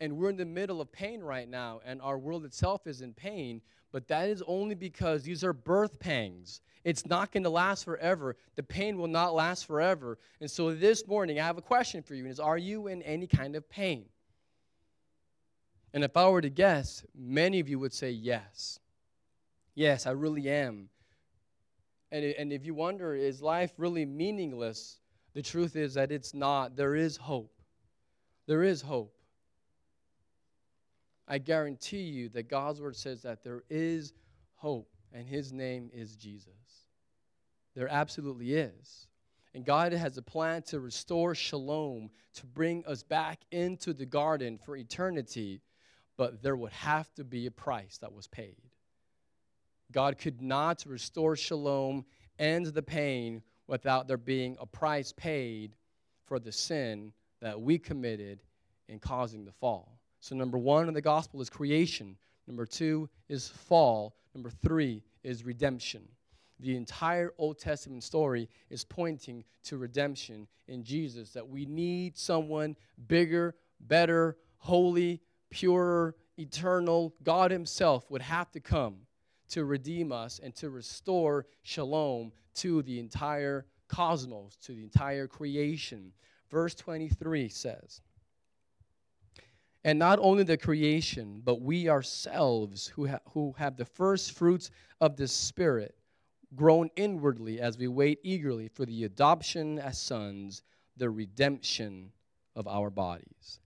And 0.00 0.16
we're 0.16 0.30
in 0.30 0.36
the 0.36 0.44
middle 0.44 0.80
of 0.80 0.90
pain 0.90 1.20
right 1.20 1.48
now, 1.48 1.80
and 1.84 2.00
our 2.00 2.18
world 2.18 2.44
itself 2.44 2.86
is 2.86 3.02
in 3.02 3.12
pain, 3.12 3.60
but 3.92 4.08
that 4.08 4.28
is 4.28 4.42
only 4.46 4.74
because 4.74 5.22
these 5.22 5.44
are 5.44 5.52
birth 5.52 6.00
pangs. 6.00 6.62
It's 6.84 7.04
not 7.04 7.32
going 7.32 7.42
to 7.42 7.50
last 7.50 7.84
forever. 7.84 8.36
The 8.56 8.62
pain 8.62 8.96
will 8.96 9.08
not 9.08 9.34
last 9.34 9.66
forever. 9.66 10.18
And 10.40 10.50
so 10.50 10.74
this 10.74 11.06
morning, 11.06 11.38
I 11.38 11.44
have 11.44 11.58
a 11.58 11.62
question 11.62 12.02
for 12.02 12.14
you, 12.14 12.22
and 12.22 12.32
is 12.32 12.40
Are 12.40 12.58
you 12.58 12.86
in 12.86 13.02
any 13.02 13.26
kind 13.26 13.54
of 13.54 13.68
pain? 13.68 14.06
And 15.92 16.04
if 16.04 16.16
I 16.16 16.28
were 16.28 16.40
to 16.40 16.48
guess, 16.50 17.04
many 17.14 17.60
of 17.60 17.68
you 17.68 17.78
would 17.78 17.92
say 17.92 18.10
yes. 18.10 18.78
Yes, 19.74 20.06
I 20.06 20.12
really 20.12 20.48
am. 20.48 20.88
And, 22.12 22.24
and 22.24 22.52
if 22.52 22.64
you 22.64 22.74
wonder, 22.74 23.14
is 23.14 23.40
life 23.40 23.72
really 23.76 24.04
meaningless? 24.04 24.98
The 25.34 25.42
truth 25.42 25.76
is 25.76 25.94
that 25.94 26.10
it's 26.10 26.34
not. 26.34 26.76
There 26.76 26.96
is 26.96 27.16
hope. 27.16 27.52
There 28.46 28.62
is 28.64 28.82
hope. 28.82 29.14
I 31.28 31.38
guarantee 31.38 32.02
you 32.02 32.28
that 32.30 32.48
God's 32.48 32.80
word 32.80 32.96
says 32.96 33.22
that 33.22 33.44
there 33.44 33.62
is 33.70 34.12
hope, 34.54 34.90
and 35.12 35.24
his 35.24 35.52
name 35.52 35.88
is 35.92 36.16
Jesus. 36.16 36.88
There 37.76 37.88
absolutely 37.88 38.54
is. 38.54 39.06
And 39.54 39.64
God 39.64 39.92
has 39.92 40.16
a 40.16 40.22
plan 40.22 40.62
to 40.62 40.80
restore 40.80 41.36
shalom, 41.36 42.10
to 42.34 42.46
bring 42.46 42.84
us 42.86 43.04
back 43.04 43.40
into 43.52 43.92
the 43.92 44.06
garden 44.06 44.58
for 44.58 44.76
eternity, 44.76 45.60
but 46.16 46.42
there 46.42 46.56
would 46.56 46.72
have 46.72 47.12
to 47.14 47.24
be 47.24 47.46
a 47.46 47.50
price 47.50 47.98
that 47.98 48.12
was 48.12 48.26
paid. 48.26 48.69
God 49.92 50.18
could 50.18 50.40
not 50.40 50.84
restore 50.86 51.36
shalom, 51.36 52.04
end 52.38 52.66
the 52.66 52.82
pain, 52.82 53.42
without 53.66 54.08
there 54.08 54.16
being 54.16 54.56
a 54.60 54.66
price 54.66 55.12
paid 55.12 55.76
for 56.26 56.38
the 56.38 56.52
sin 56.52 57.12
that 57.40 57.60
we 57.60 57.78
committed 57.78 58.40
in 58.88 58.98
causing 58.98 59.44
the 59.44 59.52
fall. 59.52 59.98
So, 60.20 60.34
number 60.34 60.58
one 60.58 60.88
in 60.88 60.94
the 60.94 61.00
gospel 61.00 61.40
is 61.40 61.48
creation. 61.48 62.16
Number 62.46 62.66
two 62.66 63.08
is 63.28 63.48
fall. 63.48 64.16
Number 64.34 64.50
three 64.50 65.02
is 65.22 65.44
redemption. 65.44 66.02
The 66.58 66.76
entire 66.76 67.32
Old 67.38 67.58
Testament 67.58 68.02
story 68.02 68.48
is 68.68 68.84
pointing 68.84 69.44
to 69.64 69.78
redemption 69.78 70.46
in 70.68 70.84
Jesus, 70.84 71.30
that 71.30 71.48
we 71.48 71.64
need 71.64 72.18
someone 72.18 72.76
bigger, 73.08 73.54
better, 73.80 74.36
holy, 74.58 75.22
purer, 75.48 76.16
eternal. 76.38 77.14
God 77.22 77.50
Himself 77.50 78.10
would 78.10 78.22
have 78.22 78.50
to 78.52 78.60
come 78.60 78.98
to 79.50 79.64
redeem 79.64 80.12
us 80.12 80.40
and 80.42 80.54
to 80.56 80.70
restore 80.70 81.46
shalom 81.62 82.32
to 82.54 82.82
the 82.82 82.98
entire 82.98 83.66
cosmos, 83.88 84.56
to 84.56 84.72
the 84.72 84.82
entire 84.82 85.26
creation. 85.26 86.12
Verse 86.50 86.74
23 86.74 87.48
says, 87.48 88.00
and 89.84 89.98
not 89.98 90.18
only 90.20 90.42
the 90.42 90.58
creation, 90.58 91.40
but 91.42 91.62
we 91.62 91.88
ourselves 91.88 92.88
who, 92.88 93.08
ha- 93.08 93.20
who 93.32 93.54
have 93.56 93.76
the 93.76 93.84
first 93.84 94.32
fruits 94.32 94.70
of 95.00 95.16
the 95.16 95.26
Spirit 95.26 95.94
groan 96.54 96.90
inwardly 96.96 97.60
as 97.60 97.78
we 97.78 97.88
wait 97.88 98.18
eagerly 98.22 98.68
for 98.68 98.84
the 98.84 99.04
adoption 99.04 99.78
as 99.78 99.98
sons, 99.98 100.62
the 100.96 101.08
redemption 101.08 102.12
of 102.56 102.68
our 102.68 102.90
bodies. 102.90 103.60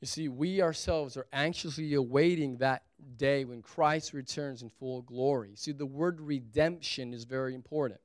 You 0.00 0.06
see, 0.06 0.28
we 0.28 0.62
ourselves 0.62 1.16
are 1.16 1.26
anxiously 1.32 1.94
awaiting 1.94 2.58
that 2.58 2.82
day 3.16 3.44
when 3.44 3.62
Christ 3.62 4.12
returns 4.12 4.62
in 4.62 4.70
full 4.70 5.02
glory. 5.02 5.52
See, 5.56 5.72
the 5.72 5.86
word 5.86 6.20
redemption 6.20 7.12
is 7.12 7.24
very 7.24 7.54
important. 7.54 8.00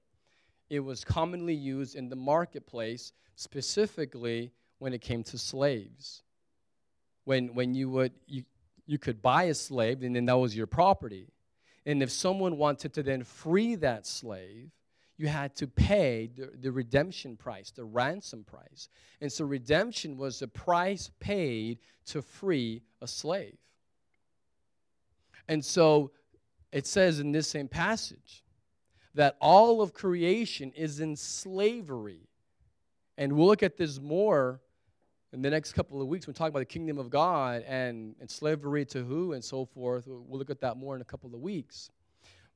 It 0.70 0.80
was 0.80 1.04
commonly 1.04 1.54
used 1.54 1.96
in 1.96 2.10
the 2.10 2.16
marketplace, 2.16 3.14
specifically 3.36 4.52
when 4.80 4.94
it 4.94 5.02
came 5.02 5.24
to 5.24 5.38
slaves. 5.38 6.24
When, 7.26 7.54
when 7.54 7.76
you, 7.76 7.92
would, 7.92 8.14
you, 8.26 8.44
you 8.88 8.98
could 8.98 9.22
buy 9.22 9.44
a 9.44 9.54
slave, 9.54 10.02
and 10.02 10.16
then 10.16 10.26
that 10.26 10.38
was 10.38 10.56
your 10.56 10.68
property. 10.68 11.28
And 11.86 12.02
if 12.02 12.12
someone 12.12 12.58
wanted 12.58 12.94
to 12.94 13.04
then 13.04 13.24
free 13.24 13.76
that 13.76 14.08
slave, 14.08 14.72
you 15.18 15.28
had 15.28 15.56
to 15.56 15.68
pay 15.68 16.30
the, 16.36 16.52
the 16.60 16.72
redemption 16.72 17.38
price, 17.38 17.72
the 17.72 17.84
ransom 17.84 18.44
price. 18.44 18.90
And 19.22 19.32
so 19.32 19.46
redemption 19.46 20.18
was 20.18 20.40
the 20.40 20.48
price 20.48 21.12
paid 21.20 21.80
to 22.08 22.22
free 22.22 22.82
a 23.02 23.08
slave. 23.08 23.58
And 25.48 25.64
so 25.64 26.12
it 26.72 26.88
says 26.88 27.20
in 27.20 27.32
this 27.32 27.48
same 27.48 27.68
passage 27.68 28.44
that 29.14 29.38
all 29.40 29.82
of 29.82 29.94
creation 29.94 30.72
is 30.76 31.00
in 31.00 31.16
slavery. 31.16 32.28
And 33.18 33.34
we'll 33.34 33.48
look 33.48 33.62
at 33.62 33.78
this 33.78 34.00
more 34.00 34.60
in 35.32 35.42
the 35.42 35.50
next 35.50 35.74
couple 35.74 36.02
of 36.02 36.08
weeks. 36.08 36.26
We'll 36.26 36.34
talk 36.34 36.50
about 36.50 36.60
the 36.60 36.66
kingdom 36.66 36.98
of 36.98 37.12
God 37.12 37.64
and, 37.68 38.16
and 38.20 38.30
slavery 38.30 38.86
to 38.86 39.04
who 39.04 39.34
and 39.34 39.44
so 39.44 39.66
forth. 39.66 40.08
We'll 40.08 40.40
look 40.40 40.50
at 40.50 40.62
that 40.62 40.78
more 40.78 40.96
in 40.96 41.02
a 41.02 41.06
couple 41.06 41.34
of 41.36 41.42
weeks. 41.42 41.92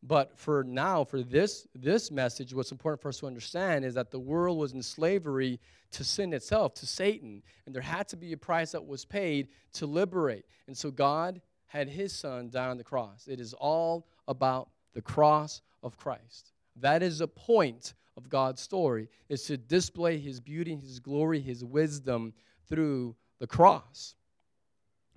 But 0.08 0.38
for 0.38 0.64
now, 0.64 1.03
for 1.03 1.22
this, 1.22 1.68
this 1.76 2.12
message, 2.12 2.53
what's 2.53 2.72
important 2.72 3.01
for 3.01 3.10
us 3.10 3.20
to 3.20 3.28
understand 3.28 3.84
is 3.84 3.95
that 3.95 4.10
the 4.10 4.20
world 4.20 4.58
was 4.58 4.72
in 4.72 4.82
slavery 4.82 5.60
to 5.91 6.03
sin 6.03 6.32
itself, 6.32 6.74
to 6.76 6.88
Satan. 6.88 7.43
And 7.66 7.76
there 7.76 7.82
had 7.82 8.08
to 8.10 8.16
be 8.18 8.32
a 8.32 8.38
price 8.38 8.72
that 8.72 8.86
was 8.86 9.03
paid 9.03 9.49
to 9.74 9.86
liberate. 9.86 10.45
And 10.68 10.78
so 10.78 10.91
God 10.91 11.41
had 11.66 11.89
his 11.89 12.14
son 12.14 12.49
die 12.49 12.68
on 12.68 12.78
the 12.78 12.84
cross. 12.86 13.28
It 13.28 13.41
is 13.41 13.53
all 13.53 14.08
about 14.30 14.70
the 14.93 15.01
cross 15.01 15.62
of 15.84 15.97
Christ. 15.97 16.53
That 16.78 17.03
is 17.03 17.20
the 17.20 17.28
point 17.28 17.93
of 18.16 18.30
God's 18.30 18.62
story, 18.62 19.10
is 19.28 19.43
to 19.43 19.58
display 19.58 20.18
his 20.18 20.39
beauty, 20.39 20.76
his 20.76 20.99
glory, 20.99 21.41
his 21.41 21.66
wisdom 21.66 22.34
through 22.68 23.16
the 23.39 23.47
cross. 23.47 24.16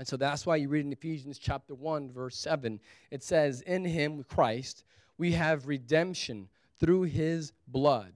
And 0.01 0.09
so 0.09 0.17
that's 0.17 0.47
why 0.47 0.57
you 0.57 0.71
read 0.71 0.87
in 0.87 0.95
Ephesians 0.95 1.39
chapter 1.39 1.75
1, 1.75 2.11
verse 2.11 2.35
7, 2.39 2.81
it 3.11 3.23
says, 3.23 3.61
In 3.61 3.85
him, 3.85 4.25
Christ, 4.25 4.85
we 5.19 5.33
have 5.33 5.67
redemption 5.67 6.49
through 6.79 7.03
his 7.03 7.53
blood, 7.69 8.15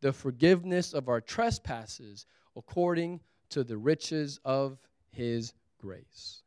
the 0.00 0.12
forgiveness 0.12 0.92
of 0.92 1.08
our 1.08 1.20
trespasses 1.20 2.26
according 2.56 3.20
to 3.50 3.62
the 3.62 3.76
riches 3.76 4.40
of 4.44 4.80
his 5.10 5.52
grace. 5.78 6.42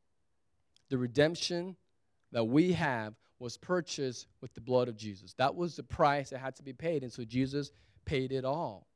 The 0.89 0.97
redemption 0.97 1.78
that 2.34 2.43
we 2.43 2.73
have 2.73 3.13
was 3.39 3.55
purchased 3.55 4.28
with 4.41 4.53
the 4.55 4.61
blood 4.61 4.89
of 4.89 4.97
Jesus. 4.97 5.32
That 5.36 5.55
was 5.55 5.78
the 5.78 5.84
price 5.84 6.32
that 6.32 6.39
had 6.39 6.57
to 6.57 6.63
be 6.63 6.73
paid. 6.73 7.01
And 7.03 7.13
so 7.13 7.23
Jesus 7.23 7.71
paid 8.03 8.34
it 8.34 8.43
all 8.43 8.88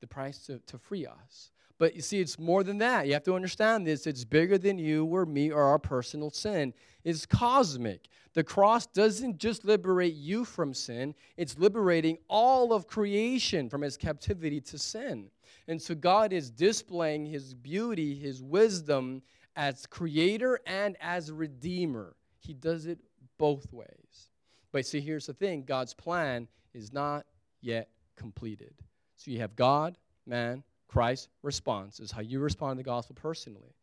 the 0.00 0.06
price 0.06 0.38
to, 0.46 0.58
to 0.60 0.78
free 0.78 1.04
us. 1.04 1.50
But 1.80 1.96
you 1.96 2.02
see, 2.02 2.20
it's 2.20 2.38
more 2.38 2.62
than 2.62 2.76
that. 2.78 3.06
You 3.06 3.14
have 3.14 3.24
to 3.24 3.34
understand 3.34 3.86
this. 3.86 4.06
It's 4.06 4.22
bigger 4.22 4.58
than 4.58 4.78
you 4.78 5.06
or 5.06 5.24
me 5.24 5.50
or 5.50 5.62
our 5.62 5.78
personal 5.78 6.28
sin. 6.30 6.74
It's 7.04 7.24
cosmic. 7.24 8.06
The 8.34 8.44
cross 8.44 8.86
doesn't 8.86 9.38
just 9.38 9.64
liberate 9.64 10.12
you 10.12 10.44
from 10.44 10.74
sin, 10.74 11.14
it's 11.38 11.58
liberating 11.58 12.18
all 12.28 12.74
of 12.74 12.86
creation 12.86 13.70
from 13.70 13.82
its 13.82 13.96
captivity 13.96 14.60
to 14.60 14.78
sin. 14.78 15.30
And 15.68 15.80
so 15.80 15.94
God 15.94 16.34
is 16.34 16.50
displaying 16.50 17.24
his 17.24 17.54
beauty, 17.54 18.14
his 18.14 18.42
wisdom 18.42 19.22
as 19.56 19.86
creator 19.86 20.60
and 20.66 20.98
as 21.00 21.32
redeemer. 21.32 22.14
He 22.40 22.52
does 22.52 22.84
it 22.84 22.98
both 23.38 23.72
ways. 23.72 24.28
But 24.70 24.84
see, 24.84 25.00
here's 25.00 25.26
the 25.26 25.32
thing 25.32 25.64
God's 25.64 25.94
plan 25.94 26.46
is 26.74 26.92
not 26.92 27.24
yet 27.62 27.88
completed. 28.16 28.74
So 29.16 29.30
you 29.30 29.38
have 29.38 29.56
God, 29.56 29.96
man, 30.26 30.62
Christ 30.90 31.28
response 31.42 32.00
is 32.00 32.10
how 32.10 32.20
you 32.20 32.40
respond 32.40 32.76
to 32.76 32.82
the 32.82 32.84
gospel 32.84 33.14
personally. 33.14 33.76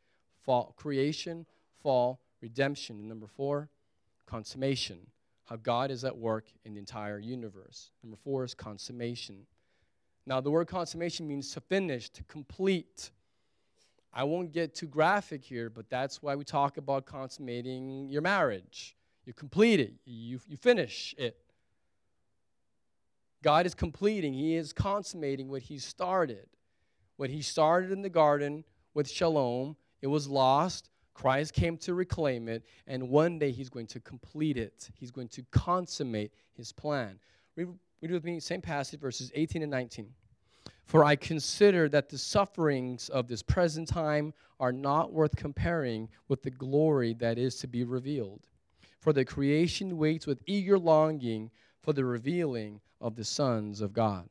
Fall, 0.44 0.74
creation, 0.76 1.46
fall, 1.82 2.20
redemption. 2.42 2.98
And 3.00 3.08
number 3.08 3.28
four, 3.28 3.70
consummation. 4.26 5.00
How 5.46 5.56
God 5.56 5.90
is 5.90 6.04
at 6.04 6.18
work 6.18 6.48
in 6.66 6.74
the 6.74 6.80
entire 6.80 7.18
universe. 7.18 7.92
Number 8.04 8.18
four 8.22 8.44
is 8.44 8.54
consummation. 8.54 9.46
Now, 10.26 10.42
the 10.42 10.52
word 10.52 10.68
consummation 10.68 11.26
means 11.26 11.54
to 11.54 11.62
finish, 11.62 12.10
to 12.10 12.24
complete. 12.26 13.12
I 14.14 14.26
won't 14.26 14.52
get 14.52 14.76
too 14.76 14.88
graphic 14.88 15.46
here, 15.46 15.70
but 15.70 15.90
that's 15.90 16.22
why 16.22 16.36
we 16.36 16.44
talk 16.44 16.76
about 16.76 17.06
consummating 17.06 18.10
your 18.10 18.22
marriage. 18.22 18.98
You 19.24 19.32
complete 19.32 19.80
it, 19.80 19.94
you, 20.04 20.42
you 20.46 20.58
finish 20.58 21.16
it. 21.18 21.38
God 23.42 23.66
is 23.66 23.74
completing, 23.74 24.34
He 24.34 24.56
is 24.56 24.74
consummating 24.74 25.48
what 25.48 25.62
He 25.62 25.80
started. 25.80 26.48
What 27.18 27.30
He 27.30 27.42
started 27.42 27.92
in 27.92 28.02
the 28.02 28.10
garden 28.10 28.64
with 28.94 29.10
shalom, 29.10 29.76
it 30.02 30.08
was 30.08 30.28
lost. 30.28 30.90
Christ 31.14 31.54
came 31.54 31.78
to 31.78 31.96
reclaim 31.96 32.48
it, 32.48 32.64
and 32.86 33.10
one 33.10 33.40
day 33.40 33.52
He's 33.52 33.70
going 33.70 33.88
to 33.88 34.00
complete 34.00 34.58
it. 34.58 34.90
He's 34.94 35.12
going 35.12 35.28
to 35.30 35.44
consummate 35.52 36.32
His 36.54 36.72
plan. 36.72 37.20
Read, 37.56 37.68
read 38.02 38.12
with 38.12 38.24
me, 38.24 38.40
same 38.40 38.62
passage, 38.62 39.00
verses 39.00 39.32
18 39.36 39.64
and 39.64 39.72
19. 39.72 40.08
For 40.86 41.04
I 41.04 41.16
consider 41.18 41.90
that 41.90 42.08
the 42.08 42.18
sufferings 42.18 43.10
of 43.10 43.28
this 43.28 43.44
present 43.44 43.90
time 43.90 44.34
are 44.60 44.72
not 44.72 45.12
worth 45.12 45.36
comparing 45.36 46.08
with 46.30 46.42
the 46.44 46.50
glory 46.50 47.14
that 47.16 47.38
is 47.38 47.58
to 47.58 47.68
be 47.68 47.84
revealed. 47.84 48.48
For 49.00 49.12
the 49.12 49.26
creation 49.26 49.98
waits 49.98 50.26
with 50.26 50.42
eager 50.46 50.80
longing 50.80 51.52
for 51.82 51.94
the 51.94 52.06
revealing 52.06 52.80
of 53.02 53.16
the 53.16 53.24
sons 53.24 53.82
of 53.82 53.94
God. 53.94 54.30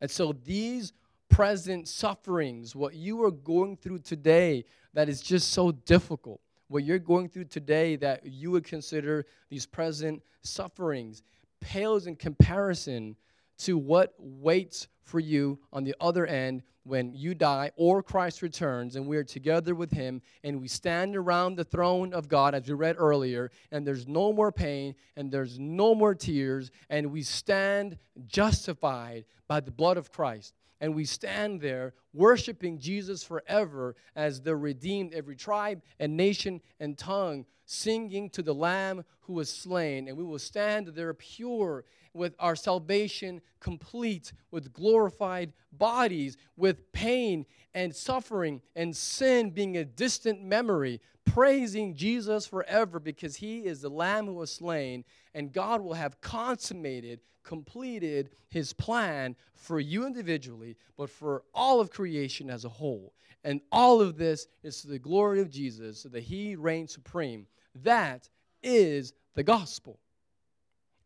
And 0.00 0.10
so 0.10 0.32
these 0.32 0.92
present 1.38 1.86
sufferings, 1.86 2.74
what 2.74 2.94
you 2.96 3.22
are 3.22 3.30
going 3.30 3.76
through 3.76 4.00
today 4.00 4.64
that 4.92 5.08
is 5.08 5.22
just 5.22 5.52
so 5.52 5.70
difficult, 5.70 6.40
what 6.66 6.82
you're 6.82 6.98
going 6.98 7.28
through 7.28 7.44
today 7.44 7.94
that 7.94 8.26
you 8.26 8.50
would 8.50 8.64
consider 8.64 9.24
these 9.48 9.64
present 9.64 10.20
sufferings, 10.42 11.22
pales 11.60 12.08
in 12.08 12.16
comparison 12.16 13.14
to 13.56 13.78
what 13.78 14.14
waits 14.18 14.88
for 15.04 15.20
you 15.20 15.56
on 15.72 15.84
the 15.84 15.94
other 16.00 16.26
end 16.26 16.60
when 16.82 17.14
you 17.14 17.36
die 17.36 17.70
or 17.76 18.02
Christ 18.02 18.42
returns 18.42 18.96
and 18.96 19.06
we 19.06 19.16
are 19.16 19.22
together 19.22 19.76
with 19.76 19.92
him 19.92 20.20
and 20.42 20.60
we 20.60 20.66
stand 20.66 21.14
around 21.14 21.54
the 21.54 21.62
throne 21.62 22.12
of 22.12 22.28
God 22.28 22.52
as 22.52 22.66
we 22.66 22.74
read 22.74 22.96
earlier 22.98 23.52
and 23.70 23.86
there's 23.86 24.08
no 24.08 24.32
more 24.32 24.50
pain 24.50 24.96
and 25.14 25.30
there's 25.30 25.56
no 25.56 25.94
more 25.94 26.16
tears 26.16 26.72
and 26.90 27.12
we 27.12 27.22
stand 27.22 27.96
justified 28.26 29.24
by 29.46 29.60
the 29.60 29.70
blood 29.70 29.98
of 29.98 30.10
Christ 30.10 30.54
and 30.80 30.94
we 30.94 31.04
stand 31.04 31.60
there 31.60 31.94
worshiping 32.12 32.78
Jesus 32.78 33.22
forever 33.22 33.96
as 34.14 34.40
the 34.40 34.56
redeemed 34.56 35.14
every 35.14 35.36
tribe 35.36 35.82
and 35.98 36.16
nation 36.16 36.60
and 36.80 36.96
tongue 36.96 37.44
singing 37.64 38.30
to 38.30 38.42
the 38.42 38.54
lamb 38.54 39.04
who 39.20 39.34
was 39.34 39.50
slain. 39.50 40.08
And 40.08 40.16
we 40.16 40.24
will 40.24 40.38
stand 40.38 40.88
there 40.88 41.12
pure 41.14 41.84
with 42.14 42.34
our 42.38 42.56
salvation 42.56 43.40
complete, 43.60 44.32
with 44.50 44.72
glorified 44.72 45.52
bodies, 45.72 46.36
with 46.56 46.90
pain 46.92 47.44
and 47.74 47.94
suffering 47.94 48.62
and 48.74 48.96
sin 48.96 49.50
being 49.50 49.76
a 49.76 49.84
distant 49.84 50.42
memory, 50.42 51.00
praising 51.24 51.94
Jesus 51.94 52.46
forever 52.46 52.98
because 52.98 53.36
he 53.36 53.60
is 53.66 53.82
the 53.82 53.90
Lamb 53.90 54.26
who 54.26 54.34
was 54.34 54.50
slain, 54.50 55.04
and 55.34 55.52
God 55.52 55.82
will 55.82 55.94
have 55.94 56.20
consummated, 56.20 57.20
completed 57.48 58.28
his 58.50 58.74
plan 58.74 59.34
for 59.54 59.80
you 59.80 60.06
individually, 60.06 60.76
but 60.98 61.08
for 61.08 61.42
all 61.54 61.80
of 61.80 61.90
creation 61.90 62.50
as 62.50 62.66
a 62.66 62.68
whole. 62.68 63.14
And 63.42 63.62
all 63.72 64.02
of 64.02 64.18
this 64.18 64.46
is 64.62 64.82
to 64.82 64.88
the 64.88 64.98
glory 64.98 65.40
of 65.40 65.50
Jesus, 65.50 66.02
so 66.02 66.10
that 66.10 66.22
he 66.22 66.56
reigns 66.56 66.92
supreme. 66.92 67.46
That 67.82 68.28
is 68.62 69.14
the 69.34 69.42
gospel. 69.42 69.98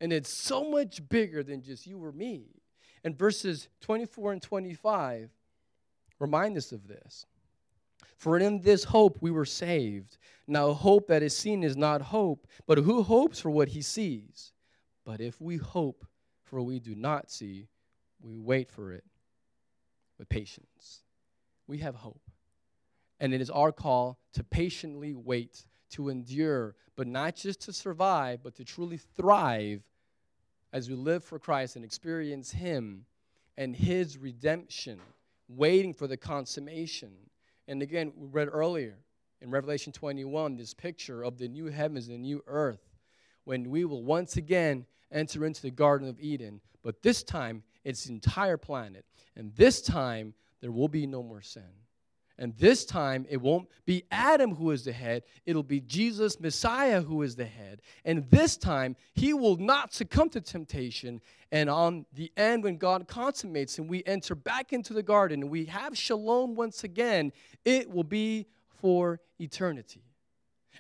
And 0.01 0.13
it's 0.13 0.37
so 0.43 0.69
much 0.69 1.09
bigger 1.09 1.45
than 1.45 1.63
just 1.63 1.87
you 1.87 2.03
or 2.03 2.11
me. 2.11 2.47
And 3.05 3.17
verses 3.17 3.69
24 3.81 4.33
and 4.33 4.43
25 4.43 5.31
remind 6.19 6.57
us 6.57 6.73
of 6.73 6.89
this. 6.89 7.25
For 8.17 8.37
in 8.39 8.63
this 8.63 8.83
hope 8.83 9.19
we 9.21 9.31
were 9.31 9.45
saved. 9.45 10.19
Now, 10.49 10.73
hope 10.73 11.07
that 11.07 11.23
is 11.23 11.37
seen 11.37 11.63
is 11.63 11.77
not 11.77 12.03
hope, 12.03 12.49
but 12.67 12.79
who 12.79 13.03
hopes 13.05 13.39
for 13.39 13.51
what 13.51 13.69
he 13.69 13.83
sees? 13.83 14.53
But 15.05 15.21
if 15.21 15.41
we 15.41 15.57
hope 15.57 16.05
for 16.53 16.61
we 16.61 16.79
do 16.79 16.95
not 16.95 17.31
see, 17.31 17.67
we 18.21 18.37
wait 18.37 18.71
for 18.71 18.93
it 18.93 19.05
with 20.19 20.29
patience. 20.29 21.03
We 21.67 21.79
have 21.79 21.95
hope. 21.95 22.21
And 23.21 23.33
it 23.33 23.41
is 23.41 23.49
our 23.49 23.73
call 23.73 24.19
to 24.35 24.45
patiently 24.45 25.15
wait, 25.15 25.65
to 25.93 26.11
endure, 26.11 26.75
but 26.95 27.07
not 27.07 27.37
just 27.37 27.63
to 27.63 27.73
survive, 27.73 28.41
but 28.43 28.55
to 28.57 28.67
truly 28.67 28.99
thrive 28.99 29.81
as 30.75 30.91
we 30.91 30.95
live 30.95 31.25
for 31.25 31.39
Christ 31.39 31.77
and 31.77 31.87
experience 31.87 32.51
Him 32.51 33.07
and 33.57 33.75
His 33.75 34.19
redemption, 34.19 35.01
waiting 35.49 35.95
for 35.95 36.07
the 36.07 36.19
consummation. 36.19 37.13
And 37.67 37.81
again, 37.81 38.13
we 38.15 38.29
read 38.29 38.51
earlier 38.53 38.99
in 39.41 39.51
Revelation 39.51 39.91
21 39.91 40.59
this 40.59 40.75
picture 40.75 41.23
of 41.23 41.39
the 41.39 41.49
new 41.49 41.71
heavens 41.71 42.09
and 42.09 42.17
the 42.17 42.21
new 42.21 42.45
earth 42.47 42.91
when 43.45 43.71
we 43.71 43.87
will 43.87 44.03
once 44.03 44.37
again 44.37 44.85
enter 45.13 45.45
into 45.45 45.63
the 45.63 45.71
Garden 45.71 46.09
of 46.09 46.19
Eden. 46.21 46.61
But 46.83 47.03
this 47.03 47.23
time, 47.23 47.63
it's 47.85 48.05
the 48.05 48.13
entire 48.13 48.57
planet. 48.57 49.05
And 49.37 49.55
this 49.55 49.81
time, 49.81 50.35
there 50.61 50.73
will 50.73 50.89
be 50.89 51.07
no 51.07 51.23
more 51.23 51.43
sin. 51.43 51.63
And 52.39 52.57
this 52.57 52.85
time, 52.85 53.27
it 53.29 53.41
won't 53.41 53.69
be 53.85 54.05
Adam 54.11 54.55
who 54.55 54.71
is 54.71 54.85
the 54.85 54.93
head, 54.93 55.23
it'll 55.47 55.63
be 55.63 55.81
Jesus, 55.81 56.41
Messiah, 56.41 57.01
who 57.01 57.23
is 57.23 57.37
the 57.37 57.45
head. 57.45 57.83
And 58.05 58.29
this 58.31 58.57
time, 58.57 58.97
he 59.15 59.35
will 59.35 59.57
not 59.57 59.93
succumb 59.93 60.29
to 60.31 60.41
temptation. 60.41 61.21
And 61.53 61.69
on 61.69 62.07
the 62.15 62.33
end, 62.37 62.65
when 62.65 62.79
God 62.79 63.07
consummates 63.07 63.79
and 63.79 63.89
we 63.89 64.03
enter 64.07 64.35
back 64.35 64.73
into 64.73 64.95
the 64.95 65.03
garden 65.03 65.43
and 65.43 65.51
we 65.51 65.67
have 65.67 65.97
shalom 65.97 66.55
once 66.55 66.85
again, 66.85 67.33
it 67.65 67.89
will 67.89 68.05
be 68.05 68.47
for 68.81 69.21
eternity. 69.39 70.03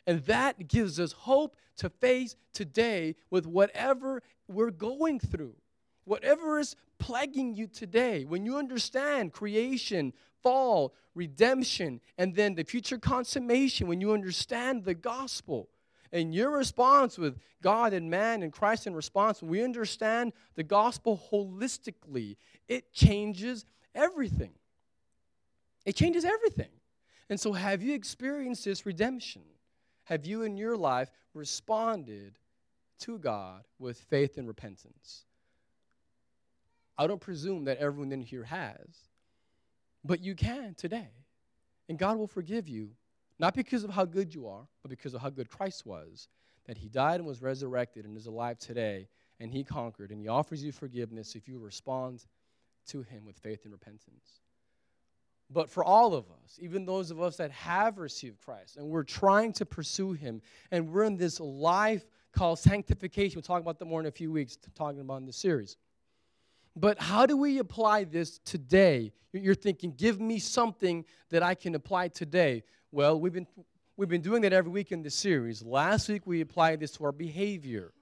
And 0.07 0.24
that 0.24 0.68
gives 0.68 0.99
us 0.99 1.12
hope 1.12 1.57
to 1.76 1.90
face 1.90 2.36
today 2.53 3.16
with 3.30 3.47
whatever 3.47 4.22
we're 4.49 4.70
going 4.70 5.20
through. 5.20 5.55
Whatever 6.05 6.59
is 6.59 6.76
plaguing 6.99 7.55
you 7.55 7.66
today, 7.66 8.24
when 8.24 8.45
you 8.45 8.57
understand 8.57 9.32
creation, 9.32 10.12
fall, 10.43 10.95
redemption, 11.14 12.01
and 12.18 12.34
then 12.34 12.55
the 12.55 12.64
future 12.64 12.99
consummation 12.99 13.86
when 13.86 14.01
you 14.01 14.12
understand 14.12 14.84
the 14.84 14.95
gospel. 14.95 15.68
And 16.12 16.34
your 16.34 16.51
response 16.51 17.16
with 17.16 17.38
God 17.62 17.95
and 17.95 18.11
man 18.11 18.43
and 18.43 18.53
Christ 18.53 18.86
in 18.86 18.95
response, 18.95 19.40
when 19.40 19.51
we 19.51 19.64
understand 19.64 20.32
the 20.57 20.62
gospel 20.62 21.20
holistically, 21.32 22.36
it 22.68 22.93
changes 22.93 23.64
everything. 23.95 24.53
It 25.86 25.97
changes 25.97 26.24
everything. 26.24 26.68
And 27.30 27.40
so, 27.40 27.53
have 27.53 27.82
you 27.82 27.95
experienced 27.95 28.64
this 28.66 28.84
redemption? 28.84 29.43
Have 30.05 30.26
you 30.26 30.42
in 30.42 30.57
your 30.57 30.76
life 30.76 31.11
responded 31.34 32.38
to 33.03 33.18
God 33.18 33.64
with 33.78 33.98
faith 33.98 34.38
and 34.38 34.46
repentance. 34.46 35.24
I 36.96 37.07
don't 37.07 37.20
presume 37.20 37.64
that 37.64 37.78
everyone 37.78 38.12
in 38.12 38.22
here 38.22 38.44
has, 38.44 39.09
but 40.05 40.20
you 40.20 40.34
can 40.34 40.74
today. 40.74 41.09
And 41.88 41.98
God 41.98 42.16
will 42.16 42.28
forgive 42.28 42.68
you, 42.68 42.90
not 43.38 43.55
because 43.55 43.82
of 43.82 43.90
how 43.90 44.05
good 44.05 44.34
you 44.34 44.46
are, 44.46 44.68
but 44.82 44.90
because 44.90 45.14
of 45.14 45.20
how 45.20 45.30
good 45.30 45.48
Christ 45.48 45.84
was, 45.84 46.28
that 46.66 46.78
He 46.78 46.88
died 46.88 47.16
and 47.16 47.26
was 47.26 47.42
resurrected 47.42 48.05
and 48.05 48.16
is 48.16 48.26
alive 48.26 48.59
today, 48.59 49.09
and 49.40 49.50
He 49.50 49.64
conquered, 49.64 50.12
and 50.12 50.20
He 50.20 50.28
offers 50.28 50.62
you 50.62 50.70
forgiveness 50.70 51.34
if 51.34 51.48
you 51.48 51.59
respond 51.59 52.24
to 52.86 53.03
Him 53.03 53.24
with 53.24 53.36
faith 53.36 53.64
and 53.64 53.72
repentance. 53.72 54.41
But 55.53 55.70
for 55.70 55.84
all 55.84 56.14
of 56.14 56.24
us, 56.30 56.59
even 56.61 56.84
those 56.84 57.11
of 57.11 57.20
us 57.20 57.36
that 57.36 57.50
have 57.50 57.98
received 57.98 58.40
Christ 58.40 58.76
and 58.76 58.88
we're 58.88 59.03
trying 59.03 59.53
to 59.55 59.66
pursue 59.66 60.12
Him, 60.12 60.40
and 60.70 60.90
we're 60.90 61.05
in 61.05 61.16
this 61.16 61.40
life 61.40 62.05
called 62.32 62.59
sanctification, 62.59 63.36
we'll 63.36 63.42
talk 63.42 63.61
about 63.61 63.78
that 63.78 63.84
more 63.84 64.00
in 64.00 64.07
a 64.07 64.12
few 64.12 64.32
weeks, 64.32 64.57
talking 64.74 65.00
about 65.00 65.18
in 65.18 65.26
this 65.26 65.36
series. 65.36 65.76
But 66.74 66.98
how 66.98 67.26
do 67.26 67.36
we 67.36 67.59
apply 67.59 68.05
this 68.05 68.38
today? 68.38 69.12
You're 69.32 69.55
thinking, 69.55 69.92
give 69.92 70.20
me 70.20 70.38
something 70.38 71.05
that 71.30 71.42
I 71.42 71.55
can 71.55 71.74
apply 71.74 72.09
today. 72.09 72.62
Well, 72.90 73.20
we've 73.20 73.32
been, 73.32 73.46
we've 73.96 74.09
been 74.09 74.22
doing 74.22 74.42
that 74.42 74.53
every 74.53 74.70
week 74.70 74.90
in 74.92 75.03
this 75.03 75.14
series. 75.14 75.62
Last 75.62 76.09
week, 76.09 76.22
we 76.26 76.40
applied 76.40 76.80
this 76.80 76.92
to 76.92 77.05
our 77.05 77.12
behavior. 77.12 77.92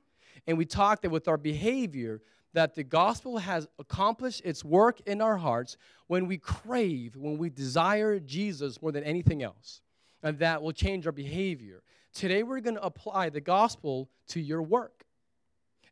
And 0.46 0.56
we 0.56 0.64
talked 0.64 1.02
that 1.02 1.10
with 1.10 1.26
our 1.26 1.36
behavior, 1.36 2.22
that 2.52 2.74
the 2.74 2.84
gospel 2.84 3.38
has 3.38 3.68
accomplished 3.78 4.42
its 4.44 4.64
work 4.64 5.00
in 5.06 5.20
our 5.20 5.36
hearts 5.36 5.76
when 6.08 6.26
we 6.26 6.38
crave, 6.38 7.16
when 7.16 7.38
we 7.38 7.48
desire 7.50 8.18
Jesus 8.18 8.82
more 8.82 8.92
than 8.92 9.04
anything 9.04 9.42
else. 9.42 9.80
And 10.22 10.38
that 10.40 10.62
will 10.62 10.72
change 10.72 11.06
our 11.06 11.12
behavior. 11.12 11.82
Today, 12.12 12.42
we're 12.42 12.60
going 12.60 12.74
to 12.74 12.84
apply 12.84 13.30
the 13.30 13.40
gospel 13.40 14.10
to 14.28 14.40
your 14.40 14.62
work. 14.62 15.04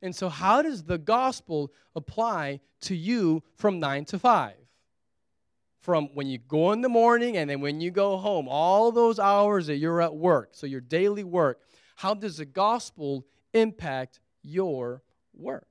And 0.02 0.14
so, 0.14 0.28
how 0.28 0.62
does 0.62 0.82
the 0.82 0.98
gospel 0.98 1.72
apply 1.94 2.60
to 2.82 2.94
you 2.94 3.42
from 3.54 3.80
9 3.80 4.04
to 4.06 4.18
5? 4.18 4.54
From 5.80 6.08
when 6.14 6.26
you 6.26 6.38
go 6.38 6.72
in 6.72 6.82
the 6.82 6.88
morning 6.88 7.36
and 7.36 7.48
then 7.48 7.60
when 7.60 7.80
you 7.80 7.90
go 7.90 8.16
home, 8.16 8.48
all 8.48 8.92
those 8.92 9.18
hours 9.18 9.68
that 9.68 9.76
you're 9.76 10.02
at 10.02 10.14
work, 10.14 10.50
so 10.52 10.66
your 10.66 10.80
daily 10.80 11.24
work, 11.24 11.60
how 11.96 12.14
does 12.14 12.36
the 12.36 12.44
gospel 12.44 13.24
impact 13.54 14.20
your 14.42 15.02
work? 15.34 15.66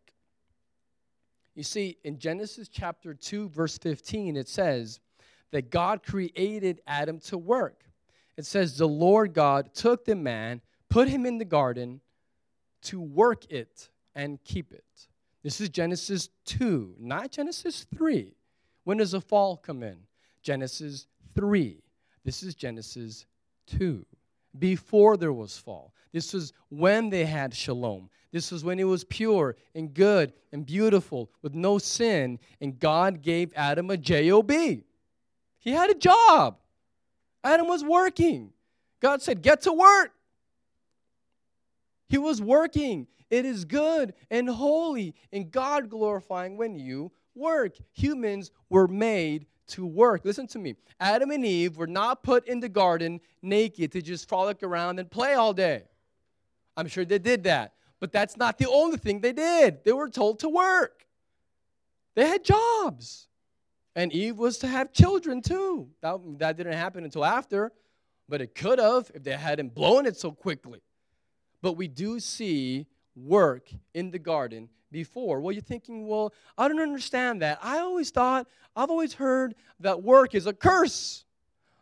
You 1.58 1.64
see, 1.64 1.98
in 2.04 2.20
Genesis 2.20 2.68
chapter 2.68 3.16
2, 3.16 3.50
verse 3.50 3.80
15, 3.80 4.38
it 4.38 4.48
says 4.48 5.00
that 5.50 5.72
God 5.72 6.04
created 6.04 6.82
Adam 6.86 7.20
to 7.22 7.38
work. 7.40 7.84
It 8.38 8.46
says, 8.46 8.78
The 8.78 8.88
Lord 8.88 9.34
God 9.34 9.74
took 9.74 10.06
the 10.06 10.16
man, 10.16 10.62
put 10.88 11.10
him 11.10 11.26
in 11.26 11.40
the 11.40 11.46
garden 11.46 12.00
to 12.84 13.02
work 13.02 13.52
it 13.52 13.90
and 14.14 14.38
keep 14.44 14.72
it. 14.72 14.86
This 15.42 15.60
is 15.60 15.70
Genesis 15.70 16.30
2, 16.46 16.94
not 17.00 17.32
Genesis 17.32 17.88
3. 17.98 18.36
When 18.84 18.98
does 18.98 19.14
the 19.14 19.22
fall 19.22 19.58
come 19.58 19.82
in? 19.82 19.98
Genesis 20.44 21.08
3. 21.34 21.82
This 22.24 22.44
is 22.44 22.54
Genesis 22.54 23.26
2. 23.66 24.06
Before 24.60 25.18
there 25.18 25.34
was 25.34 25.58
fall. 25.58 25.94
This 26.12 26.34
was 26.34 26.54
when 26.70 27.10
they 27.10 27.26
had 27.26 27.54
shalom. 27.54 28.10
This 28.32 28.52
was 28.52 28.64
when 28.64 28.80
it 28.80 28.86
was 28.86 29.04
pure 29.04 29.56
and 29.76 29.94
good 29.94 30.34
and 30.52 30.66
beautiful 30.66 31.30
with 31.42 31.54
no 31.54 31.78
sin. 31.78 32.40
And 32.62 32.80
God 32.80 33.22
gave 33.22 33.52
Adam 33.56 33.90
a 33.90 33.98
job. 33.98 34.52
He 34.52 35.72
had 35.72 35.90
a 35.90 35.96
job. 35.96 36.58
Adam 37.44 37.68
was 37.68 37.84
working. 37.84 38.52
God 39.00 39.22
said, 39.22 39.42
Get 39.42 39.62
to 39.62 39.74
work. 39.74 40.12
He 42.10 42.18
was 42.18 42.42
working. 42.42 43.08
It 43.30 43.46
is 43.46 43.66
good 43.66 44.14
and 44.32 44.50
holy 44.50 45.14
and 45.32 45.52
God 45.52 45.90
glorifying 45.90 46.58
when 46.58 46.78
you 46.78 47.12
work. 47.36 47.76
Humans 47.94 48.52
were 48.70 48.88
made 48.88 49.46
to 49.70 49.86
work. 49.86 50.26
Listen 50.26 50.48
to 50.48 50.60
me. 50.60 50.76
Adam 51.00 51.32
and 51.32 51.46
Eve 51.46 51.78
were 51.78 51.88
not 51.88 52.24
put 52.24 52.48
in 52.48 52.60
the 52.60 52.70
garden 52.70 53.20
naked 53.42 53.92
to 53.92 54.02
just 54.02 54.28
frolic 54.28 54.64
around 54.64 55.00
and 55.00 55.10
play 55.10 55.34
all 55.34 55.54
day. 55.54 55.84
I'm 56.76 56.88
sure 56.88 57.06
they 57.06 57.20
did 57.20 57.44
that. 57.44 57.74
But 58.00 58.12
that's 58.12 58.38
not 58.38 58.58
the 58.58 58.70
only 58.70 58.98
thing 58.98 59.22
they 59.22 59.34
did. 59.34 59.84
They 59.84 59.92
were 59.92 60.10
told 60.10 60.40
to 60.40 60.50
work. 60.50 61.06
They 62.16 62.28
had 62.28 62.44
jobs. 62.44 63.28
And 63.96 64.14
Eve 64.14 64.38
was 64.38 64.60
to 64.60 64.68
have 64.68 64.94
children 64.94 65.42
too. 65.42 65.90
That, 66.02 66.20
that 66.38 66.58
didn't 66.58 66.74
happen 66.74 67.04
until 67.04 67.26
after, 67.26 67.72
but 68.30 68.42
it 68.42 68.54
could 68.54 68.78
have 68.78 69.10
if 69.16 69.24
they 69.24 69.32
hadn't 69.32 69.74
blown 69.74 70.06
it 70.06 70.18
so 70.18 70.32
quickly. 70.32 70.82
But 71.64 71.74
we 71.74 71.88
do 71.88 72.20
see 72.20 72.86
work 73.16 73.70
in 73.96 74.12
the 74.12 74.20
garden 74.20 74.70
before. 74.92 75.42
Well, 75.42 75.52
you're 75.52 75.62
thinking, 75.62 76.08
well, 76.08 76.34
I 76.58 76.68
don't 76.68 76.80
understand 76.80 77.42
that. 77.42 77.60
I 77.62 77.80
always 77.80 78.10
thought, 78.10 78.48
I've 78.76 78.90
always 78.90 79.14
heard 79.14 79.56
that 79.80 80.04
work 80.04 80.36
is 80.36 80.46
a 80.48 80.54
curse. 80.54 81.26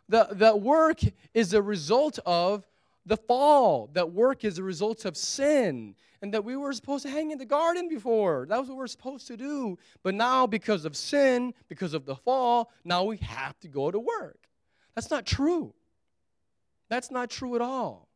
That, 0.08 0.38
that 0.38 0.60
work 0.60 1.00
is 1.34 1.52
a 1.52 1.60
result 1.60 2.18
of 2.24 2.66
the 3.06 3.16
fall, 3.16 3.90
that 3.92 4.12
work 4.12 4.44
is 4.44 4.58
a 4.58 4.62
result 4.62 5.04
of 5.04 5.16
sin, 5.16 5.94
and 6.22 6.34
that 6.34 6.44
we 6.44 6.56
were 6.56 6.72
supposed 6.72 7.04
to 7.04 7.10
hang 7.10 7.30
in 7.30 7.38
the 7.38 7.44
garden 7.44 7.88
before. 7.88 8.46
That 8.48 8.58
was 8.58 8.68
what 8.68 8.78
we 8.78 8.84
are 8.84 8.88
supposed 8.88 9.26
to 9.28 9.36
do. 9.36 9.78
But 10.02 10.14
now, 10.14 10.46
because 10.46 10.84
of 10.84 10.96
sin, 10.96 11.54
because 11.68 11.94
of 11.94 12.04
the 12.04 12.16
fall, 12.16 12.70
now 12.84 13.04
we 13.04 13.16
have 13.18 13.58
to 13.60 13.68
go 13.68 13.90
to 13.90 13.98
work. 13.98 14.48
That's 14.94 15.10
not 15.10 15.26
true. 15.26 15.74
That's 16.88 17.10
not 17.10 17.30
true 17.30 17.54
at 17.54 17.60
all. 17.60 18.08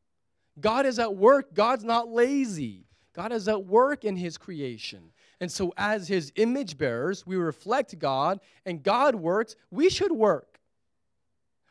God 0.61 0.86
is 0.86 0.99
at 0.99 1.14
work, 1.14 1.55
God's 1.55 1.84
not 1.84 2.09
lazy. 2.09 2.86
God 3.14 3.32
is 3.32 3.48
at 3.48 3.64
work 3.64 4.04
in 4.04 4.16
his 4.16 4.38
creation. 4.38 5.11
And 5.40 5.50
so, 5.50 5.72
as 5.76 6.06
his 6.06 6.32
image 6.36 6.78
bearers, 6.78 7.26
we 7.26 7.36
reflect 7.36 7.98
God, 7.98 8.40
and 8.64 8.82
God 8.82 9.14
works, 9.14 9.56
we 9.70 9.90
should 9.90 10.12
work. 10.12 10.61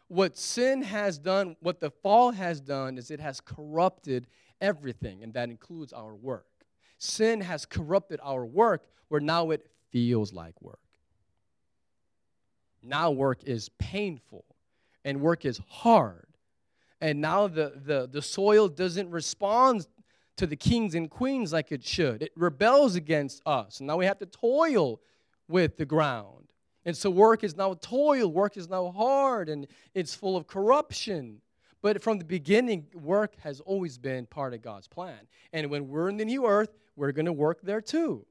What 0.07 0.37
sin 0.37 0.81
has 0.81 1.19
done, 1.19 1.55
what 1.59 1.79
the 1.79 1.91
fall 1.91 2.31
has 2.31 2.59
done, 2.59 2.97
is 2.97 3.11
it 3.11 3.19
has 3.19 3.39
corrupted 3.39 4.27
everything, 4.59 5.23
and 5.23 5.33
that 5.33 5.49
includes 5.49 5.93
our 5.93 6.15
work. 6.15 6.47
Sin 6.97 7.41
has 7.41 7.65
corrupted 7.65 8.19
our 8.23 8.45
work, 8.45 8.87
where 9.07 9.21
now 9.21 9.51
it 9.51 9.65
feels 9.91 10.33
like 10.33 10.59
work. 10.61 10.79
Now, 12.81 13.11
work 13.11 13.43
is 13.43 13.69
painful, 13.77 14.45
and 15.05 15.21
work 15.21 15.45
is 15.45 15.61
hard. 15.67 16.25
And 17.01 17.21
now 17.21 17.47
the, 17.47 17.73
the, 17.85 18.09
the 18.11 18.21
soil 18.21 18.67
doesn't 18.67 19.09
respond 19.09 19.87
to 20.39 20.47
the 20.47 20.55
kings 20.55 20.95
and 20.95 21.09
queens 21.09 21.51
like 21.51 21.69
it 21.73 21.83
should. 21.83 22.23
It 22.23 22.31
rebels 22.37 22.95
against 22.95 23.41
us. 23.45 23.81
Now 23.81 23.97
we 23.97 24.05
have 24.05 24.19
to 24.19 24.25
toil 24.25 25.01
with 25.49 25.75
the 25.75 25.85
ground. 25.85 26.47
And 26.85 26.95
so 26.95 27.09
work 27.09 27.43
is 27.43 27.57
now 27.57 27.73
toil, 27.73 28.31
work 28.31 28.55
is 28.55 28.69
now 28.69 28.89
hard, 28.91 29.49
and 29.49 29.67
it's 29.93 30.15
full 30.15 30.37
of 30.37 30.47
corruption. 30.47 31.41
But 31.81 32.01
from 32.01 32.19
the 32.19 32.25
beginning, 32.25 32.87
work 32.93 33.35
has 33.41 33.59
always 33.59 33.97
been 33.97 34.25
part 34.27 34.53
of 34.53 34.61
God's 34.61 34.87
plan. 34.87 35.19
And 35.51 35.69
when 35.69 35.89
we're 35.89 36.07
in 36.07 36.15
the 36.15 36.23
new 36.23 36.47
earth, 36.47 36.73
we're 36.95 37.11
going 37.11 37.25
to 37.25 37.33
work 37.33 37.61
there 37.61 37.81
too. 37.81 38.25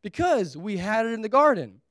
Because 0.00 0.56
we 0.56 0.78
had 0.78 1.04
it 1.04 1.12
in 1.12 1.20
the 1.20 1.28
garden. 1.28 1.82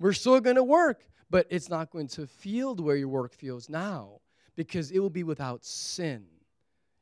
We're 0.00 0.12
still 0.14 0.40
going 0.40 0.56
to 0.56 0.64
work, 0.64 1.08
but 1.30 1.46
it's 1.48 1.68
not 1.68 1.90
going 1.90 2.08
to 2.08 2.26
feel 2.26 2.74
the 2.74 2.82
way 2.82 2.98
your 2.98 3.08
work 3.08 3.34
feels 3.34 3.68
now 3.68 4.20
because 4.56 4.90
it 4.90 4.98
will 4.98 5.10
be 5.10 5.22
without 5.22 5.64
sin. 5.64 6.24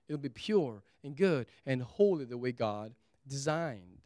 It'll 0.09 0.20
be 0.20 0.28
pure 0.28 0.82
and 1.02 1.16
good 1.16 1.46
and 1.64 1.82
holy 1.82 2.24
the 2.24 2.38
way 2.38 2.52
God 2.52 2.94
designed. 3.26 3.98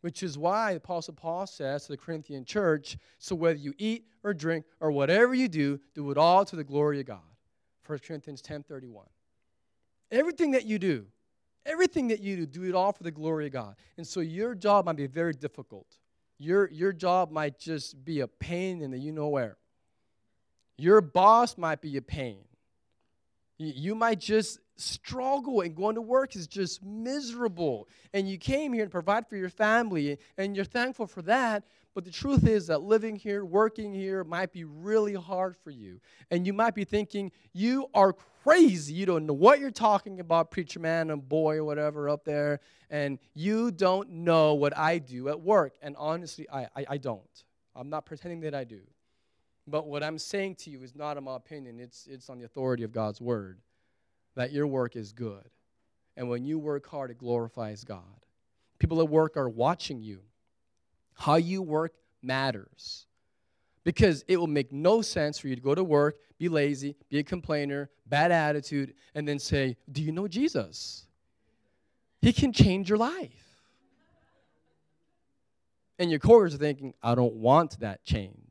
Which 0.00 0.22
is 0.22 0.38
why 0.38 0.72
the 0.72 0.78
Apostle 0.78 1.14
Paul 1.14 1.46
says 1.46 1.84
to 1.84 1.92
the 1.92 1.96
Corinthian 1.96 2.44
church 2.44 2.96
so 3.18 3.34
whether 3.34 3.58
you 3.58 3.74
eat 3.78 4.06
or 4.22 4.32
drink 4.32 4.64
or 4.80 4.92
whatever 4.92 5.34
you 5.34 5.48
do, 5.48 5.80
do 5.94 6.10
it 6.10 6.18
all 6.18 6.44
to 6.44 6.56
the 6.56 6.64
glory 6.64 7.00
of 7.00 7.06
God. 7.06 7.18
1 7.86 7.98
Corinthians 8.06 8.40
10 8.42 8.62
31. 8.62 9.06
Everything 10.10 10.52
that 10.52 10.64
you 10.64 10.78
do, 10.78 11.06
everything 11.66 12.08
that 12.08 12.20
you 12.20 12.36
do, 12.36 12.46
do 12.46 12.62
it 12.64 12.74
all 12.74 12.92
for 12.92 13.02
the 13.02 13.10
glory 13.10 13.46
of 13.46 13.52
God. 13.52 13.76
And 13.96 14.06
so 14.06 14.20
your 14.20 14.54
job 14.54 14.86
might 14.86 14.96
be 14.96 15.06
very 15.06 15.32
difficult. 15.32 15.86
Your, 16.38 16.70
your 16.70 16.92
job 16.92 17.32
might 17.32 17.58
just 17.58 18.04
be 18.04 18.20
a 18.20 18.28
pain 18.28 18.80
in 18.80 18.90
the 18.90 18.98
you 18.98 19.10
know 19.10 19.28
where. 19.28 19.56
Your 20.76 21.00
boss 21.00 21.58
might 21.58 21.80
be 21.82 21.96
a 21.96 22.02
pain. 22.02 22.44
You 23.58 23.94
might 23.94 24.20
just 24.20 24.60
struggle 24.76 25.60
and 25.62 25.74
going 25.74 25.96
to 25.96 26.00
work 26.00 26.36
is 26.36 26.46
just 26.46 26.82
miserable. 26.84 27.88
And 28.14 28.28
you 28.28 28.38
came 28.38 28.72
here 28.72 28.84
to 28.84 28.90
provide 28.90 29.26
for 29.28 29.36
your 29.36 29.48
family 29.48 30.18
and 30.36 30.54
you're 30.54 30.64
thankful 30.64 31.06
for 31.06 31.22
that. 31.22 31.64
But 31.94 32.04
the 32.04 32.12
truth 32.12 32.46
is 32.46 32.68
that 32.68 32.82
living 32.82 33.16
here, 33.16 33.44
working 33.44 33.92
here 33.92 34.22
might 34.22 34.52
be 34.52 34.62
really 34.62 35.14
hard 35.14 35.56
for 35.56 35.70
you. 35.70 36.00
And 36.30 36.46
you 36.46 36.52
might 36.52 36.76
be 36.76 36.84
thinking, 36.84 37.32
you 37.52 37.88
are 37.92 38.14
crazy. 38.44 38.94
You 38.94 39.06
don't 39.06 39.26
know 39.26 39.32
what 39.32 39.58
you're 39.58 39.72
talking 39.72 40.20
about, 40.20 40.52
preacher 40.52 40.78
man 40.78 41.10
and 41.10 41.28
boy 41.28 41.56
or 41.56 41.64
whatever 41.64 42.08
up 42.08 42.24
there. 42.24 42.60
And 42.88 43.18
you 43.34 43.72
don't 43.72 44.10
know 44.10 44.54
what 44.54 44.78
I 44.78 44.98
do 44.98 45.28
at 45.28 45.40
work. 45.40 45.74
And 45.82 45.96
honestly, 45.98 46.48
I, 46.48 46.68
I, 46.76 46.86
I 46.90 46.96
don't. 46.98 47.44
I'm 47.74 47.90
not 47.90 48.06
pretending 48.06 48.40
that 48.40 48.54
I 48.54 48.62
do. 48.62 48.80
But 49.70 49.86
what 49.86 50.02
I'm 50.02 50.18
saying 50.18 50.56
to 50.56 50.70
you 50.70 50.82
is 50.82 50.94
not 50.94 51.16
in 51.16 51.24
my 51.24 51.36
opinion, 51.36 51.78
it's, 51.78 52.06
it's 52.06 52.30
on 52.30 52.38
the 52.38 52.44
authority 52.44 52.84
of 52.84 52.92
God's 52.92 53.20
word 53.20 53.58
that 54.34 54.52
your 54.52 54.66
work 54.66 54.96
is 54.96 55.12
good. 55.12 55.44
And 56.16 56.28
when 56.28 56.44
you 56.44 56.58
work 56.58 56.86
hard, 56.86 57.10
it 57.10 57.18
glorifies 57.18 57.84
God. 57.84 58.02
People 58.78 59.00
at 59.00 59.08
work 59.08 59.36
are 59.36 59.48
watching 59.48 60.00
you. 60.00 60.20
How 61.14 61.36
you 61.36 61.60
work 61.62 61.92
matters. 62.22 63.06
Because 63.84 64.24
it 64.28 64.36
will 64.36 64.46
make 64.46 64.72
no 64.72 65.02
sense 65.02 65.38
for 65.38 65.48
you 65.48 65.56
to 65.56 65.60
go 65.60 65.74
to 65.74 65.84
work, 65.84 66.18
be 66.38 66.48
lazy, 66.48 66.96
be 67.08 67.18
a 67.18 67.22
complainer, 67.22 67.90
bad 68.06 68.32
attitude, 68.32 68.94
and 69.14 69.26
then 69.26 69.38
say, 69.38 69.76
Do 69.90 70.02
you 70.02 70.12
know 70.12 70.28
Jesus? 70.28 71.06
He 72.20 72.32
can 72.32 72.52
change 72.52 72.88
your 72.88 72.98
life. 72.98 73.44
And 75.98 76.10
your 76.10 76.20
coworkers 76.20 76.54
are 76.54 76.58
thinking, 76.58 76.94
I 77.02 77.14
don't 77.14 77.34
want 77.34 77.80
that 77.80 78.04
change. 78.04 78.47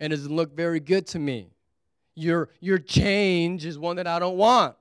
And 0.00 0.12
it 0.12 0.16
doesn't 0.16 0.34
look 0.34 0.54
very 0.56 0.80
good 0.80 1.06
to 1.08 1.18
me. 1.18 1.50
Your, 2.14 2.50
your 2.60 2.78
change 2.78 3.64
is 3.64 3.78
one 3.78 3.96
that 3.96 4.06
I 4.06 4.18
don't 4.18 4.36
want. 4.36 4.76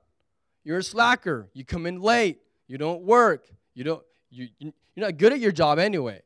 You're 0.64 0.80
a 0.80 0.84
slacker. 0.84 1.50
You 1.54 1.64
come 1.64 1.86
in 1.86 2.02
late. 2.02 2.40
You 2.68 2.78
don't 2.78 3.04
work. 3.04 3.48
You 3.74 3.84
don't, 3.84 4.04
you, 4.30 4.48
you're 4.60 4.74
not 4.96 5.18
good 5.18 5.34
at 5.34 5.40
your 5.40 5.52
job 5.52 5.80
anyway. 5.80 6.22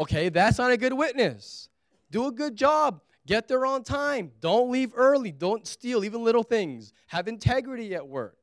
Okay, 0.00 0.28
that's 0.28 0.58
not 0.58 0.70
a 0.70 0.76
good 0.76 0.92
witness. 0.92 1.68
Do 2.10 2.26
a 2.26 2.32
good 2.32 2.56
job. 2.56 3.00
Get 3.26 3.46
there 3.48 3.66
on 3.66 3.82
time. 3.82 4.32
Don't 4.40 4.70
leave 4.70 4.92
early. 4.96 5.32
Don't 5.32 5.66
steal, 5.66 6.04
even 6.04 6.24
little 6.24 6.42
things. 6.42 6.92
Have 7.08 7.28
integrity 7.28 7.94
at 7.94 8.06
work. 8.06 8.38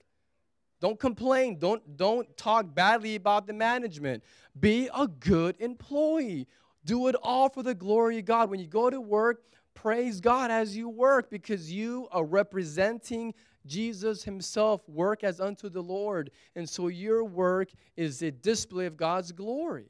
Don't 0.82 0.99
complain. 0.99 1.57
Don't, 1.57 1.97
don't 1.97 2.38
talk 2.38 2.76
badly 2.76 3.15
about 3.15 3.47
the 3.47 3.53
management. 3.53 4.23
Be 4.59 4.89
a 4.95 5.07
good 5.07 5.55
employee. 5.59 6.47
Do 6.84 7.07
it 7.07 7.15
all 7.23 7.49
for 7.49 7.63
the 7.63 7.73
glory 7.73 8.19
of 8.19 8.26
God. 8.26 8.51
When 8.51 8.59
you 8.59 8.67
go 8.67 8.89
to 8.91 9.01
work, 9.01 9.41
praise 9.76 10.19
God 10.19 10.49
as 10.49 10.76
you 10.76 10.89
work 10.89 11.30
because 11.30 11.71
you 11.71 12.07
are 12.11 12.26
representing 12.26 13.34
Jesus 13.65 14.23
himself. 14.23 14.88
Work 14.88 15.23
as 15.23 15.39
unto 15.39 15.69
the 15.69 15.82
Lord. 15.82 16.32
And 16.55 16.67
so 16.67 16.88
your 16.88 17.23
work 17.23 17.69
is 17.95 18.21
a 18.21 18.32
display 18.32 18.86
of 18.86 18.97
God's 18.97 19.32
glory. 19.32 19.89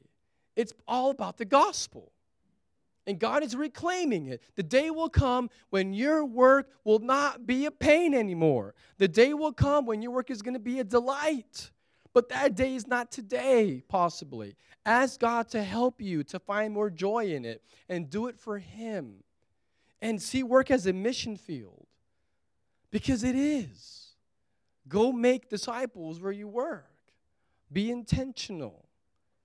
It's 0.54 0.72
all 0.86 1.10
about 1.10 1.38
the 1.38 1.44
gospel. 1.44 2.12
And 3.06 3.20
God 3.20 3.44
is 3.44 3.54
reclaiming 3.54 4.26
it. 4.26 4.42
The 4.56 4.64
day 4.64 4.90
will 4.90 5.08
come 5.08 5.48
when 5.70 5.94
your 5.94 6.24
work 6.24 6.70
will 6.84 6.98
not 6.98 7.46
be 7.46 7.66
a 7.66 7.70
pain 7.70 8.14
anymore. 8.14 8.74
The 8.98 9.06
day 9.06 9.32
will 9.32 9.52
come 9.52 9.86
when 9.86 10.02
your 10.02 10.10
work 10.10 10.30
is 10.30 10.42
going 10.42 10.54
to 10.54 10.60
be 10.60 10.80
a 10.80 10.84
delight. 10.84 11.70
But 12.12 12.30
that 12.30 12.56
day 12.56 12.74
is 12.74 12.86
not 12.86 13.12
today, 13.12 13.84
possibly. 13.88 14.56
Ask 14.84 15.20
God 15.20 15.48
to 15.50 15.62
help 15.62 16.00
you 16.00 16.24
to 16.24 16.38
find 16.38 16.72
more 16.72 16.90
joy 16.90 17.26
in 17.26 17.44
it 17.44 17.62
and 17.88 18.10
do 18.10 18.26
it 18.26 18.38
for 18.38 18.58
Him. 18.58 19.22
And 20.02 20.20
see 20.20 20.42
work 20.42 20.70
as 20.70 20.86
a 20.86 20.92
mission 20.92 21.36
field 21.36 21.86
because 22.90 23.24
it 23.24 23.34
is. 23.34 24.10
Go 24.88 25.10
make 25.10 25.48
disciples 25.48 26.20
where 26.20 26.32
you 26.32 26.46
work, 26.46 26.90
be 27.72 27.90
intentional. 27.90 28.88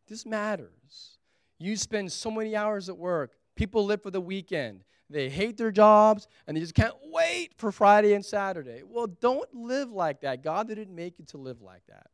This 0.07 0.25
matters. 0.25 1.17
You 1.57 1.75
spend 1.77 2.11
so 2.11 2.29
many 2.29 2.55
hours 2.55 2.89
at 2.89 2.97
work 2.97 3.31
People 3.55 3.85
live 3.85 4.01
for 4.01 4.11
the 4.11 4.21
weekend. 4.21 4.83
They 5.09 5.29
hate 5.29 5.57
their 5.57 5.71
jobs 5.71 6.27
and 6.47 6.55
they 6.55 6.61
just 6.61 6.73
can't 6.73 6.95
wait 7.03 7.53
for 7.57 7.71
Friday 7.71 8.13
and 8.13 8.25
Saturday. 8.25 8.81
Well, 8.83 9.07
don't 9.07 9.53
live 9.53 9.91
like 9.91 10.21
that. 10.21 10.41
God 10.41 10.67
didn't 10.67 10.93
make 10.93 11.19
you 11.19 11.25
to 11.25 11.37
live 11.37 11.61
like 11.61 11.85
that. 11.87 12.07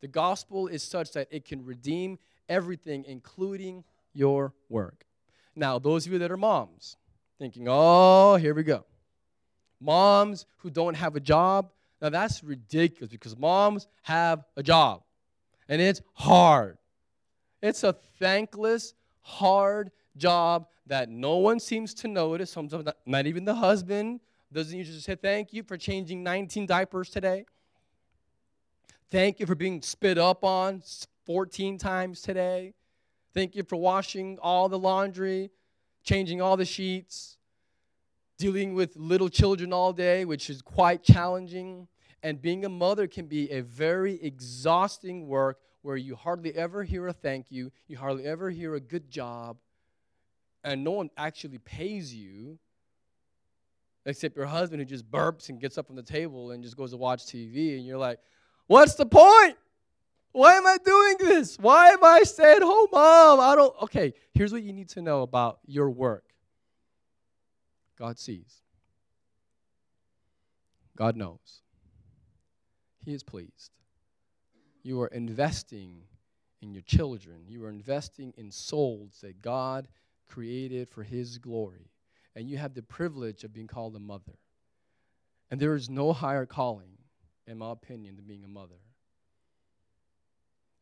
The 0.00 0.08
gospel 0.08 0.66
is 0.66 0.82
such 0.82 1.12
that 1.12 1.28
it 1.30 1.44
can 1.44 1.64
redeem 1.64 2.18
everything, 2.48 3.04
including 3.06 3.84
your 4.12 4.52
work. 4.68 5.04
Now, 5.54 5.78
those 5.78 6.06
of 6.06 6.12
you 6.12 6.18
that 6.18 6.32
are 6.32 6.36
moms, 6.36 6.96
thinking, 7.40 7.66
oh, 7.68 8.36
here 8.36 8.54
we 8.54 8.62
go. 8.62 8.84
Moms 9.80 10.44
who 10.58 10.68
don't 10.68 10.94
have 10.94 11.16
a 11.16 11.20
job, 11.20 11.70
now 12.02 12.10
that's 12.10 12.44
ridiculous 12.44 13.10
because 13.10 13.36
moms 13.36 13.88
have 14.02 14.44
a 14.56 14.62
job 14.62 15.02
and 15.66 15.80
it's 15.80 16.02
hard. 16.12 16.76
It's 17.62 17.82
a 17.82 17.94
thankless, 18.18 18.94
hard 19.22 19.90
job 20.18 20.66
that 20.86 21.08
no 21.08 21.38
one 21.38 21.58
seems 21.58 21.94
to 21.94 22.08
notice, 22.08 22.50
sometimes 22.50 22.84
not, 22.84 22.96
not 23.06 23.26
even 23.26 23.46
the 23.46 23.54
husband 23.54 24.20
doesn't 24.52 24.76
usually 24.76 24.98
say 24.98 25.14
thank 25.14 25.52
you 25.52 25.62
for 25.62 25.78
changing 25.78 26.22
19 26.22 26.66
diapers 26.66 27.08
today. 27.08 27.46
Thank 29.10 29.40
you 29.40 29.46
for 29.46 29.54
being 29.54 29.80
spit 29.80 30.18
up 30.18 30.44
on 30.44 30.82
14 31.24 31.78
times 31.78 32.20
today. 32.20 32.74
Thank 33.32 33.54
you 33.54 33.62
for 33.62 33.76
washing 33.76 34.38
all 34.42 34.68
the 34.68 34.78
laundry, 34.78 35.50
changing 36.10 36.42
all 36.42 36.56
the 36.56 36.64
sheets, 36.64 37.36
dealing 38.36 38.74
with 38.74 38.96
little 38.96 39.28
children 39.28 39.72
all 39.72 39.92
day, 39.92 40.24
which 40.24 40.50
is 40.50 40.60
quite 40.60 41.04
challenging. 41.04 41.86
And 42.24 42.42
being 42.42 42.64
a 42.64 42.68
mother 42.68 43.06
can 43.06 43.26
be 43.26 43.48
a 43.52 43.62
very 43.62 44.20
exhausting 44.20 45.28
work 45.28 45.60
where 45.82 45.96
you 45.96 46.16
hardly 46.16 46.52
ever 46.56 46.82
hear 46.82 47.06
a 47.06 47.12
thank 47.12 47.46
you, 47.50 47.70
you 47.86 47.96
hardly 47.96 48.26
ever 48.26 48.50
hear 48.50 48.74
a 48.74 48.80
good 48.80 49.08
job, 49.08 49.56
and 50.64 50.82
no 50.82 50.90
one 50.90 51.10
actually 51.16 51.58
pays 51.58 52.12
you 52.12 52.58
except 54.04 54.36
your 54.36 54.46
husband 54.46 54.80
who 54.80 54.86
just 54.86 55.08
burps 55.08 55.48
and 55.48 55.60
gets 55.60 55.78
up 55.78 55.86
from 55.86 55.94
the 55.94 56.02
table 56.02 56.50
and 56.50 56.64
just 56.64 56.76
goes 56.76 56.90
to 56.90 56.96
watch 56.96 57.24
TV, 57.24 57.76
and 57.76 57.86
you're 57.86 57.98
like, 57.98 58.18
what's 58.66 58.96
the 58.96 59.06
point? 59.06 59.56
Why 60.32 60.54
am 60.54 60.66
I 60.66 60.78
doing 60.84 61.16
this? 61.18 61.58
Why 61.58 61.88
am 61.90 62.04
I 62.04 62.22
stay 62.22 62.54
at 62.56 62.62
home 62.62 62.88
mom? 62.92 63.40
I 63.40 63.54
don't. 63.56 63.74
Okay, 63.82 64.14
here's 64.32 64.52
what 64.52 64.62
you 64.62 64.72
need 64.72 64.88
to 64.90 65.02
know 65.02 65.22
about 65.22 65.58
your 65.66 65.90
work 65.90 66.24
God 67.98 68.18
sees, 68.18 68.62
God 70.96 71.16
knows, 71.16 71.62
He 73.04 73.12
is 73.12 73.22
pleased. 73.22 73.72
You 74.82 75.00
are 75.02 75.08
investing 75.08 76.04
in 76.62 76.72
your 76.72 76.82
children, 76.82 77.44
you 77.48 77.64
are 77.64 77.70
investing 77.70 78.32
in 78.36 78.50
souls 78.50 79.18
that 79.22 79.42
God 79.42 79.88
created 80.28 80.88
for 80.88 81.02
His 81.02 81.38
glory. 81.38 81.90
And 82.36 82.48
you 82.48 82.58
have 82.58 82.74
the 82.74 82.82
privilege 82.82 83.42
of 83.42 83.52
being 83.52 83.66
called 83.66 83.96
a 83.96 83.98
mother. 83.98 84.38
And 85.50 85.58
there 85.58 85.74
is 85.74 85.90
no 85.90 86.12
higher 86.12 86.46
calling, 86.46 86.92
in 87.46 87.58
my 87.58 87.72
opinion, 87.72 88.14
than 88.14 88.24
being 88.24 88.44
a 88.44 88.48
mother. 88.48 88.76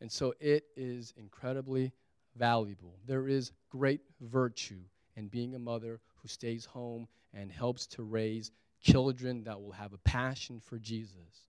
And 0.00 0.10
so 0.10 0.34
it 0.40 0.64
is 0.76 1.12
incredibly 1.16 1.92
valuable. 2.36 2.98
There 3.06 3.28
is 3.28 3.52
great 3.70 4.00
virtue 4.20 4.80
in 5.16 5.28
being 5.28 5.54
a 5.54 5.58
mother 5.58 6.00
who 6.22 6.28
stays 6.28 6.64
home 6.64 7.08
and 7.34 7.50
helps 7.50 7.86
to 7.88 8.02
raise 8.02 8.50
children 8.80 9.42
that 9.44 9.60
will 9.60 9.72
have 9.72 9.92
a 9.92 9.98
passion 9.98 10.60
for 10.64 10.78
Jesus. 10.78 11.46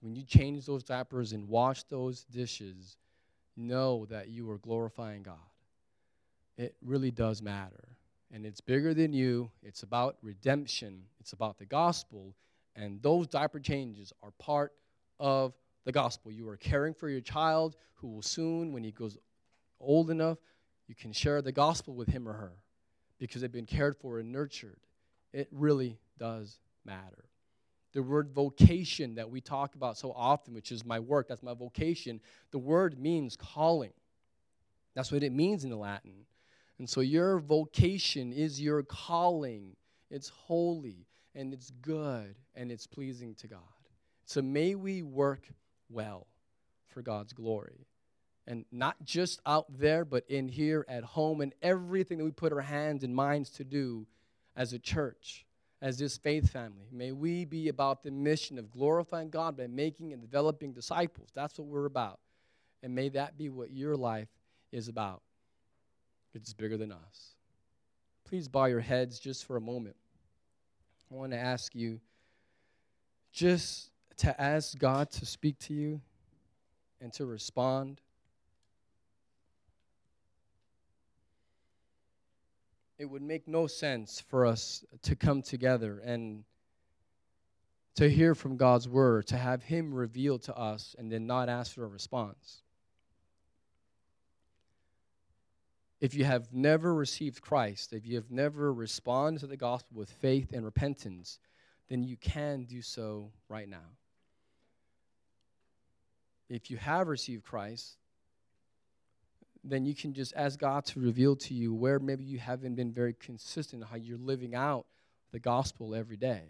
When 0.00 0.16
you 0.16 0.24
change 0.24 0.66
those 0.66 0.82
diapers 0.82 1.32
and 1.32 1.48
wash 1.48 1.84
those 1.84 2.24
dishes, 2.24 2.96
know 3.56 4.06
that 4.06 4.28
you 4.28 4.50
are 4.50 4.58
glorifying 4.58 5.22
God 5.22 5.36
it 6.60 6.76
really 6.84 7.10
does 7.10 7.40
matter. 7.40 7.88
And 8.32 8.44
it's 8.44 8.60
bigger 8.60 8.92
than 8.92 9.12
you. 9.12 9.50
It's 9.62 9.82
about 9.82 10.16
redemption, 10.22 11.02
it's 11.18 11.32
about 11.32 11.58
the 11.58 11.64
gospel. 11.64 12.34
And 12.76 13.02
those 13.02 13.26
diaper 13.26 13.58
changes 13.58 14.12
are 14.22 14.30
part 14.32 14.72
of 15.18 15.54
the 15.84 15.92
gospel. 15.92 16.30
You 16.30 16.48
are 16.48 16.56
caring 16.56 16.94
for 16.94 17.08
your 17.08 17.20
child 17.20 17.76
who 17.94 18.08
will 18.08 18.22
soon, 18.22 18.72
when 18.72 18.84
he 18.84 18.92
goes 18.92 19.16
old 19.80 20.10
enough, 20.10 20.38
you 20.86 20.94
can 20.94 21.12
share 21.12 21.42
the 21.42 21.52
gospel 21.52 21.94
with 21.94 22.08
him 22.08 22.28
or 22.28 22.32
her 22.32 22.52
because 23.18 23.42
they've 23.42 23.52
been 23.52 23.66
cared 23.66 23.96
for 23.96 24.18
and 24.18 24.32
nurtured. 24.32 24.80
It 25.32 25.48
really 25.52 25.98
does 26.18 26.58
matter. 26.84 27.24
The 27.92 28.02
word 28.02 28.30
vocation 28.30 29.16
that 29.16 29.30
we 29.30 29.40
talk 29.40 29.74
about 29.74 29.98
so 29.98 30.12
often, 30.12 30.54
which 30.54 30.72
is 30.72 30.84
my 30.84 31.00
work, 31.00 31.28
that's 31.28 31.42
my 31.42 31.54
vocation, 31.54 32.20
the 32.50 32.58
word 32.58 32.98
means 32.98 33.36
calling. 33.36 33.92
That's 34.94 35.12
what 35.12 35.22
it 35.22 35.32
means 35.32 35.64
in 35.64 35.70
the 35.70 35.76
Latin. 35.76 36.26
And 36.78 36.88
so 36.88 37.00
your 37.00 37.38
vocation 37.38 38.32
is 38.32 38.60
your 38.60 38.82
calling. 38.82 39.76
It's 40.10 40.28
holy 40.28 41.06
and 41.34 41.52
it's 41.52 41.70
good 41.82 42.36
and 42.54 42.72
it's 42.72 42.86
pleasing 42.86 43.34
to 43.36 43.48
God. 43.48 43.60
So 44.24 44.40
may 44.40 44.74
we 44.74 45.02
work 45.02 45.48
well 45.90 46.26
for 46.88 47.02
God's 47.02 47.32
glory. 47.32 47.86
And 48.46 48.64
not 48.72 49.04
just 49.04 49.40
out 49.46 49.66
there, 49.78 50.04
but 50.04 50.24
in 50.28 50.48
here 50.48 50.84
at 50.88 51.04
home 51.04 51.40
and 51.40 51.54
everything 51.62 52.18
that 52.18 52.24
we 52.24 52.30
put 52.30 52.52
our 52.52 52.60
hands 52.60 53.04
and 53.04 53.14
minds 53.14 53.50
to 53.50 53.64
do 53.64 54.06
as 54.56 54.72
a 54.72 54.78
church, 54.78 55.46
as 55.80 55.98
this 55.98 56.16
faith 56.16 56.50
family. 56.50 56.88
May 56.90 57.12
we 57.12 57.44
be 57.44 57.68
about 57.68 58.02
the 58.02 58.10
mission 58.10 58.58
of 58.58 58.70
glorifying 58.70 59.30
God 59.30 59.56
by 59.56 59.66
making 59.68 60.12
and 60.12 60.20
developing 60.20 60.72
disciples. 60.72 61.30
That's 61.34 61.58
what 61.58 61.68
we're 61.68 61.86
about. 61.86 62.18
And 62.82 62.94
may 62.94 63.10
that 63.10 63.38
be 63.38 63.48
what 63.48 63.70
your 63.70 63.96
life 63.96 64.28
is 64.72 64.88
about. 64.88 65.22
It's 66.34 66.52
bigger 66.52 66.76
than 66.76 66.92
us. 66.92 67.34
Please 68.24 68.48
bow 68.48 68.66
your 68.66 68.80
heads 68.80 69.18
just 69.18 69.44
for 69.44 69.56
a 69.56 69.60
moment. 69.60 69.96
I 71.10 71.14
want 71.14 71.32
to 71.32 71.38
ask 71.38 71.74
you 71.74 72.00
just 73.32 73.89
to 74.20 74.38
ask 74.40 74.78
God 74.78 75.10
to 75.12 75.24
speak 75.24 75.58
to 75.60 75.74
you 75.74 76.00
and 77.00 77.10
to 77.14 77.24
respond. 77.24 78.00
It 82.98 83.06
would 83.06 83.22
make 83.22 83.48
no 83.48 83.66
sense 83.66 84.22
for 84.28 84.44
us 84.44 84.84
to 85.02 85.16
come 85.16 85.40
together 85.40 86.02
and 86.04 86.44
to 87.94 88.10
hear 88.10 88.34
from 88.34 88.58
God's 88.58 88.86
word, 88.86 89.26
to 89.28 89.38
have 89.38 89.62
Him 89.62 89.94
revealed 89.94 90.42
to 90.42 90.56
us, 90.56 90.94
and 90.98 91.10
then 91.10 91.26
not 91.26 91.48
ask 91.48 91.74
for 91.74 91.84
a 91.84 91.88
response. 91.88 92.62
If 95.98 96.14
you 96.14 96.24
have 96.24 96.52
never 96.52 96.94
received 96.94 97.40
Christ, 97.40 97.94
if 97.94 98.06
you 98.06 98.16
have 98.16 98.30
never 98.30 98.72
responded 98.72 99.40
to 99.40 99.46
the 99.46 99.56
gospel 99.56 99.98
with 99.98 100.10
faith 100.10 100.52
and 100.52 100.64
repentance, 100.64 101.38
then 101.88 102.02
you 102.02 102.18
can 102.18 102.64
do 102.64 102.82
so 102.82 103.32
right 103.48 103.68
now. 103.68 103.88
If 106.50 106.68
you 106.68 106.76
have 106.78 107.06
received 107.06 107.44
Christ, 107.44 107.96
then 109.62 109.86
you 109.86 109.94
can 109.94 110.12
just 110.12 110.34
ask 110.34 110.58
God 110.58 110.84
to 110.86 111.00
reveal 111.00 111.36
to 111.36 111.54
you 111.54 111.72
where 111.72 112.00
maybe 112.00 112.24
you 112.24 112.38
haven't 112.38 112.74
been 112.74 112.92
very 112.92 113.14
consistent, 113.14 113.82
in 113.82 113.88
how 113.88 113.96
you're 113.96 114.18
living 114.18 114.54
out 114.54 114.86
the 115.30 115.38
gospel 115.38 115.94
every 115.94 116.16
day. 116.16 116.42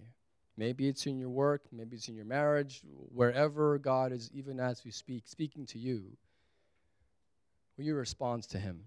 Maybe 0.57 0.88
it's 0.88 1.07
in 1.07 1.18
your 1.18 1.28
work, 1.28 1.62
maybe 1.70 1.96
it's 1.96 2.09
in 2.09 2.14
your 2.16 2.24
marriage, 2.24 2.80
wherever 3.12 3.78
God 3.78 4.12
is, 4.12 4.30
even 4.32 4.59
as 4.59 4.84
we 4.84 4.90
speak, 4.90 5.24
speaking 5.26 5.66
to 5.66 5.78
you. 5.78 6.16
Will 7.76 7.84
you 7.84 7.94
respond 7.94 8.44
to 8.44 8.59
Him? 8.59 8.84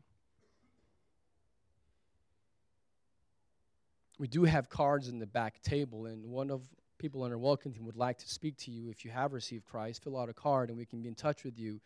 We 4.17 4.27
do 4.27 4.45
have 4.45 4.69
cards 4.69 5.09
in 5.09 5.19
the 5.19 5.27
back 5.27 5.61
table, 5.61 6.05
and 6.05 6.25
one 6.25 6.49
of 6.49 6.61
people 6.97 7.23
on 7.23 7.31
our 7.31 7.37
welcome 7.37 7.73
team 7.73 7.85
would 7.85 7.97
like 7.97 8.17
to 8.19 8.29
speak 8.29 8.57
to 8.57 8.71
you. 8.71 8.89
If 8.89 9.03
you 9.03 9.11
have 9.11 9.33
received 9.33 9.65
Christ, 9.65 10.03
fill 10.03 10.17
out 10.17 10.29
a 10.29 10.33
card, 10.33 10.69
and 10.69 10.77
we 10.77 10.85
can 10.85 11.01
be 11.01 11.09
in 11.09 11.15
touch 11.15 11.43
with 11.43 11.57
you 11.57 11.81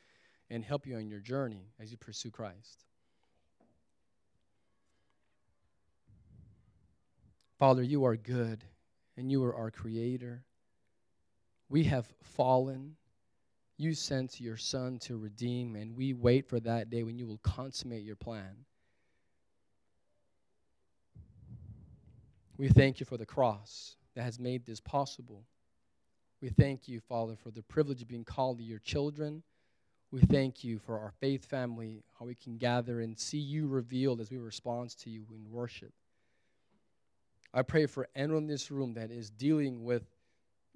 and 0.49 0.63
help 0.63 0.85
you 0.85 0.95
on 0.95 1.09
your 1.09 1.19
journey 1.19 1.71
as 1.79 1.91
you 1.91 1.97
pursue 1.97 2.31
Christ. 2.31 2.85
Father, 7.57 7.81
you 7.81 8.05
are 8.05 8.15
good 8.15 8.63
and 9.17 9.31
you 9.31 9.43
are 9.43 9.55
our 9.55 9.71
creator. 9.71 10.43
We 11.69 11.85
have 11.85 12.05
fallen. 12.21 12.95
You 13.77 13.93
sent 13.93 14.39
your 14.39 14.57
Son 14.57 14.99
to 14.99 15.17
redeem, 15.17 15.75
and 15.75 15.95
we 15.95 16.13
wait 16.13 16.47
for 16.47 16.59
that 16.61 16.89
day 16.89 17.03
when 17.03 17.17
you 17.17 17.27
will 17.27 17.39
consummate 17.39 18.03
your 18.03 18.15
plan. 18.15 18.65
We 22.57 22.69
thank 22.69 22.99
you 22.99 23.05
for 23.05 23.17
the 23.17 23.25
cross 23.25 23.97
that 24.17 24.23
has 24.23 24.39
made 24.39 24.65
this 24.65 24.79
possible. 24.79 25.43
We 26.41 26.49
thank 26.49 26.87
you, 26.87 26.99
Father, 26.99 27.35
for 27.35 27.51
the 27.51 27.61
privilege 27.61 28.01
of 28.01 28.07
being 28.07 28.23
called 28.23 28.57
to 28.57 28.63
your 28.63 28.79
children. 28.79 29.43
We 30.09 30.21
thank 30.21 30.63
you 30.63 30.79
for 30.79 30.97
our 30.97 31.11
faith 31.19 31.45
family, 31.45 32.01
how 32.17 32.25
we 32.25 32.33
can 32.33 32.57
gather 32.57 33.01
and 33.01 33.17
see 33.17 33.37
you 33.37 33.67
revealed 33.67 34.19
as 34.19 34.31
we 34.31 34.37
respond 34.37 34.97
to 35.01 35.11
you 35.11 35.27
in 35.29 35.51
worship. 35.51 35.93
I 37.53 37.61
pray 37.61 37.85
for 37.85 38.07
anyone 38.15 38.43
in 38.43 38.47
this 38.47 38.71
room 38.71 38.95
that 38.95 39.11
is 39.11 39.29
dealing 39.29 39.83
with 39.83 40.03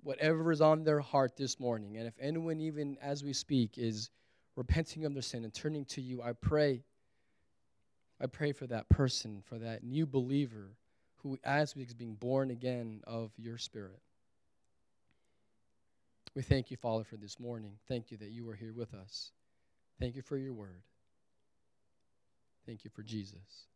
whatever 0.04 0.52
is 0.52 0.62
on 0.62 0.84
their 0.84 1.00
heart 1.00 1.36
this 1.36 1.60
morning. 1.60 1.98
And 1.98 2.06
if 2.06 2.14
anyone, 2.20 2.60
even 2.60 2.96
as 3.02 3.24
we 3.24 3.34
speak, 3.34 3.80
is 3.80 4.12
repenting 4.56 5.04
of 5.06 5.14
their 5.14 5.24
sin 5.24 5.46
and 5.46 5.54
turning 5.54 5.86
to 5.86 6.02
you, 6.02 6.22
I 6.22 6.34
pray. 6.34 6.84
I 8.22 8.28
pray 8.28 8.52
for 8.52 8.68
that 8.68 8.88
person, 8.88 9.42
for 9.44 9.58
that 9.58 9.84
new 9.84 10.06
believer 10.06 10.76
who, 11.24 11.38
as 11.44 11.76
is 11.76 11.94
being 11.94 12.16
born 12.16 12.52
again 12.52 13.02
of 13.06 13.32
your 13.38 13.58
spirit. 13.58 14.00
We 16.36 16.42
thank 16.42 16.72
you, 16.72 16.78
Father, 16.78 17.04
for 17.04 17.18
this 17.18 17.40
morning. 17.40 17.74
Thank 17.88 18.12
you 18.12 18.18
that 18.18 18.30
you 18.32 18.50
are 18.50 18.56
here 18.56 18.74
with 18.74 18.94
us. 18.94 19.32
Thank 20.00 20.16
you 20.16 20.22
for 20.22 20.38
your 20.38 20.54
word. 20.54 20.82
Thank 22.66 22.86
you 22.86 22.92
for 22.94 23.04
Jesus. 23.04 23.68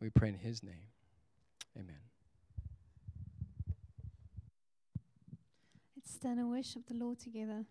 We 0.00 0.10
pray 0.10 0.28
in 0.28 0.34
his 0.34 0.62
name. 0.62 0.88
Amen. 1.76 1.96
Let's 5.96 6.14
stand 6.14 6.38
and 6.38 6.50
worship 6.50 6.86
the 6.86 6.94
Lord 6.94 7.18
together. 7.18 7.64